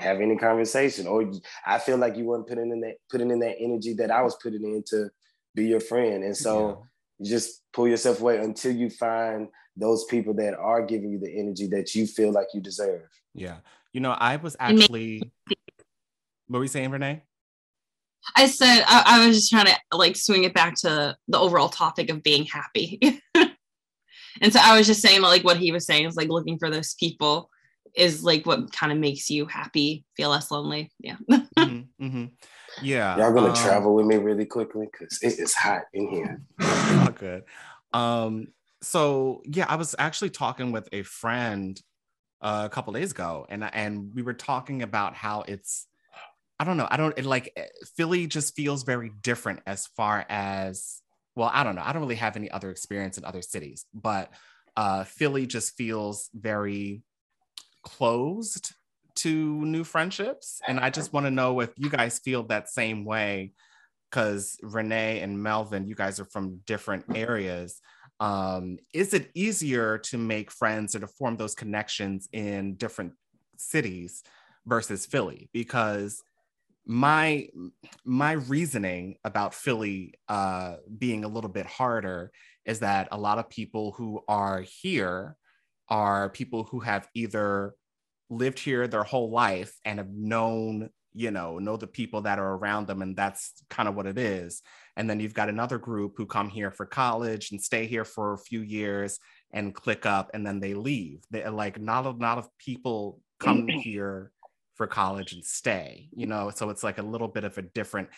have 0.04 0.22
any 0.22 0.38
conversation 0.38 1.08
or 1.08 1.32
I 1.66 1.80
feel 1.80 1.98
like 1.98 2.18
you 2.18 2.26
weren't 2.26 2.48
putting 2.48 2.72
in 2.72 2.82
that 2.82 2.96
putting 3.10 3.32
in 3.32 3.40
that 3.40 3.56
energy 3.60 3.94
that 3.96 4.12
I 4.12 4.22
was 4.22 4.36
putting 4.42 4.64
in 4.64 4.84
to 4.88 5.10
be 5.56 5.66
your 5.66 5.80
friend. 5.80 6.24
And 6.24 6.36
so 6.36 6.86
you 7.20 7.30
just 7.30 7.62
pull 7.74 7.88
yourself 7.88 8.22
away 8.22 8.38
until 8.38 8.76
you 8.76 8.90
find 8.90 9.48
those 9.76 10.06
people 10.06 10.34
that 10.36 10.54
are 10.56 10.86
giving 10.86 11.12
you 11.12 11.20
the 11.20 11.40
energy 11.40 11.68
that 11.68 11.96
you 11.96 12.06
feel 12.06 12.32
like 12.32 12.48
you 12.54 12.62
deserve. 12.62 13.10
yeah 13.34 13.58
you 13.92 14.02
know 14.02 14.12
i 14.12 14.36
was 14.36 14.56
actually 14.60 15.32
what 16.48 16.60
were 16.60 16.64
you 16.64 16.68
saying 16.68 16.92
renee 16.92 17.22
I 18.38 18.48
said 18.48 18.84
I, 18.88 19.04
I 19.06 19.28
was 19.28 19.36
just 19.36 19.52
trying 19.52 19.66
to 19.66 19.76
like 19.92 20.16
swing 20.16 20.46
it 20.46 20.54
back 20.54 20.76
to 20.76 21.14
the 21.28 21.38
overall 21.38 21.68
topic 21.68 22.10
of 22.10 22.24
being 22.24 22.46
happy. 22.46 22.98
and 23.36 24.54
so 24.54 24.62
I 24.64 24.78
was 24.78 24.88
just 24.88 25.02
saying 25.02 25.22
like 25.22 25.44
what 25.44 25.58
he 25.58 25.74
was 25.74 25.86
saying 25.86 26.06
is 26.06 26.16
like 26.16 26.30
looking 26.30 26.58
for 26.58 26.70
those 26.70 26.94
people 26.94 27.50
is 27.96 28.24
like 28.24 28.46
what 28.46 28.72
kind 28.72 28.92
of 28.92 28.98
makes 28.98 29.30
you 29.30 29.46
happy, 29.46 30.06
feel 30.16 30.30
less 30.30 30.52
lonely. 30.52 30.92
Yeah. 31.00 31.18
Mhm, 31.58 31.88
mhm. 32.02 32.32
yeah 32.82 33.18
Y'all 33.18 33.32
gonna 33.32 33.50
um, 33.50 33.56
travel 33.56 33.94
with 33.94 34.08
me 34.08 34.16
really 34.16 34.46
quickly 34.46 34.88
because 34.92 35.20
it 35.22 35.40
is 35.40 35.54
hot 35.54 35.84
in 35.94 36.08
here. 36.08 36.42
all 36.60 37.12
good. 37.12 37.44
Um, 37.94 38.48
so 38.82 39.44
yeah, 39.46 39.66
I 39.70 39.76
was 39.76 39.96
actually 40.00 40.32
talking 40.32 40.72
with 40.72 40.90
a 40.92 41.04
friend 41.04 41.80
uh, 42.42 42.64
a 42.66 42.70
couple 42.70 42.92
days 42.94 43.12
ago, 43.12 43.46
and 43.50 43.64
and 43.64 44.14
we 44.14 44.22
were 44.24 44.34
talking 44.34 44.82
about 44.82 45.16
how 45.16 45.44
it's, 45.48 45.88
I 46.60 46.64
don't 46.66 46.78
know, 46.78 46.88
I 46.90 46.98
don't 46.98 47.18
it, 47.18 47.26
like 47.26 47.54
eh, 47.56 47.66
Philly 47.96 48.28
just 48.28 48.56
feels 48.56 48.84
very 48.84 49.12
different 49.22 49.62
as 49.66 49.88
far 49.88 50.26
as 50.28 51.02
well, 51.36 51.52
I 51.54 51.64
don't 51.64 51.76
know, 51.76 51.84
I 51.86 51.94
don't 51.94 52.02
really 52.02 52.16
have 52.16 52.36
any 52.36 52.50
other 52.52 52.70
experience 52.72 53.18
in 53.18 53.26
other 53.26 53.42
cities, 53.42 53.86
but 53.94 54.32
uh, 54.76 55.04
Philly 55.04 55.46
just 55.46 55.78
feels 55.78 56.30
very 56.34 57.04
closed 57.84 58.74
to 59.16 59.64
new 59.66 59.84
friendships, 59.84 60.60
and 60.68 60.80
I 60.80 60.90
just 60.90 61.14
want 61.14 61.26
to 61.26 61.32
know 61.32 61.60
if 61.60 61.72
you 61.78 61.90
guys 61.90 62.20
feel 62.20 62.44
that 62.44 62.70
same 62.70 63.06
way 63.06 63.54
because 64.10 64.58
Renee 64.62 65.22
and 65.22 65.42
Melvin, 65.42 65.88
you 65.88 65.96
guys 65.96 66.20
are 66.20 66.26
from 66.26 66.60
different 66.66 67.06
areas. 67.16 67.82
Um, 68.20 68.78
is 68.94 69.14
it 69.14 69.32
easier 69.34 69.98
to 70.00 70.18
make 70.18 70.52
friends 70.52 70.96
or 70.96 71.00
to 71.00 71.08
form 71.08 71.36
those 71.36 71.56
connections 71.56 72.30
in 72.32 72.76
different 72.76 73.14
cities 73.58 74.24
versus 74.66 75.06
Philly? 75.06 75.50
Because 75.52 76.22
my 76.86 77.48
my 78.06 78.34
reasoning 78.34 79.18
about 79.24 79.54
Philly 79.54 80.14
uh, 80.28 80.76
being 80.98 81.24
a 81.24 81.28
little 81.28 81.50
bit 81.50 81.66
harder 81.66 82.32
is 82.66 82.80
that 82.80 83.08
a 83.12 83.18
lot 83.18 83.40
of 83.40 83.50
people 83.50 83.94
who 83.94 84.22
are 84.28 84.62
here 84.62 85.38
are 85.94 86.28
people 86.28 86.64
who 86.64 86.80
have 86.80 87.08
either 87.14 87.76
lived 88.32 88.58
here 88.58 88.88
their 88.88 89.04
whole 89.04 89.30
life 89.30 89.78
and 89.86 90.00
have 90.00 90.10
known 90.10 90.90
you 91.14 91.30
know 91.30 91.60
know 91.60 91.78
the 91.78 91.86
people 91.86 92.22
that 92.22 92.40
are 92.40 92.56
around 92.56 92.88
them 92.88 93.04
and 93.04 93.16
that's 93.16 93.64
kind 93.70 93.88
of 93.88 93.94
what 93.94 94.08
it 94.08 94.18
is. 94.18 94.64
And 94.98 95.08
then 95.08 95.20
you've 95.20 95.36
got 95.36 95.50
another 95.50 95.78
group 95.78 96.14
who 96.18 96.26
come 96.26 96.50
here 96.50 96.72
for 96.72 96.88
college 96.88 97.52
and 97.52 97.62
stay 97.62 97.86
here 97.86 98.06
for 98.06 98.34
a 98.34 98.40
few 98.40 98.62
years 98.62 99.20
and 99.52 99.76
click 99.76 100.08
up 100.08 100.32
and 100.34 100.46
then 100.46 100.60
they 100.60 100.74
leave. 100.74 101.22
They 101.30 101.48
like 101.48 101.80
not 101.80 102.08
a 102.08 102.10
lot 102.10 102.40
of 102.40 102.50
people 102.58 103.20
come 103.40 103.68
here 103.84 104.32
for 104.74 104.88
college 104.88 105.34
and 105.34 105.46
stay 105.46 106.10
you 106.16 106.26
know? 106.26 106.50
So 106.50 106.72
it's 106.72 106.84
like 106.84 106.98
a 106.98 107.04
little 107.04 107.28
bit 107.28 107.44
of 107.44 107.60
a 107.60 107.62
different 107.62 108.10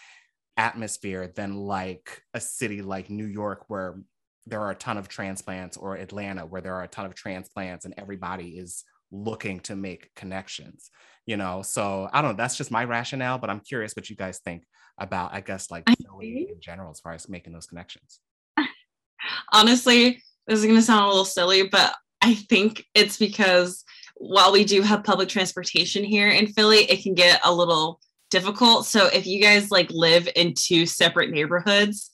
atmosphere 0.55 1.33
than 1.35 1.57
like 1.57 2.21
a 2.33 2.39
city 2.39 2.81
like 2.81 3.09
new 3.09 3.25
york 3.25 3.65
where 3.67 3.97
there 4.47 4.61
are 4.61 4.71
a 4.71 4.75
ton 4.75 4.97
of 4.97 5.07
transplants 5.07 5.77
or 5.77 5.95
atlanta 5.95 6.45
where 6.45 6.61
there 6.61 6.75
are 6.75 6.83
a 6.83 6.87
ton 6.87 7.05
of 7.05 7.15
transplants 7.15 7.85
and 7.85 7.93
everybody 7.97 8.49
is 8.49 8.83
looking 9.11 9.59
to 9.59 9.75
make 9.75 10.13
connections 10.15 10.89
you 11.27 11.37
know? 11.37 11.63
So 11.63 12.07
i 12.13 12.21
don't 12.21 12.31
know 12.31 12.37
that's 12.37 12.57
just 12.57 12.71
my 12.71 12.83
rationale 12.83 13.37
but 13.37 13.49
i'm 13.49 13.59
curious 13.59 13.95
what 13.95 14.09
you 14.09 14.15
guys 14.15 14.39
think 14.39 14.63
about 14.97 15.33
i 15.33 15.41
guess 15.41 15.69
like 15.69 15.83
I 15.87 15.95
in 16.23 16.61
general 16.61 16.91
as 16.91 16.99
far 16.99 17.13
as 17.13 17.27
making 17.29 17.53
those 17.53 17.67
connections. 17.67 18.19
Honestly, 19.53 20.21
this 20.47 20.59
is 20.59 20.65
going 20.65 20.77
to 20.77 20.81
sound 20.81 21.05
a 21.05 21.07
little 21.07 21.25
silly, 21.25 21.67
but 21.67 21.95
I 22.21 22.35
think 22.35 22.85
it's 22.93 23.17
because 23.17 23.83
while 24.15 24.51
we 24.51 24.63
do 24.63 24.81
have 24.81 25.03
public 25.03 25.29
transportation 25.29 26.03
here 26.03 26.29
in 26.29 26.47
Philly, 26.47 26.79
it 26.89 27.03
can 27.03 27.13
get 27.13 27.41
a 27.43 27.53
little 27.53 27.99
difficult. 28.31 28.85
So 28.85 29.07
if 29.07 29.27
you 29.27 29.41
guys 29.41 29.71
like 29.71 29.89
live 29.91 30.27
in 30.35 30.53
two 30.53 30.85
separate 30.85 31.31
neighborhoods, 31.31 32.11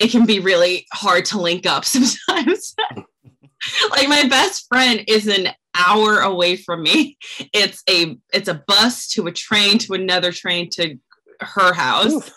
it 0.00 0.10
can 0.10 0.26
be 0.26 0.40
really 0.40 0.86
hard 0.92 1.26
to 1.26 1.40
link 1.40 1.66
up 1.66 1.84
sometimes. 1.84 2.74
like 3.90 4.08
my 4.08 4.26
best 4.28 4.66
friend 4.68 5.04
is 5.06 5.28
an 5.28 5.50
hour 5.74 6.20
away 6.20 6.56
from 6.56 6.82
me. 6.82 7.16
It's 7.52 7.82
a 7.88 8.16
it's 8.32 8.48
a 8.48 8.64
bus 8.66 9.08
to 9.08 9.26
a 9.26 9.32
train 9.32 9.78
to 9.78 9.92
another 9.92 10.32
train 10.32 10.70
to 10.70 10.96
her 11.40 11.72
house. 11.72 12.30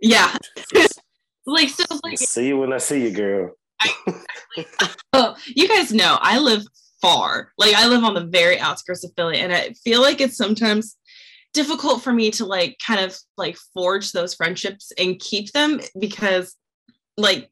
Yeah. 0.00 0.36
Like 1.44 1.70
so 1.70 1.82
like 2.04 2.18
see 2.18 2.46
you 2.46 2.58
when 2.58 2.72
I 2.72 2.78
see 2.78 3.02
you, 3.02 3.10
girl. 3.10 3.50
Oh, 5.12 5.34
you 5.44 5.66
guys 5.66 5.92
know 5.92 6.16
I 6.20 6.38
live 6.38 6.62
far. 7.00 7.50
Like 7.58 7.74
I 7.74 7.88
live 7.88 8.04
on 8.04 8.14
the 8.14 8.26
very 8.26 8.60
outskirts 8.60 9.02
of 9.02 9.10
Philly, 9.16 9.38
and 9.38 9.52
I 9.52 9.70
feel 9.84 10.00
like 10.00 10.20
it's 10.20 10.36
sometimes 10.36 10.96
difficult 11.52 12.00
for 12.00 12.12
me 12.12 12.30
to 12.30 12.46
like 12.46 12.76
kind 12.86 13.00
of 13.00 13.18
like 13.36 13.56
forge 13.74 14.12
those 14.12 14.34
friendships 14.34 14.92
and 14.98 15.18
keep 15.18 15.50
them 15.50 15.80
because 15.98 16.54
like 17.16 17.50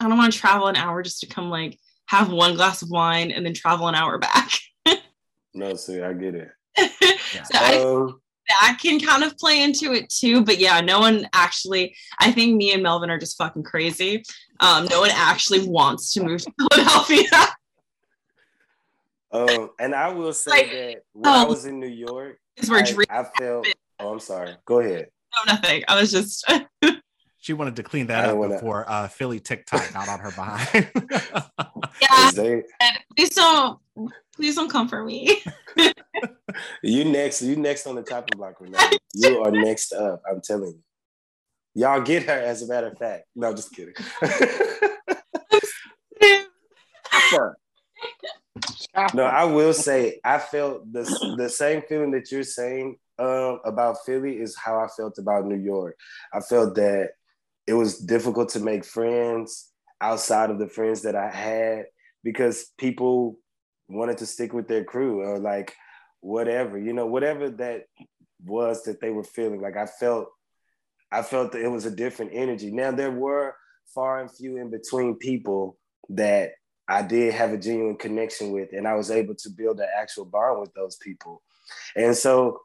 I 0.00 0.08
don't 0.08 0.18
want 0.18 0.32
to 0.32 0.38
travel 0.38 0.68
an 0.68 0.76
hour 0.76 1.02
just 1.02 1.20
to 1.20 1.26
come 1.26 1.50
like 1.50 1.78
have 2.06 2.30
one 2.30 2.54
glass 2.54 2.82
of 2.82 2.90
wine 2.90 3.30
and 3.30 3.44
then 3.44 3.54
travel 3.54 3.88
an 3.88 3.94
hour 3.94 4.18
back. 4.18 4.50
No, 5.54 5.74
see, 5.74 6.00
I 6.02 6.12
get 6.12 6.36
it. 6.36 6.50
so 6.78 7.54
I, 7.54 7.78
Um, 7.78 8.20
that 8.48 8.78
can 8.80 9.00
kind 9.00 9.24
of 9.24 9.36
play 9.36 9.62
into 9.62 9.92
it 9.92 10.08
too. 10.08 10.44
But 10.44 10.58
yeah, 10.58 10.80
no 10.80 11.00
one 11.00 11.28
actually. 11.32 11.96
I 12.20 12.30
think 12.32 12.56
me 12.56 12.72
and 12.72 12.82
Melvin 12.82 13.10
are 13.10 13.18
just 13.18 13.36
fucking 13.36 13.64
crazy. 13.64 14.22
Um, 14.60 14.86
no 14.90 15.00
one 15.00 15.10
actually 15.12 15.66
wants 15.66 16.12
to 16.14 16.22
move 16.22 16.42
to 16.42 16.52
Philadelphia. 16.58 17.30
Um, 19.32 19.70
and 19.80 19.94
I 19.94 20.10
will 20.10 20.32
say 20.32 20.50
Like, 20.50 20.70
that 20.70 21.02
when 21.12 21.26
I 21.26 21.44
oh. 21.44 21.46
was 21.46 21.66
in 21.66 21.80
New 21.80 21.88
York, 21.88 22.38
I. 22.70 22.84
I 23.10 23.24
felt. 23.38 23.66
Oh, 23.98 24.12
I'm 24.12 24.20
sorry. 24.20 24.54
Go 24.64 24.80
ahead. 24.80 25.08
No, 25.34 25.54
nothing. 25.54 25.82
I 25.88 26.00
was 26.00 26.12
just. 26.12 26.50
She 27.40 27.52
wanted 27.52 27.76
to 27.76 27.82
clean 27.82 28.08
that 28.08 28.22
don't 28.22 28.30
up 28.32 28.36
wanna- 28.38 28.54
before 28.54 28.84
uh, 28.90 29.08
Philly 29.08 29.38
TikTok 29.40 29.92
got 29.92 30.08
on 30.08 30.18
her 30.20 30.30
behind. 30.32 30.90
yeah. 32.02 32.08
'Cause 32.08 32.34
they- 32.34 32.64
Please 33.16 33.30
don't. 33.30 33.78
Please 34.34 34.54
don't 34.54 34.70
come 34.70 34.88
for 34.88 35.04
me. 35.04 35.40
you 36.82 37.04
next. 37.04 37.42
You 37.42 37.56
next 37.56 37.86
on 37.86 37.94
the 37.96 38.02
chopping 38.02 38.36
block, 38.38 38.60
Renee. 38.60 38.78
You 39.14 39.42
are 39.42 39.50
next 39.50 39.92
up. 39.92 40.22
I'm 40.30 40.40
telling 40.40 40.70
you. 40.74 40.82
Y'all 41.74 42.00
get 42.00 42.24
her. 42.24 42.32
As 42.38 42.62
a 42.62 42.68
matter 42.68 42.88
of 42.88 42.98
fact. 42.98 43.24
No, 43.34 43.48
I'm 43.48 43.56
just 43.56 43.72
kidding. 43.74 43.94
Chopper. 47.10 47.58
Chopper. 48.94 49.16
No, 49.16 49.24
I 49.24 49.44
will 49.44 49.72
say 49.72 50.20
I 50.24 50.38
felt 50.38 50.92
the 50.92 51.02
the 51.36 51.48
same 51.48 51.82
feeling 51.88 52.10
that 52.12 52.30
you're 52.30 52.42
saying 52.42 52.96
um, 53.18 53.60
about 53.64 53.96
Philly 54.06 54.38
is 54.38 54.56
how 54.56 54.78
I 54.78 54.86
felt 54.88 55.18
about 55.18 55.46
New 55.46 55.56
York. 55.56 55.96
I 56.32 56.40
felt 56.40 56.74
that 56.76 57.10
it 57.68 57.74
was 57.74 57.98
difficult 57.98 58.48
to 58.50 58.60
make 58.60 58.82
friends 58.82 59.70
outside 60.00 60.48
of 60.48 60.58
the 60.58 60.68
friends 60.68 61.02
that 61.02 61.14
I 61.14 61.28
had 61.28 61.84
because 62.24 62.72
people 62.78 63.38
wanted 63.88 64.18
to 64.18 64.26
stick 64.26 64.54
with 64.54 64.68
their 64.68 64.84
crew 64.84 65.20
or 65.20 65.38
like 65.38 65.74
whatever, 66.20 66.78
you 66.78 66.94
know, 66.94 67.04
whatever 67.04 67.50
that 67.50 67.82
was 68.42 68.84
that 68.84 69.02
they 69.02 69.10
were 69.10 69.22
feeling. 69.22 69.60
Like 69.60 69.76
I 69.76 69.84
felt 69.84 70.28
I 71.12 71.20
felt 71.20 71.52
that 71.52 71.62
it 71.62 71.68
was 71.68 71.84
a 71.84 71.94
different 71.94 72.32
energy. 72.34 72.70
Now 72.70 72.90
there 72.90 73.10
were 73.10 73.54
far 73.94 74.20
and 74.20 74.30
few 74.30 74.56
in 74.56 74.70
between 74.70 75.16
people 75.16 75.76
that 76.08 76.52
I 76.88 77.02
did 77.02 77.34
have 77.34 77.52
a 77.52 77.58
genuine 77.58 77.96
connection 77.96 78.50
with, 78.50 78.70
and 78.72 78.88
I 78.88 78.94
was 78.94 79.10
able 79.10 79.34
to 79.34 79.50
build 79.50 79.78
an 79.80 79.88
actual 79.94 80.24
bond 80.24 80.60
with 80.60 80.72
those 80.72 80.96
people. 80.96 81.42
And 81.94 82.16
so, 82.16 82.60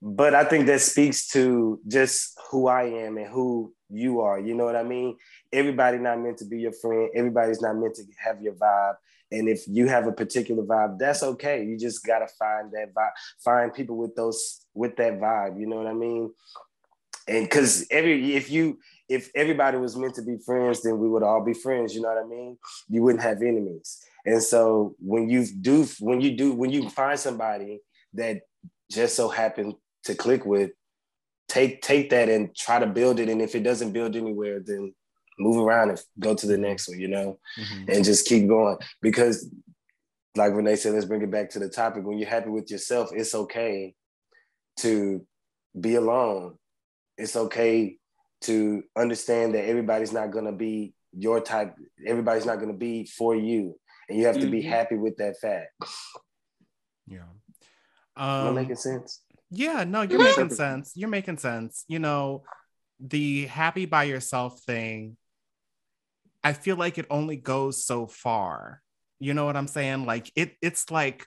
but 0.00 0.32
I 0.34 0.44
think 0.44 0.66
that 0.66 0.80
speaks 0.80 1.26
to 1.30 1.80
just 1.88 2.38
who 2.50 2.68
I 2.68 2.84
am 2.84 3.16
and 3.16 3.26
who 3.26 3.74
you 3.90 4.20
are. 4.20 4.38
You 4.38 4.54
know 4.54 4.64
what 4.64 4.76
I 4.76 4.82
mean? 4.82 5.16
Everybody 5.52 5.98
not 5.98 6.20
meant 6.20 6.38
to 6.38 6.44
be 6.44 6.60
your 6.60 6.72
friend. 6.72 7.10
Everybody's 7.14 7.60
not 7.60 7.76
meant 7.76 7.94
to 7.96 8.04
have 8.18 8.42
your 8.42 8.54
vibe. 8.54 8.94
And 9.30 9.48
if 9.48 9.64
you 9.68 9.88
have 9.88 10.06
a 10.06 10.12
particular 10.12 10.62
vibe, 10.62 10.98
that's 10.98 11.22
okay. 11.22 11.64
You 11.64 11.78
just 11.78 12.04
gotta 12.04 12.26
find 12.38 12.72
that 12.72 12.94
vibe, 12.94 13.10
find 13.44 13.74
people 13.74 13.96
with 13.96 14.14
those 14.16 14.64
with 14.74 14.96
that 14.96 15.20
vibe. 15.20 15.60
You 15.60 15.66
know 15.66 15.76
what 15.76 15.86
I 15.86 15.92
mean? 15.92 16.32
And 17.26 17.44
because 17.44 17.86
every 17.90 18.34
if 18.36 18.50
you 18.50 18.78
if 19.08 19.30
everybody 19.34 19.78
was 19.78 19.96
meant 19.96 20.14
to 20.14 20.22
be 20.22 20.38
friends, 20.44 20.82
then 20.82 20.98
we 20.98 21.08
would 21.08 21.22
all 21.22 21.44
be 21.44 21.54
friends. 21.54 21.94
You 21.94 22.02
know 22.02 22.08
what 22.08 22.24
I 22.24 22.26
mean? 22.26 22.58
You 22.88 23.02
wouldn't 23.02 23.22
have 23.22 23.42
enemies. 23.42 24.02
And 24.24 24.42
so 24.42 24.94
when 24.98 25.28
you 25.30 25.46
do, 25.46 25.86
when 26.00 26.20
you 26.20 26.36
do, 26.36 26.52
when 26.52 26.70
you 26.70 26.90
find 26.90 27.18
somebody 27.18 27.80
that 28.14 28.42
just 28.90 29.16
so 29.16 29.28
happen 29.28 29.74
to 30.04 30.14
click 30.14 30.44
with, 30.44 30.72
take 31.48 31.82
take 31.82 32.10
that 32.10 32.28
and 32.28 32.54
try 32.54 32.78
to 32.78 32.86
build 32.86 33.18
it. 33.20 33.28
And 33.28 33.40
if 33.42 33.54
it 33.54 33.62
doesn't 33.62 33.92
build 33.92 34.16
anywhere, 34.16 34.60
then 34.64 34.94
move 35.38 35.64
around 35.64 35.90
and 35.90 36.02
go 36.18 36.34
to 36.34 36.46
the 36.46 36.58
next 36.58 36.88
one. 36.88 37.00
You 37.00 37.08
know, 37.08 37.38
Mhm. 37.58 37.88
and 37.94 38.04
just 38.04 38.26
keep 38.26 38.48
going 38.48 38.76
because, 39.00 39.50
like 40.36 40.52
Renee 40.52 40.76
said, 40.76 40.94
let's 40.94 41.06
bring 41.06 41.22
it 41.22 41.30
back 41.30 41.50
to 41.50 41.58
the 41.58 41.68
topic. 41.68 42.04
When 42.04 42.18
you're 42.18 42.28
happy 42.28 42.50
with 42.50 42.70
yourself, 42.70 43.10
it's 43.12 43.34
okay 43.34 43.94
to 44.78 45.26
be 45.78 45.94
alone. 45.96 46.58
It's 47.16 47.34
okay 47.36 47.98
to 48.42 48.84
understand 48.96 49.54
that 49.54 49.64
everybody's 49.64 50.12
not 50.12 50.30
going 50.30 50.44
to 50.44 50.52
be 50.52 50.94
your 51.12 51.40
type 51.40 51.74
everybody's 52.06 52.44
not 52.44 52.56
going 52.56 52.70
to 52.70 52.76
be 52.76 53.06
for 53.06 53.34
you 53.34 53.74
and 54.08 54.18
you 54.18 54.26
have 54.26 54.38
to 54.38 54.46
be 54.46 54.62
Mhm. 54.62 54.68
happy 54.68 54.94
with 54.96 55.16
that 55.16 55.38
fact 55.40 55.72
Yeah. 57.06 57.24
am 58.16 58.46
i 58.46 58.48
Um, 58.48 58.54
making 58.54 58.76
sense 58.76 59.22
Yeah, 59.50 59.84
no, 59.84 60.02
you're 60.02 60.22
making 60.22 60.50
sense. 60.50 60.92
You're 60.94 61.08
making 61.08 61.38
sense. 61.38 61.84
You 61.88 61.98
know, 61.98 62.42
the 63.00 63.46
happy 63.46 63.86
by 63.86 64.04
yourself 64.04 64.60
thing, 64.62 65.16
I 66.44 66.52
feel 66.52 66.76
like 66.76 66.98
it 66.98 67.06
only 67.10 67.36
goes 67.36 67.84
so 67.84 68.06
far. 68.06 68.82
You 69.18 69.34
know 69.34 69.46
what 69.46 69.56
I'm 69.56 69.66
saying? 69.68 70.06
Like 70.06 70.30
it 70.36 70.54
it's 70.62 70.90
like 70.90 71.26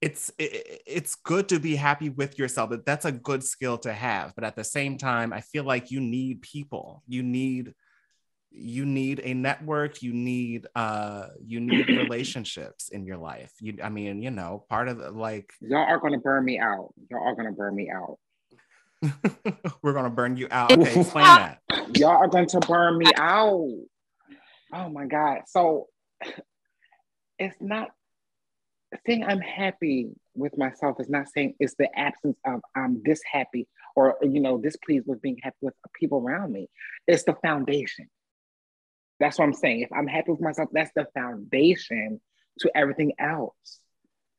it's 0.00 0.30
it, 0.38 0.82
it's 0.86 1.16
good 1.16 1.48
to 1.48 1.58
be 1.58 1.74
happy 1.74 2.10
with 2.10 2.38
yourself. 2.38 2.70
That 2.70 2.86
that's 2.86 3.04
a 3.04 3.12
good 3.12 3.42
skill 3.42 3.78
to 3.78 3.92
have, 3.92 4.34
but 4.34 4.44
at 4.44 4.54
the 4.54 4.64
same 4.64 4.98
time, 4.98 5.32
I 5.32 5.40
feel 5.40 5.64
like 5.64 5.90
you 5.90 6.00
need 6.00 6.42
people. 6.42 7.02
You 7.08 7.22
need 7.22 7.74
you 8.50 8.86
need 8.86 9.20
a 9.24 9.34
network 9.34 10.02
you 10.02 10.12
need 10.12 10.66
uh 10.74 11.26
you 11.44 11.60
need 11.60 11.88
relationships 11.94 12.88
in 12.88 13.04
your 13.04 13.18
life 13.18 13.52
you 13.60 13.76
i 13.82 13.88
mean 13.88 14.22
you 14.22 14.30
know 14.30 14.64
part 14.68 14.88
of 14.88 14.98
the, 14.98 15.10
like 15.10 15.52
Y'all 15.60 15.86
are 15.86 15.98
gonna 15.98 16.18
burn 16.18 16.44
me 16.44 16.58
out. 16.58 16.92
Y'all 17.10 17.26
are 17.26 17.34
gonna 17.34 17.52
burn 17.52 17.74
me 17.74 17.90
out. 17.90 18.18
We're 19.82 19.92
gonna 19.92 20.10
burn 20.10 20.36
you 20.36 20.48
out. 20.50 20.72
Okay, 20.72 21.00
explain 21.00 21.24
that. 21.24 21.60
Y'all 21.96 22.16
are 22.16 22.28
going 22.28 22.46
to 22.48 22.60
burn 22.60 22.96
me 22.96 23.06
out. 23.16 23.68
Oh 24.72 24.88
my 24.88 25.06
God. 25.06 25.42
So 25.46 25.88
it's 27.38 27.56
not 27.60 27.90
saying 29.06 29.24
I'm 29.24 29.40
happy 29.40 30.10
with 30.34 30.56
myself 30.56 31.00
is 31.00 31.10
not 31.10 31.28
saying 31.28 31.54
it's 31.60 31.74
the 31.74 31.88
absence 31.98 32.38
of 32.46 32.60
I'm 32.74 33.02
this 33.04 33.20
happy 33.30 33.66
or 33.94 34.16
you 34.22 34.40
know 34.40 34.56
displeased 34.58 35.06
with 35.06 35.20
being 35.20 35.38
happy 35.42 35.56
with 35.60 35.74
people 35.94 36.18
around 36.18 36.52
me. 36.52 36.68
It's 37.06 37.24
the 37.24 37.34
foundation. 37.42 38.08
That's 39.20 39.38
what 39.38 39.46
I'm 39.46 39.54
saying. 39.54 39.80
If 39.80 39.92
I'm 39.92 40.06
happy 40.06 40.30
with 40.30 40.40
myself, 40.40 40.68
that's 40.72 40.92
the 40.94 41.06
foundation 41.14 42.20
to 42.60 42.70
everything 42.76 43.12
else. 43.18 43.80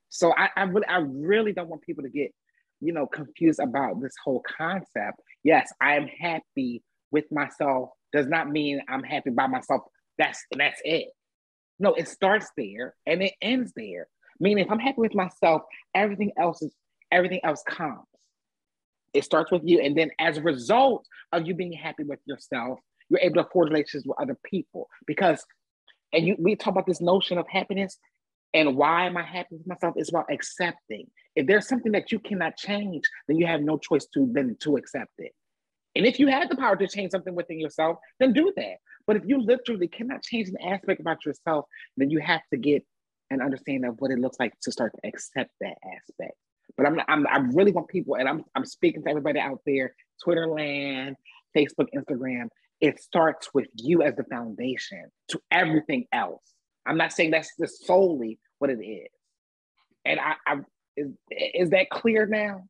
So 0.09 0.33
I, 0.35 0.49
I 0.55 0.63
really, 0.63 0.87
I 0.87 0.97
really 0.97 1.53
don't 1.53 1.69
want 1.69 1.81
people 1.81 2.03
to 2.03 2.09
get, 2.09 2.33
you 2.79 2.93
know, 2.93 3.05
confused 3.05 3.59
about 3.59 4.01
this 4.01 4.13
whole 4.23 4.43
concept. 4.57 5.21
Yes, 5.43 5.71
I 5.81 5.95
am 5.95 6.07
happy 6.07 6.83
with 7.11 7.25
myself. 7.31 7.89
Does 8.11 8.27
not 8.27 8.49
mean 8.49 8.81
I'm 8.89 9.03
happy 9.03 9.29
by 9.29 9.47
myself. 9.47 9.83
That's 10.17 10.43
that's 10.57 10.81
it. 10.83 11.09
No, 11.79 11.93
it 11.93 12.07
starts 12.07 12.47
there 12.57 12.95
and 13.05 13.21
it 13.21 13.33
ends 13.41 13.71
there. 13.75 14.07
Meaning, 14.39 14.65
if 14.65 14.71
I'm 14.71 14.79
happy 14.79 14.99
with 14.99 15.13
myself, 15.13 15.63
everything 15.93 16.31
else 16.37 16.61
is 16.61 16.73
everything 17.11 17.41
else 17.43 17.63
comes. 17.67 18.05
It 19.13 19.23
starts 19.23 19.51
with 19.51 19.63
you, 19.65 19.79
and 19.81 19.97
then 19.97 20.11
as 20.19 20.37
a 20.37 20.41
result 20.41 21.05
of 21.31 21.47
you 21.47 21.53
being 21.53 21.73
happy 21.73 22.03
with 22.03 22.19
yourself, 22.25 22.79
you're 23.09 23.19
able 23.19 23.43
to 23.43 23.49
forge 23.49 23.69
relationships 23.69 24.05
with 24.05 24.19
other 24.19 24.37
people. 24.43 24.87
Because, 25.05 25.45
and 26.13 26.25
you, 26.25 26.35
we 26.39 26.55
talk 26.55 26.71
about 26.71 26.85
this 26.85 27.01
notion 27.01 27.37
of 27.37 27.47
happiness, 27.47 27.97
and 28.53 28.75
why 28.75 29.05
am 29.05 29.17
I 29.17 29.23
happy 29.23 29.57
with 29.57 29.67
myself? 29.67 29.93
It's 29.97 30.09
about 30.09 30.31
accepting. 30.31 31.07
If 31.35 31.45
there's 31.47 31.67
something 31.67 31.91
that 31.91 32.11
you 32.11 32.19
cannot 32.19 32.57
change, 32.57 33.03
then 33.27 33.37
you 33.37 33.45
have 33.45 33.61
no 33.61 33.77
choice 33.77 34.07
to 34.13 34.27
then 34.31 34.57
to 34.61 34.77
accept 34.77 35.11
it. 35.19 35.33
And 35.95 36.05
if 36.05 36.19
you 36.19 36.27
had 36.27 36.49
the 36.49 36.55
power 36.55 36.75
to 36.75 36.87
change 36.87 37.11
something 37.11 37.35
within 37.35 37.59
yourself, 37.59 37.97
then 38.19 38.33
do 38.33 38.51
that. 38.55 38.77
But 39.05 39.17
if 39.17 39.23
you 39.25 39.41
literally 39.41 39.87
cannot 39.87 40.23
change 40.23 40.49
an 40.49 40.57
aspect 40.61 40.99
about 41.01 41.25
yourself, 41.25 41.65
then 41.97 42.09
you 42.09 42.19
have 42.19 42.41
to 42.51 42.57
get 42.57 42.85
an 43.31 43.41
understanding 43.41 43.89
of 43.89 43.95
what 43.99 44.11
it 44.11 44.19
looks 44.19 44.39
like 44.39 44.53
to 44.61 44.71
start 44.71 44.93
to 44.93 45.07
accept 45.07 45.51
that 45.61 45.77
aspect. 45.95 46.35
But 46.77 46.85
I'm, 46.85 46.99
I'm 47.07 47.27
I 47.27 47.37
really 47.53 47.71
want 47.71 47.87
people, 47.87 48.15
and 48.15 48.29
I'm 48.29 48.45
I'm 48.55 48.65
speaking 48.65 49.03
to 49.03 49.09
everybody 49.09 49.39
out 49.39 49.61
there, 49.65 49.95
Twitter 50.23 50.47
land, 50.47 51.15
Facebook, 51.55 51.87
Instagram. 51.95 52.49
It 52.81 52.99
starts 53.01 53.49
with 53.53 53.67
you 53.75 54.01
as 54.01 54.15
the 54.15 54.23
foundation 54.23 55.05
to 55.29 55.41
everything 55.51 56.05
else. 56.13 56.43
I'm 56.85 56.97
not 56.97 57.11
saying 57.11 57.31
that's 57.31 57.51
just 57.59 57.85
solely 57.85 58.39
what 58.59 58.69
it 58.69 58.81
is. 58.81 59.09
And 60.05 60.19
I, 60.19 60.35
I 60.47 60.59
is, 60.95 61.11
is 61.29 61.69
that 61.71 61.89
clear 61.89 62.25
now, 62.25 62.63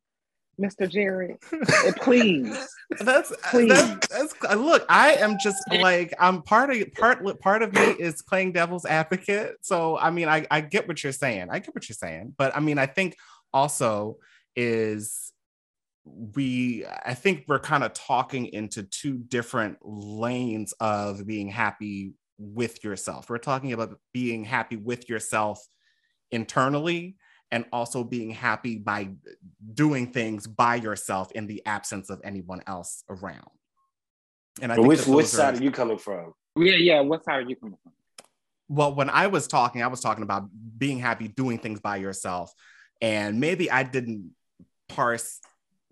Mr. 0.60 0.88
Jared? 0.88 1.40
Please. 1.96 2.68
That's 3.00 3.32
Please. 3.50 3.68
that's, 3.68 4.08
that's 4.08 4.34
uh, 4.48 4.54
look. 4.54 4.84
I 4.88 5.14
am 5.14 5.36
just 5.42 5.58
like 5.70 6.12
I'm 6.18 6.42
part 6.42 6.70
of 6.70 6.92
part 6.94 7.40
part 7.40 7.62
of 7.62 7.72
me 7.72 7.82
is 7.82 8.22
playing 8.22 8.52
devil's 8.52 8.84
advocate. 8.84 9.56
So 9.62 9.96
I 9.96 10.10
mean, 10.10 10.28
I 10.28 10.46
I 10.50 10.60
get 10.60 10.88
what 10.88 11.02
you're 11.02 11.12
saying. 11.12 11.48
I 11.50 11.60
get 11.60 11.74
what 11.74 11.88
you're 11.88 11.94
saying, 11.94 12.34
but 12.36 12.54
I 12.56 12.60
mean, 12.60 12.78
I 12.78 12.86
think 12.86 13.16
also 13.52 14.18
is 14.56 15.29
we 16.14 16.84
I 17.04 17.14
think 17.14 17.44
we're 17.48 17.58
kind 17.58 17.84
of 17.84 17.92
talking 17.92 18.46
into 18.46 18.82
two 18.82 19.18
different 19.18 19.78
lanes 19.82 20.72
of 20.80 21.26
being 21.26 21.48
happy 21.48 22.12
with 22.38 22.82
yourself. 22.84 23.28
We're 23.28 23.38
talking 23.38 23.72
about 23.72 23.98
being 24.12 24.44
happy 24.44 24.76
with 24.76 25.08
yourself 25.08 25.66
internally 26.30 27.16
and 27.50 27.64
also 27.72 28.04
being 28.04 28.30
happy 28.30 28.76
by 28.78 29.10
doing 29.74 30.12
things 30.12 30.46
by 30.46 30.76
yourself 30.76 31.32
in 31.32 31.46
the 31.46 31.62
absence 31.66 32.08
of 32.08 32.20
anyone 32.24 32.62
else 32.66 33.02
around. 33.08 33.50
And 34.62 34.72
I 34.72 34.76
think 34.76 34.86
which 34.88 35.06
which 35.06 35.26
side 35.26 35.54
are- 35.54 35.58
are 35.58 35.62
you 35.62 35.70
coming 35.70 35.98
from 35.98 36.32
Yeah, 36.56 36.76
yeah. 36.76 37.00
What 37.00 37.24
side 37.24 37.44
are 37.44 37.48
you 37.48 37.56
coming 37.56 37.76
from? 37.82 37.92
well, 38.68 38.94
when 38.94 39.10
I 39.10 39.26
was 39.26 39.48
talking, 39.48 39.82
I 39.82 39.88
was 39.88 40.00
talking 40.00 40.22
about 40.22 40.48
being 40.78 41.00
happy 41.00 41.26
doing 41.26 41.58
things 41.58 41.80
by 41.80 41.96
yourself. 41.96 42.52
And 43.00 43.40
maybe 43.40 43.68
I 43.70 43.82
didn't 43.82 44.30
parse 44.88 45.40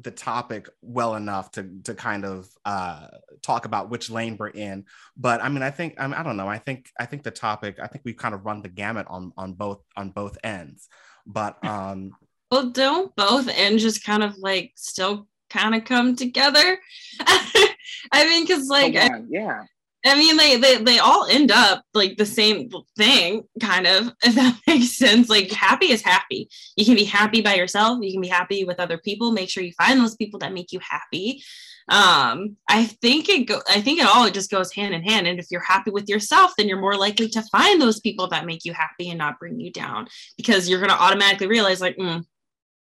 the 0.00 0.10
topic 0.10 0.68
well 0.80 1.16
enough 1.16 1.50
to 1.52 1.68
to 1.84 1.94
kind 1.94 2.24
of 2.24 2.48
uh, 2.64 3.08
talk 3.42 3.64
about 3.64 3.90
which 3.90 4.10
lane 4.10 4.36
we're 4.38 4.48
in. 4.48 4.84
But 5.16 5.42
I 5.42 5.48
mean, 5.48 5.62
I 5.62 5.70
think 5.70 5.94
I, 5.98 6.06
mean, 6.06 6.14
I 6.14 6.22
don't 6.22 6.36
know. 6.36 6.48
I 6.48 6.58
think 6.58 6.90
I 6.98 7.06
think 7.06 7.22
the 7.22 7.30
topic. 7.30 7.78
I 7.82 7.86
think 7.86 8.04
we've 8.04 8.16
kind 8.16 8.34
of 8.34 8.44
run 8.44 8.62
the 8.62 8.68
gamut 8.68 9.06
on 9.08 9.32
on 9.36 9.54
both 9.54 9.80
on 9.96 10.10
both 10.10 10.38
ends. 10.44 10.88
But 11.26 11.62
um, 11.64 12.12
well, 12.50 12.70
don't 12.70 13.14
both 13.16 13.48
ends 13.48 13.82
just 13.82 14.04
kind 14.04 14.22
of 14.22 14.36
like 14.38 14.72
still 14.76 15.26
kind 15.50 15.74
of 15.74 15.84
come 15.84 16.16
together? 16.16 16.78
I 17.20 18.26
mean, 18.26 18.44
because 18.44 18.68
like, 18.68 18.94
Come 18.94 19.12
I, 19.12 19.20
yeah. 19.28 19.62
I 20.06 20.14
mean, 20.16 20.36
they, 20.36 20.56
they 20.56 20.76
they 20.76 20.98
all 21.00 21.26
end 21.26 21.50
up 21.50 21.82
like 21.92 22.16
the 22.16 22.26
same 22.26 22.70
thing, 22.96 23.44
kind 23.60 23.86
of. 23.86 24.12
If 24.24 24.34
that 24.36 24.58
makes 24.66 24.96
sense. 24.96 25.28
Like, 25.28 25.50
happy 25.50 25.90
is 25.90 26.02
happy. 26.02 26.48
You 26.76 26.84
can 26.84 26.94
be 26.94 27.04
happy 27.04 27.40
by 27.40 27.54
yourself. 27.54 27.98
You 28.02 28.12
can 28.12 28.20
be 28.20 28.28
happy 28.28 28.64
with 28.64 28.80
other 28.80 28.98
people. 28.98 29.32
Make 29.32 29.50
sure 29.50 29.62
you 29.62 29.72
find 29.72 30.00
those 30.00 30.16
people 30.16 30.38
that 30.40 30.52
make 30.52 30.72
you 30.72 30.80
happy. 30.80 31.42
Um, 31.88 32.56
I 32.68 32.84
think 32.84 33.28
it 33.28 33.46
go. 33.46 33.60
I 33.68 33.80
think 33.80 33.98
it 33.98 34.06
all 34.06 34.26
it 34.26 34.34
just 34.34 34.50
goes 34.50 34.72
hand 34.72 34.94
in 34.94 35.02
hand. 35.02 35.26
And 35.26 35.40
if 35.40 35.46
you're 35.50 35.60
happy 35.60 35.90
with 35.90 36.08
yourself, 36.08 36.52
then 36.56 36.68
you're 36.68 36.80
more 36.80 36.96
likely 36.96 37.28
to 37.30 37.42
find 37.50 37.80
those 37.80 38.00
people 38.00 38.28
that 38.28 38.46
make 38.46 38.64
you 38.64 38.74
happy 38.74 39.08
and 39.08 39.18
not 39.18 39.38
bring 39.38 39.58
you 39.58 39.72
down, 39.72 40.06
because 40.36 40.68
you're 40.68 40.80
gonna 40.80 40.92
automatically 40.92 41.46
realize 41.46 41.80
like, 41.80 41.96
mm, 41.96 42.24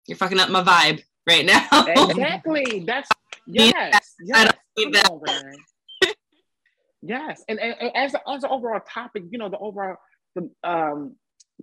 you're 0.07 0.19
fucking 0.19 0.41
up 0.41 0.49
my 0.49 0.62
vibe 0.62 1.03
right 1.29 1.45
now. 1.45 1.67
Exactly. 1.87 2.85
That's 2.87 3.09
yes. 3.47 4.15
Yes. 4.21 4.53
need 4.77 4.95
Come 4.95 5.21
that. 5.27 5.57
Yes. 7.05 7.44
And, 7.48 7.59
and, 7.59 7.74
and 7.80 7.90
as 7.94 8.14
as 8.26 8.44
an 8.44 8.50
overall 8.50 8.80
topic, 8.80 9.24
you 9.30 9.38
know, 9.38 9.48
the 9.48 9.59
overall 9.59 9.96
the 10.34 10.50
um 10.62 11.16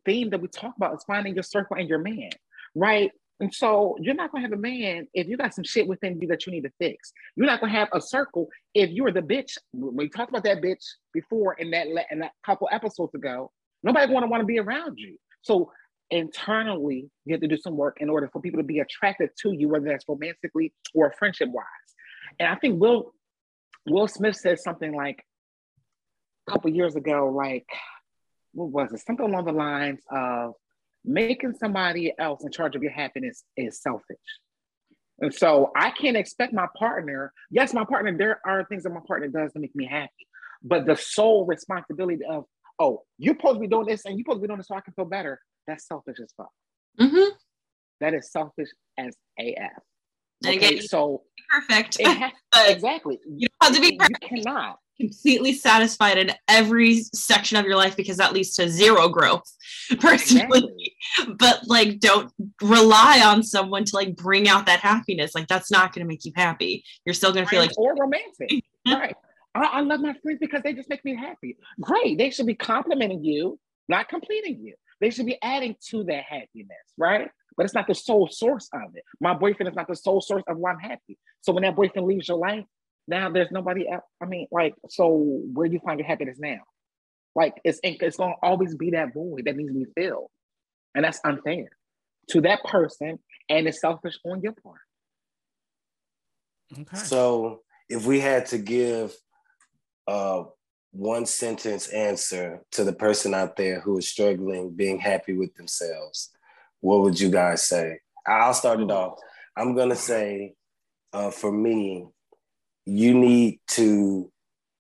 theme 0.06 0.30
that 0.30 0.42
we 0.42 0.48
talk 0.48 0.74
about 0.78 0.94
is 0.96 1.04
finding 1.06 1.34
your 1.34 1.44
circle 1.44 1.78
and 1.78 1.88
your 1.88 2.00
man, 2.00 2.30
right? 2.76 3.12
And 3.40 3.54
so 3.54 3.98
you're 4.00 4.14
not 4.16 4.32
gonna 4.32 4.44
have 4.44 4.54
a 4.54 4.58
man 4.58 5.08
if 5.14 5.28
you 5.28 5.36
got 5.36 5.54
some 5.54 5.64
shit 5.64 5.88
within 5.88 6.20
you 6.22 6.28
that 6.28 6.46
you 6.46 6.52
need 6.52 6.64
to 6.64 6.72
fix. 6.80 7.12
You're 7.36 7.48
not 7.48 7.60
gonna 7.60 7.72
have 7.72 7.90
a 7.92 8.00
circle 8.00 8.48
if 8.76 8.92
you're 8.92 9.12
the 9.12 9.22
bitch. 9.22 9.58
We 9.74 10.10
talked 10.10 10.30
about 10.30 10.44
that 10.44 10.62
bitch 10.62 10.86
before 11.12 11.54
in 11.56 11.72
that 11.72 11.88
in 12.12 12.20
that 12.20 12.32
couple 12.46 12.70
episodes 12.72 13.16
ago. 13.16 13.52
Nobody 13.84 14.14
gonna 14.14 14.28
want 14.28 14.42
to 14.42 14.46
be 14.46 14.60
around 14.60 15.00
you. 15.00 15.18
So 15.42 15.72
internally, 16.12 17.10
you 17.26 17.34
have 17.34 17.42
to 17.42 17.48
do 17.48 17.58
some 17.58 17.76
work 17.76 17.98
in 18.00 18.10
order 18.10 18.30
for 18.32 18.42
people 18.42 18.60
to 18.60 18.66
be 18.66 18.80
attracted 18.80 19.32
to 19.42 19.54
you, 19.54 19.70
whether 19.70 19.86
that's 19.86 20.06
romantically 20.08 20.74
or 20.94 21.12
friendship 21.18 21.50
wise. 21.50 21.66
And 22.40 22.48
I 22.48 22.56
think 22.56 22.80
Will 22.80 23.14
Will 23.88 24.08
Smith 24.08 24.36
says 24.36 24.62
something 24.62 24.94
like 24.94 25.26
a 26.48 26.52
couple 26.52 26.72
years 26.72 26.96
ago, 26.96 27.32
like 27.36 27.68
what 28.54 28.70
was 28.70 28.94
it? 28.94 29.00
Something 29.06 29.26
along 29.28 29.46
the 29.46 29.52
lines 29.52 30.02
of 30.12 30.54
making 31.06 31.54
somebody 31.60 32.14
else 32.20 32.44
in 32.44 32.52
charge 32.52 32.76
of 32.76 32.84
your 32.84 32.92
happiness 32.92 33.44
is 33.58 33.82
selfish. 33.82 34.18
And 35.20 35.34
so 35.34 35.72
I 35.76 35.92
can't 35.92 36.18
expect 36.18 36.54
my 36.54 36.68
partner, 36.78 37.32
yes, 37.52 37.74
my 37.74 37.86
partner, 37.86 38.16
there 38.18 38.42
are 38.46 38.66
things 38.66 38.84
that 38.84 38.90
my 38.92 39.02
partner 39.08 39.28
does 39.28 39.54
to 39.54 39.60
make 39.60 39.76
me 39.76 39.86
happy, 39.86 40.12
but 40.64 40.86
the 40.86 40.96
sole 40.96 41.46
responsibility 41.46 42.24
of, 42.28 42.46
oh, 42.80 43.04
you're 43.20 43.36
supposed 43.36 43.56
to 43.56 43.60
be 43.62 43.68
doing 43.68 43.86
this 43.86 44.06
and 44.06 44.18
you're 44.18 44.24
supposed 44.24 44.38
to 44.38 44.42
be 44.42 44.48
doing 44.48 44.58
this 44.58 44.68
so 44.68 44.76
I 44.76 44.82
can 44.82 44.94
feel 44.94 45.06
better, 45.06 45.40
that's 45.68 45.88
selfish 45.88 46.18
as 46.22 46.34
fuck. 46.36 46.50
hmm 47.00 47.30
That 48.00 48.16
is 48.16 48.32
selfish 48.32 48.70
as 48.98 49.16
AF. 49.40 49.72
Okay, 50.44 50.56
again, 50.58 50.82
so 50.82 51.22
Perfect. 51.52 52.02
has, 52.02 52.32
exactly. 52.68 53.20
you 53.28 53.48
don't 53.62 53.76
have 53.76 53.76
to 53.76 53.82
be 53.82 54.00
You 54.00 54.28
cannot. 54.28 54.80
Completely 55.00 55.54
satisfied 55.54 56.18
in 56.18 56.32
every 56.48 57.02
section 57.14 57.58
of 57.58 57.66
your 57.66 57.76
life 57.76 57.96
because 57.96 58.18
that 58.18 58.34
leads 58.34 58.56
to 58.56 58.70
zero 58.70 59.10
growth 59.10 59.44
personally 60.00 60.44
Exactly. 60.44 60.96
but 61.40 61.62
like 61.66 62.00
don't 62.00 62.32
rely 62.62 63.22
on 63.24 63.42
someone 63.42 63.84
to 63.84 63.96
like 63.96 64.16
bring 64.16 64.48
out 64.48 64.68
that 64.68 64.80
happiness 64.80 65.34
like 65.34 65.48
that's 65.48 65.72
not 65.72 65.94
going 65.94 66.06
to 66.06 66.08
make 66.08 66.24
you 66.24 66.32
happy 66.36 66.84
you're 67.06 67.14
still 67.14 67.34
going 67.34 67.46
to 67.46 67.50
feel 67.50 67.62
like 67.62 67.78
or 67.78 67.96
romantic. 67.96 68.64
right. 68.88 69.16
I, 69.56 69.64
I 69.64 69.82
love 69.82 70.00
my 70.00 70.14
friends 70.22 70.40
because 70.40 70.62
they 70.64 70.74
just 70.74 70.90
make 70.90 71.04
me 71.04 71.16
happy. 71.16 71.58
Great. 71.80 72.18
They 72.18 72.30
should 72.30 72.46
be 72.46 72.56
complimenting 72.56 73.24
you, 73.24 73.60
not 73.90 74.08
completing 74.08 74.60
you. 74.64 74.76
They 75.00 75.10
should 75.10 75.26
be 75.26 75.38
adding 75.42 75.76
to 75.90 76.04
that 76.06 76.24
happiness, 76.24 76.78
right? 76.98 77.30
But 77.58 77.66
it's 77.66 77.74
not 77.74 77.88
the 77.88 77.96
sole 77.96 78.30
source 78.32 78.70
of 78.74 78.96
it. 78.96 79.04
My 79.20 79.34
boyfriend 79.34 79.70
is 79.70 79.76
not 79.76 79.88
the 79.88 79.96
sole 79.96 80.22
source 80.22 80.44
of 80.48 80.58
why 80.58 80.72
I'm 80.72 80.80
happy. 80.80 81.18
So 81.42 81.52
when 81.52 81.64
that 81.64 81.76
boyfriend 81.76 82.08
leaves 82.08 82.28
your 82.28 82.38
life, 82.38 82.66
now 83.08 83.30
there's 83.30 83.52
nobody 83.52 83.90
else. 83.90 84.04
I 84.22 84.26
mean, 84.26 84.48
like, 84.52 84.76
so 84.90 85.10
where 85.54 85.68
do 85.68 85.74
you 85.74 85.80
find 85.80 86.00
your 86.00 86.08
happiness 86.08 86.38
now? 86.40 86.60
Like, 87.36 87.56
it's 87.64 87.80
it's 87.84 88.18
gonna 88.18 88.36
always 88.42 88.76
be 88.76 88.92
that 88.92 89.14
void 89.14 89.44
that 89.46 89.56
needs 89.56 89.70
to 89.70 89.74
be 89.74 89.86
filled, 89.96 90.30
and 90.96 91.06
that's 91.06 91.20
unfair 91.24 91.70
to 92.30 92.42
that 92.42 92.64
person, 92.64 93.20
and 93.50 93.68
it's 93.68 93.82
selfish 93.82 94.20
on 94.26 94.42
your 94.42 94.54
part. 94.54 94.80
okay. 96.80 96.98
So 96.98 97.62
if 97.90 98.06
we 98.06 98.20
had 98.20 98.46
to 98.48 98.58
give 98.58 99.14
a 100.08 100.44
one 100.92 101.26
sentence 101.26 101.88
answer 101.88 102.62
to 102.72 102.84
the 102.84 102.94
person 102.94 103.34
out 103.34 103.56
there 103.56 103.80
who 103.80 103.98
is 103.98 104.08
struggling 104.08 104.72
being 104.72 105.00
happy 105.00 105.34
with 105.34 105.56
themselves, 105.56 106.30
what 106.82 107.02
would 107.02 107.20
you 107.20 107.30
guys 107.30 107.68
say? 107.68 108.00
I'll 108.28 108.54
start 108.54 108.82
it 108.82 108.92
off. 108.92 109.20
I'm 109.56 109.76
gonna 109.76 109.96
say, 109.96 110.54
uh, 111.14 111.32
for 111.32 111.52
me, 111.52 112.08
you 112.86 113.14
need 113.14 113.60
to 113.70 114.32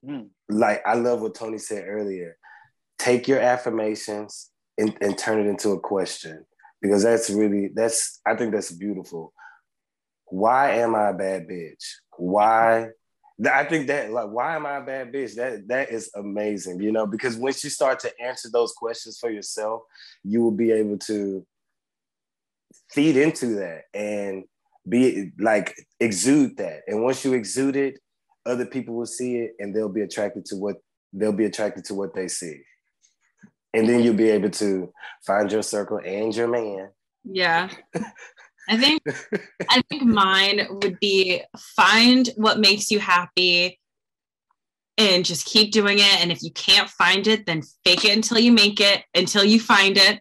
Hmm. 0.04 0.22
like. 0.49 0.82
I 0.86 0.95
love 0.95 1.22
what 1.22 1.36
Tony 1.36 1.60
said 1.60 1.86
earlier. 1.88 2.38
Take 2.97 3.28
your 3.28 3.39
affirmations 3.39 4.49
and, 4.78 4.97
and 4.99 5.16
turn 5.16 5.39
it 5.39 5.47
into 5.47 5.70
a 5.72 5.80
question 5.80 6.43
because 6.82 7.04
that's 7.04 7.30
really 7.30 7.70
that's. 7.74 8.20
I 8.26 8.36
think 8.36 8.52
that's 8.52 8.72
beautiful 8.72 9.34
why 10.32 10.76
am 10.76 10.95
I 10.95 11.10
a 11.10 11.14
bad 11.14 11.47
bitch? 11.47 11.84
Why? 12.18 12.88
I 13.52 13.66
think 13.66 13.88
that 13.88 14.12
like, 14.12 14.30
why 14.30 14.56
am 14.56 14.66
I 14.66 14.78
a 14.78 14.82
bad 14.82 15.12
bitch? 15.12 15.36
That 15.36 15.68
that 15.68 15.91
is 15.91 16.10
amazing, 16.16 16.82
you 16.82 16.91
know, 16.91 17.06
because 17.06 17.36
once 17.36 17.64
you 17.64 17.70
start 17.70 17.99
to 18.02 18.22
answer 18.22 18.49
those 18.52 18.72
questions 18.72 19.18
for 19.20 19.30
yourself, 19.30 19.82
you 20.24 20.41
will 20.41 20.52
be 20.52 20.72
able 20.72 20.97
to 20.99 21.45
feed 22.91 23.18
into 23.18 23.56
that 23.56 23.84
and 23.93 24.45
be 24.88 25.32
like 25.40 25.76
exude 26.00 26.58
that. 26.58 26.82
And 26.88 27.04
once 27.04 27.24
you 27.24 27.34
exude 27.34 27.76
it, 27.76 28.00
other 28.46 28.66
people 28.66 28.96
will 28.96 29.06
see 29.06 29.38
it 29.38 29.52
and 29.60 29.76
they'll 29.76 29.90
be 29.90 30.02
attracted 30.02 30.46
to 30.46 30.56
what 30.56 30.78
they'll 31.14 31.34
be 31.34 31.46
attracted 31.46 31.86
to 31.86 31.94
what 31.94 32.16
they 32.16 32.28
see. 32.28 32.62
And 33.74 33.88
then 33.88 34.04
you'll 34.04 34.16
be 34.16 34.30
able 34.30 34.50
to 34.52 34.92
find 35.26 35.52
your 35.52 35.64
circle 35.64 36.00
and 36.04 36.36
your 36.36 36.48
man. 36.48 36.90
yeah 37.24 37.70
i 38.70 38.78
think 38.78 39.02
i 39.70 39.82
think 39.90 40.04
mine 40.04 40.68
would 40.70 41.00
be 41.00 41.42
find 41.58 42.30
what 42.36 42.60
makes 42.60 42.92
you 42.92 43.00
happy 43.00 43.80
and 44.98 45.26
just 45.26 45.46
keep 45.46 45.72
doing 45.72 45.98
it 46.00 46.22
and 46.22 46.32
if 46.32 46.44
you 46.44 46.52
can't 46.52 46.90
find 46.90 47.28
it 47.28 47.46
then 47.46 47.62
fake 47.84 48.06
it 48.06 48.16
until 48.16 48.40
you 48.40 48.52
make 48.52 48.80
it 48.80 49.04
until 49.16 49.44
you 49.44 49.60
find 49.60 49.98
it 49.98 50.20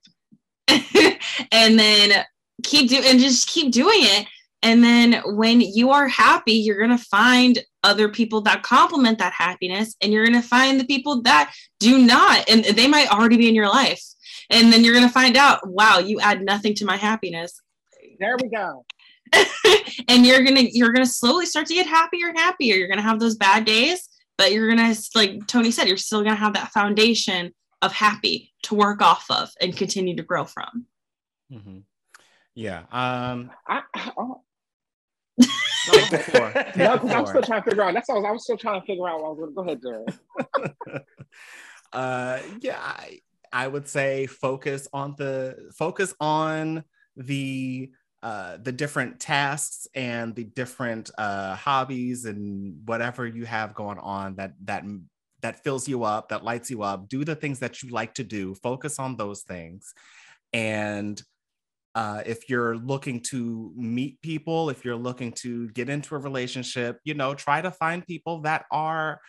and 1.53 1.79
then 1.79 2.25
keep 2.63 2.89
doing 2.89 3.05
and 3.07 3.21
just 3.21 3.49
keep 3.49 3.73
doing 3.73 3.99
it 3.99 4.27
and 4.63 4.85
then 4.85 5.23
when 5.25 5.61
you 5.61 5.91
are 5.91 6.09
happy 6.09 6.53
you're 6.53 6.79
going 6.79 6.97
to 6.97 7.05
find 7.05 7.59
other 7.83 8.09
people 8.09 8.41
that 8.43 8.63
complement 8.63 9.19
that 9.19 9.33
happiness 9.33 9.97
and 10.01 10.13
you're 10.13 10.27
going 10.27 10.41
to 10.41 10.47
find 10.47 10.79
the 10.79 10.85
people 10.87 11.23
that 11.23 11.53
do 11.79 11.99
not 11.99 12.49
and 12.49 12.65
they 12.65 12.87
might 12.87 13.11
already 13.11 13.37
be 13.37 13.49
in 13.49 13.55
your 13.55 13.69
life 13.69 14.03
and 14.51 14.73
then 14.73 14.85
you're 14.85 14.95
going 14.95 15.07
to 15.07 15.13
find 15.13 15.37
out 15.37 15.61
wow 15.69 15.99
you 15.99 16.21
add 16.21 16.43
nothing 16.43 16.75
to 16.75 16.85
my 16.85 16.97
happiness 16.97 17.61
There 18.19 18.37
we 18.43 18.49
go. 18.49 18.85
and 20.09 20.27
you're 20.27 20.43
gonna 20.43 20.65
you're 20.73 20.93
gonna 20.93 21.07
slowly 21.07 21.47
start 21.47 21.67
to 21.67 21.75
get 21.75 21.87
happier 21.87 22.29
and 22.29 22.39
happier 22.39 22.75
you're 22.75 22.89
gonna 22.89 23.01
have 23.01 23.21
those 23.21 23.37
bad 23.37 23.65
days 23.65 24.09
but 24.37 24.51
you're 24.51 24.69
gonna 24.69 24.93
like 25.15 25.47
tony 25.47 25.71
said 25.71 25.87
you're 25.87 25.97
still 25.97 26.25
gonna 26.25 26.35
have 26.35 26.55
that 26.55 26.73
foundation 26.73 27.53
of 27.81 27.93
happy 27.93 28.53
to 28.65 28.75
work 28.75 29.01
off 29.01 29.25
of 29.31 29.49
and 29.61 29.77
continue 29.77 30.17
to 30.17 30.23
grow 30.25 30.45
from 30.45 30.85
Mhm. 31.53 31.83
Yeah. 32.55 32.83
Um. 32.93 33.51
I, 33.67 33.83
I, 33.95 34.11
go 35.87 35.93
no, 35.93 35.99
Take 35.99 36.11
because 36.11 37.01
the 37.03 37.15
I'm 37.15 37.27
still 37.27 37.43
trying 37.43 37.63
to 37.63 37.71
figure 37.71 37.83
out. 37.83 37.95
That's 37.95 38.09
what 38.09 38.17
I 38.17 38.19
was, 38.19 38.27
I 38.27 38.31
was 38.33 38.45
still 38.45 38.57
trying 38.57 38.81
to 38.81 38.87
figure 38.87 39.09
out. 39.09 39.21
What 39.21 39.27
I 39.27 39.31
was 39.31 39.39
gonna 39.41 39.53
go 39.53 39.63
ahead, 39.63 39.81
Jared. 39.83 41.05
uh 41.93 42.39
yeah 42.61 42.79
I, 42.81 43.21
I 43.53 43.67
would 43.67 43.89
say 43.89 44.27
focus 44.27 44.87
on 44.93 45.15
the 45.19 45.71
focus 45.77 46.15
on 46.21 46.85
the 47.17 47.91
uh 48.23 48.59
the 48.63 48.73
different 48.73 49.19
tasks 49.19 49.89
and 49.95 50.35
the 50.35 50.45
different 50.45 51.11
uh 51.19 51.57
hobbies 51.57 52.27
and 52.27 52.77
whatever 52.87 53.27
you 53.27 53.45
have 53.47 53.75
going 53.75 53.99
on 53.99 54.37
that 54.37 54.53
that 54.65 54.85
that 55.43 55.65
fills 55.65 55.89
you 55.89 56.05
up 56.05 56.29
that 56.29 56.45
lights 56.45 56.71
you 56.71 56.83
up 56.83 57.09
do 57.09 57.25
the 57.25 57.35
things 57.35 57.59
that 57.59 57.83
you 57.83 57.91
like 57.91 58.15
to 58.15 58.25
do 58.25 58.55
focus 58.55 58.99
on 58.99 59.17
those 59.17 59.43
things 59.43 59.93
and 60.53 61.23
uh, 61.95 62.23
if 62.25 62.49
you're 62.49 62.77
looking 62.77 63.21
to 63.21 63.73
meet 63.77 64.21
people, 64.23 64.71
if 64.71 64.85
you're 64.85 64.97
looking 64.97 65.33
to 65.33 65.69
get 65.71 65.89
into 65.89 66.15
a 66.15 66.19
relationship, 66.19 66.99
you 67.05 67.15
know, 67.15 67.35
try 67.35 67.61
to 67.61 67.71
find 67.71 68.07
people 68.07 68.43
that 68.43 68.65
are 68.71 69.21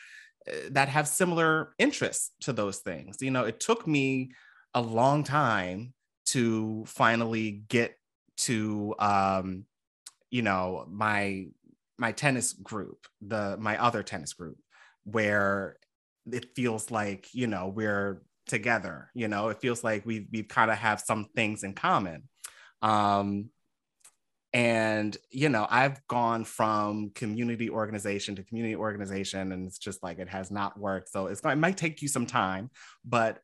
uh, 0.47 0.55
that 0.71 0.89
have 0.89 1.07
similar 1.07 1.73
interests 1.79 2.31
to 2.41 2.53
those 2.53 2.79
things. 2.79 3.17
You 3.21 3.31
know, 3.31 3.45
it 3.45 3.59
took 3.59 3.87
me 3.87 4.31
a 4.73 4.81
long 4.81 5.23
time 5.23 5.93
to 6.27 6.83
finally 6.87 7.63
get 7.67 7.95
to 8.37 8.95
um, 8.99 9.65
you 10.31 10.41
know, 10.41 10.85
my 10.89 11.47
my 11.97 12.11
tennis 12.11 12.53
group, 12.53 13.05
the 13.21 13.57
my 13.59 13.79
other 13.81 14.01
tennis 14.01 14.33
group, 14.33 14.57
where 15.03 15.77
it 16.31 16.55
feels 16.55 16.89
like, 16.89 17.27
you 17.33 17.47
know, 17.47 17.67
we're 17.67 18.23
together, 18.47 19.11
you 19.13 19.27
know, 19.27 19.49
it 19.49 19.59
feels 19.61 19.83
like 19.83 20.05
we 20.05 20.27
we 20.31 20.43
kind 20.43 20.71
of 20.71 20.77
have 20.77 21.01
some 21.01 21.27
things 21.35 21.63
in 21.63 21.73
common. 21.73 22.23
Um, 22.81 23.49
and 24.53 25.15
you 25.29 25.47
know 25.47 25.65
i've 25.69 26.05
gone 26.07 26.43
from 26.43 27.09
community 27.15 27.69
organization 27.69 28.35
to 28.35 28.43
community 28.43 28.75
organization 28.75 29.53
and 29.53 29.65
it's 29.65 29.77
just 29.77 30.03
like 30.03 30.19
it 30.19 30.27
has 30.27 30.51
not 30.51 30.77
worked. 30.77 31.09
So 31.09 31.27
it's 31.27 31.41
going 31.41 31.57
it 31.57 31.61
might 31.61 31.77
take 31.77 32.01
you 32.01 32.07
some 32.07 32.25
time 32.25 32.69
but 33.05 33.39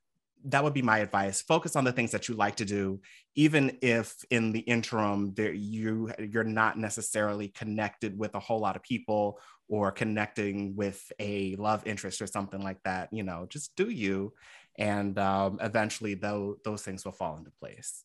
that 0.46 0.64
would 0.64 0.74
be 0.74 0.84
my 0.84 1.00
advice. 1.00 1.42
Focus 1.42 1.76
on 1.76 1.84
the 1.84 1.92
things 1.92 2.12
that 2.12 2.30
you 2.30 2.36
like 2.36 2.56
to 2.58 2.66
do 2.66 3.02
even 3.36 3.78
if 3.82 4.16
in 4.30 4.52
the 4.52 4.60
interim 4.60 5.34
there 5.34 5.54
you 5.54 6.12
you're 6.20 6.44
not 6.44 6.78
necessarily 6.78 7.48
connected 7.50 8.18
with 8.18 8.36
a 8.36 8.40
whole 8.40 8.60
lot 8.60 8.76
of 8.76 8.84
people 8.84 9.40
or 9.68 9.92
connecting 9.92 10.76
with 10.76 11.12
a 11.20 11.56
love 11.56 11.84
interest 11.86 12.22
or 12.22 12.28
something 12.28 12.62
like 12.62 12.82
that 12.84 13.10
you 13.12 13.24
know 13.24 13.48
just 13.50 13.76
do 13.76 13.90
you. 13.90 14.34
And 14.78 15.18
um, 15.18 15.58
eventually 15.62 16.16
though 16.16 16.58
those 16.64 16.84
things 16.84 17.06
will 17.06 17.14
fall 17.14 17.38
into 17.38 17.52
place 17.60 18.04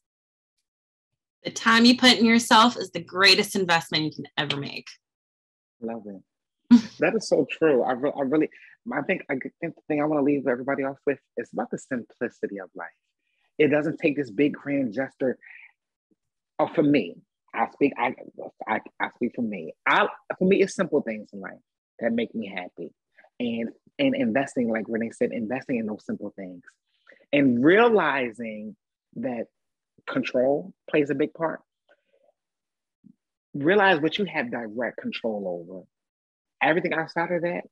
the 1.45 1.51
time 1.51 1.85
you 1.85 1.97
put 1.97 2.19
in 2.19 2.25
yourself 2.25 2.77
is 2.77 2.91
the 2.91 3.03
greatest 3.03 3.57
investment 3.57 4.05
you 4.05 4.13
can 4.13 4.27
ever 4.37 4.57
make. 4.57 4.89
Love 5.81 6.05
it. 6.07 6.81
that 7.01 7.15
is 7.15 7.29
so 7.29 7.47
true. 7.51 7.83
I, 7.83 7.93
re- 7.93 8.13
I 8.17 8.23
really, 8.23 8.49
I 8.93 9.03
think, 9.03 9.25
I 9.29 9.35
think 9.61 9.75
the 9.75 9.83
thing 9.89 10.01
I 10.01 10.05
want 10.05 10.21
to 10.21 10.25
leave 10.25 10.47
everybody 10.47 10.85
off 10.85 10.99
with 11.07 11.19
is 11.37 11.51
about 11.53 11.71
the 11.71 11.79
simplicity 11.79 12.59
of 12.59 12.71
life. 12.75 12.89
It 13.59 13.69
doesn't 13.69 13.99
take 13.99 14.17
this 14.17 14.31
big 14.31 14.55
grand 14.55 14.93
gesture. 14.93 15.39
Oh, 16.59 16.69
for 16.75 16.83
me, 16.83 17.17
I 17.55 17.69
speak. 17.73 17.93
I, 17.99 18.15
I, 18.67 18.81
I 19.01 19.09
speak 19.17 19.33
for 19.35 19.43
me. 19.43 19.75
I, 19.87 20.07
for 20.39 20.47
me, 20.47 20.63
it's 20.63 20.75
simple 20.75 21.03
things 21.03 21.31
in 21.33 21.41
life 21.41 21.59
that 22.01 22.13
make 22.13 22.35
me 22.35 22.47
happy, 22.47 22.93
and 23.39 23.71
and 23.99 24.15
investing, 24.15 24.71
like 24.71 24.87
Renee 24.89 25.11
said, 25.11 25.33
investing 25.33 25.77
in 25.77 25.87
those 25.87 26.05
simple 26.05 26.33
things, 26.35 26.63
and 27.33 27.63
realizing 27.63 28.75
that 29.17 29.49
control 30.09 30.73
plays 30.91 31.11
a 31.11 31.15
big 31.15 31.33
part. 31.35 31.61
Realize 33.55 34.01
what 34.01 34.19
you 34.19 34.25
have 34.25 34.51
direct 34.51 34.99
control 34.99 35.67
over. 35.69 35.83
Everything 36.63 36.93
outside 36.93 37.33
of 37.33 37.43
that, 37.43 37.63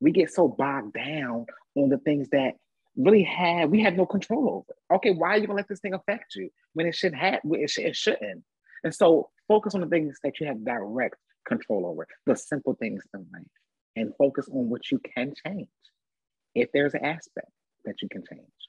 we 0.00 0.12
get 0.12 0.32
so 0.32 0.48
bogged 0.48 0.94
down 0.94 1.46
on 1.76 1.88
the 1.88 1.98
things 1.98 2.28
that 2.30 2.54
really 2.96 3.24
have 3.24 3.70
we 3.70 3.82
have 3.82 3.94
no 3.94 4.06
control 4.06 4.48
over. 4.66 4.96
Okay, 4.96 5.10
why 5.10 5.30
are 5.30 5.38
you 5.38 5.46
gonna 5.46 5.56
let 5.56 5.68
this 5.68 5.80
thing 5.80 5.94
affect 5.94 6.34
you 6.34 6.50
when 6.74 6.86
it 6.86 6.94
should 6.94 7.14
have 7.14 7.40
it, 7.44 7.72
it 7.78 7.96
shouldn't? 7.96 8.44
And 8.82 8.94
so 8.94 9.30
focus 9.48 9.74
on 9.74 9.80
the 9.80 9.86
things 9.86 10.18
that 10.22 10.40
you 10.40 10.46
have 10.46 10.64
direct 10.64 11.16
control 11.46 11.86
over, 11.86 12.06
the 12.26 12.36
simple 12.36 12.74
things 12.74 13.02
in 13.14 13.26
life, 13.32 13.46
and 13.96 14.12
focus 14.16 14.48
on 14.48 14.68
what 14.68 14.90
you 14.90 15.00
can 15.14 15.32
change. 15.46 15.68
If 16.54 16.70
there's 16.72 16.94
an 16.94 17.04
aspect 17.04 17.48
that 17.84 18.02
you 18.02 18.08
can 18.08 18.22
change. 18.30 18.63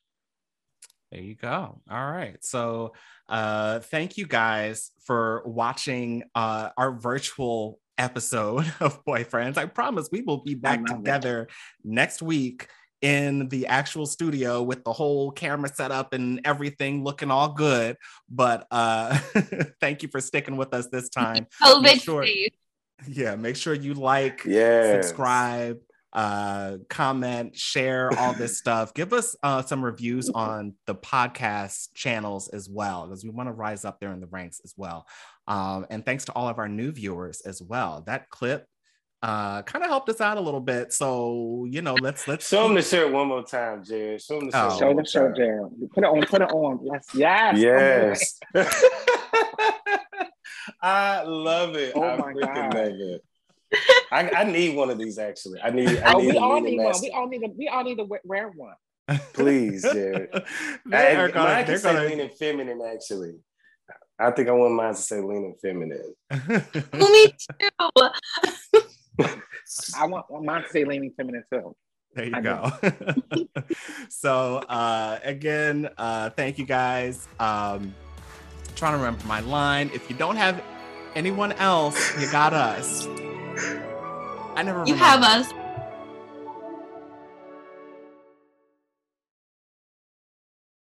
There 1.12 1.22
you 1.22 1.36
go. 1.36 1.82
All 1.90 2.12
right. 2.12 2.44
So, 2.44 2.94
uh, 3.30 3.80
thank 3.80 4.18
you 4.18 4.28
guys 4.28 4.92
for 5.06 5.44
watching 5.46 6.24
uh, 6.34 6.70
our 6.78 6.92
virtual 6.92 7.80
episode 7.98 8.66
of 8.80 9.04
Boyfriends. 9.06 9.58
I 9.58 9.66
promise 9.66 10.10
we 10.12 10.22
will 10.22 10.44
be 10.44 10.56
back 10.56 10.86
together 10.86 11.44
it. 11.44 11.50
next 11.84 12.22
week 12.22 12.68
in 13.02 13.48
the 13.50 13.68
actual 13.68 14.06
studio 14.06 14.64
with 14.64 14.84
the 14.84 14.92
whole 14.92 15.32
camera 15.32 15.70
setup 15.70 16.14
and 16.14 16.42
everything 16.44 17.04
looking 17.04 17.30
all 17.30 17.50
good. 17.50 17.98
But 18.30 18.66
uh, 18.72 19.18
thank 19.80 20.02
you 20.02 20.10
for 20.10 20.20
sticking 20.22 20.58
with 20.58 20.74
us 20.74 20.88
this 20.88 21.10
time. 21.10 21.46
COVID 21.62 22.02
sure, 22.02 22.26
Yeah, 23.08 23.36
make 23.36 23.58
sure 23.58 23.74
you 23.74 23.94
like, 23.94 24.44
yes. 24.46 25.06
subscribe, 25.06 25.78
uh, 26.16 26.78
comment, 26.90 27.56
share 27.58 28.10
all 28.18 28.34
this 28.34 28.58
stuff. 28.60 28.94
Give 28.94 29.12
us 29.12 29.36
uh, 29.44 29.62
some 29.62 29.84
reviews 29.84 30.30
on 30.30 30.74
the 30.88 30.96
podcast 30.96 31.90
channels 31.94 32.48
as 32.48 32.70
well, 32.70 33.06
because 33.06 33.24
we 33.26 33.30
want 33.32 33.50
to 33.50 33.54
rise 33.54 33.84
up 33.84 34.00
there 34.00 34.14
in 34.14 34.22
the 34.22 34.28
ranks 34.28 34.62
as 34.64 34.74
well. 34.78 35.06
Um, 35.48 35.86
and 35.90 36.06
thanks 36.06 36.26
to 36.26 36.32
all 36.32 36.48
of 36.48 36.58
our 36.58 36.70
new 36.70 36.92
viewers 36.92 37.42
as 37.42 37.62
well. 37.62 38.04
That 38.08 38.30
clip 38.30 38.66
uh 39.24 39.62
kind 39.62 39.84
of 39.84 39.90
helped 39.90 40.10
us 40.10 40.20
out 40.20 40.38
a 40.38 40.42
little 40.42 40.60
bit 40.60 40.92
so 40.92 41.66
you 41.70 41.82
know 41.82 41.96
let's 42.02 42.28
let's 42.28 42.50
show 42.50 42.64
them 42.64 42.76
the 42.76 42.82
shirt 42.82 43.12
one 43.12 43.30
more 43.30 43.44
time 43.44 43.82
jared 43.82 44.22
show 44.22 44.38
them 44.40 44.50
the 44.50 44.58
shirt 44.58 44.72
oh. 44.74 44.78
show 44.78 44.94
the 44.94 45.06
shirt 45.06 45.38
jared 45.38 45.72
put 45.94 46.04
it 46.04 46.08
on 46.08 46.22
put 46.26 46.42
it 46.42 46.52
on 46.52 46.80
yes 46.84 47.08
yes 47.16 47.58
yes 47.58 48.40
i 50.82 51.24
love 51.24 51.76
it 51.78 51.94
oh 51.96 52.04
I 52.04 52.18
my 52.18 52.34
god 52.34 52.74
love 52.74 52.94
it. 53.00 53.24
I, 54.12 54.30
I, 54.38 54.44
need 54.44 54.76
one 54.76 54.90
of 54.90 54.98
these 54.98 55.18
actually. 55.18 55.60
I 55.62 55.70
need. 55.70 55.98
I 56.00 56.14
oh, 56.14 56.20
need 56.20 56.28
we 56.28 56.38
all 56.38 56.62
need 56.62 56.78
one. 56.78 56.96
We 57.02 57.12
all 57.12 57.28
need 57.28 57.40
to. 57.40 57.48
We 57.58 57.68
all 57.68 57.84
need 57.84 57.98
to 57.98 58.08
wear 58.24 58.50
one. 58.50 58.76
Please, 59.34 59.84
Jared. 59.84 60.30
they 60.86 61.16
I, 61.16 61.28
gonna, 61.28 61.50
mine 61.50 61.66
can 61.66 61.78
say 61.78 61.94
gonna... 61.94 62.08
leaning 62.08 62.30
feminine. 62.30 62.82
Actually, 62.82 63.34
I 64.20 64.32
think 64.32 64.50
I 64.50 64.52
want 64.52 64.74
mine 64.74 64.94
to 64.94 65.00
say 65.00 65.22
leaning 65.22 65.56
feminine. 65.62 66.14
Me 66.94 67.34
too. 67.38 68.10
I 69.98 70.06
want 70.06 70.44
mine 70.44 70.64
to 70.64 70.70
say 70.70 70.86
leaning 70.86 71.12
feminine 71.16 71.44
too. 71.52 71.76
There 72.14 72.26
you 72.26 72.34
I 72.34 72.42
go. 72.42 72.72
so 74.10 74.58
uh, 74.70 75.20
again, 75.24 75.90
uh, 75.98 76.30
thank 76.30 76.58
you 76.58 76.66
guys. 76.66 77.28
Um, 77.40 77.94
trying 78.76 78.94
to 78.94 78.98
remember 78.98 79.26
my 79.28 79.42
line. 79.42 79.92
If 79.94 80.10
you 80.10 80.16
don't 80.16 80.38
have 80.38 80.64
anyone 81.14 81.52
else, 81.54 82.20
you 82.20 82.32
got 82.32 82.54
us. 82.54 83.08
I 84.56 84.64
never. 84.64 84.84
You 84.86 84.96
have 84.96 85.22
us. 85.24 85.52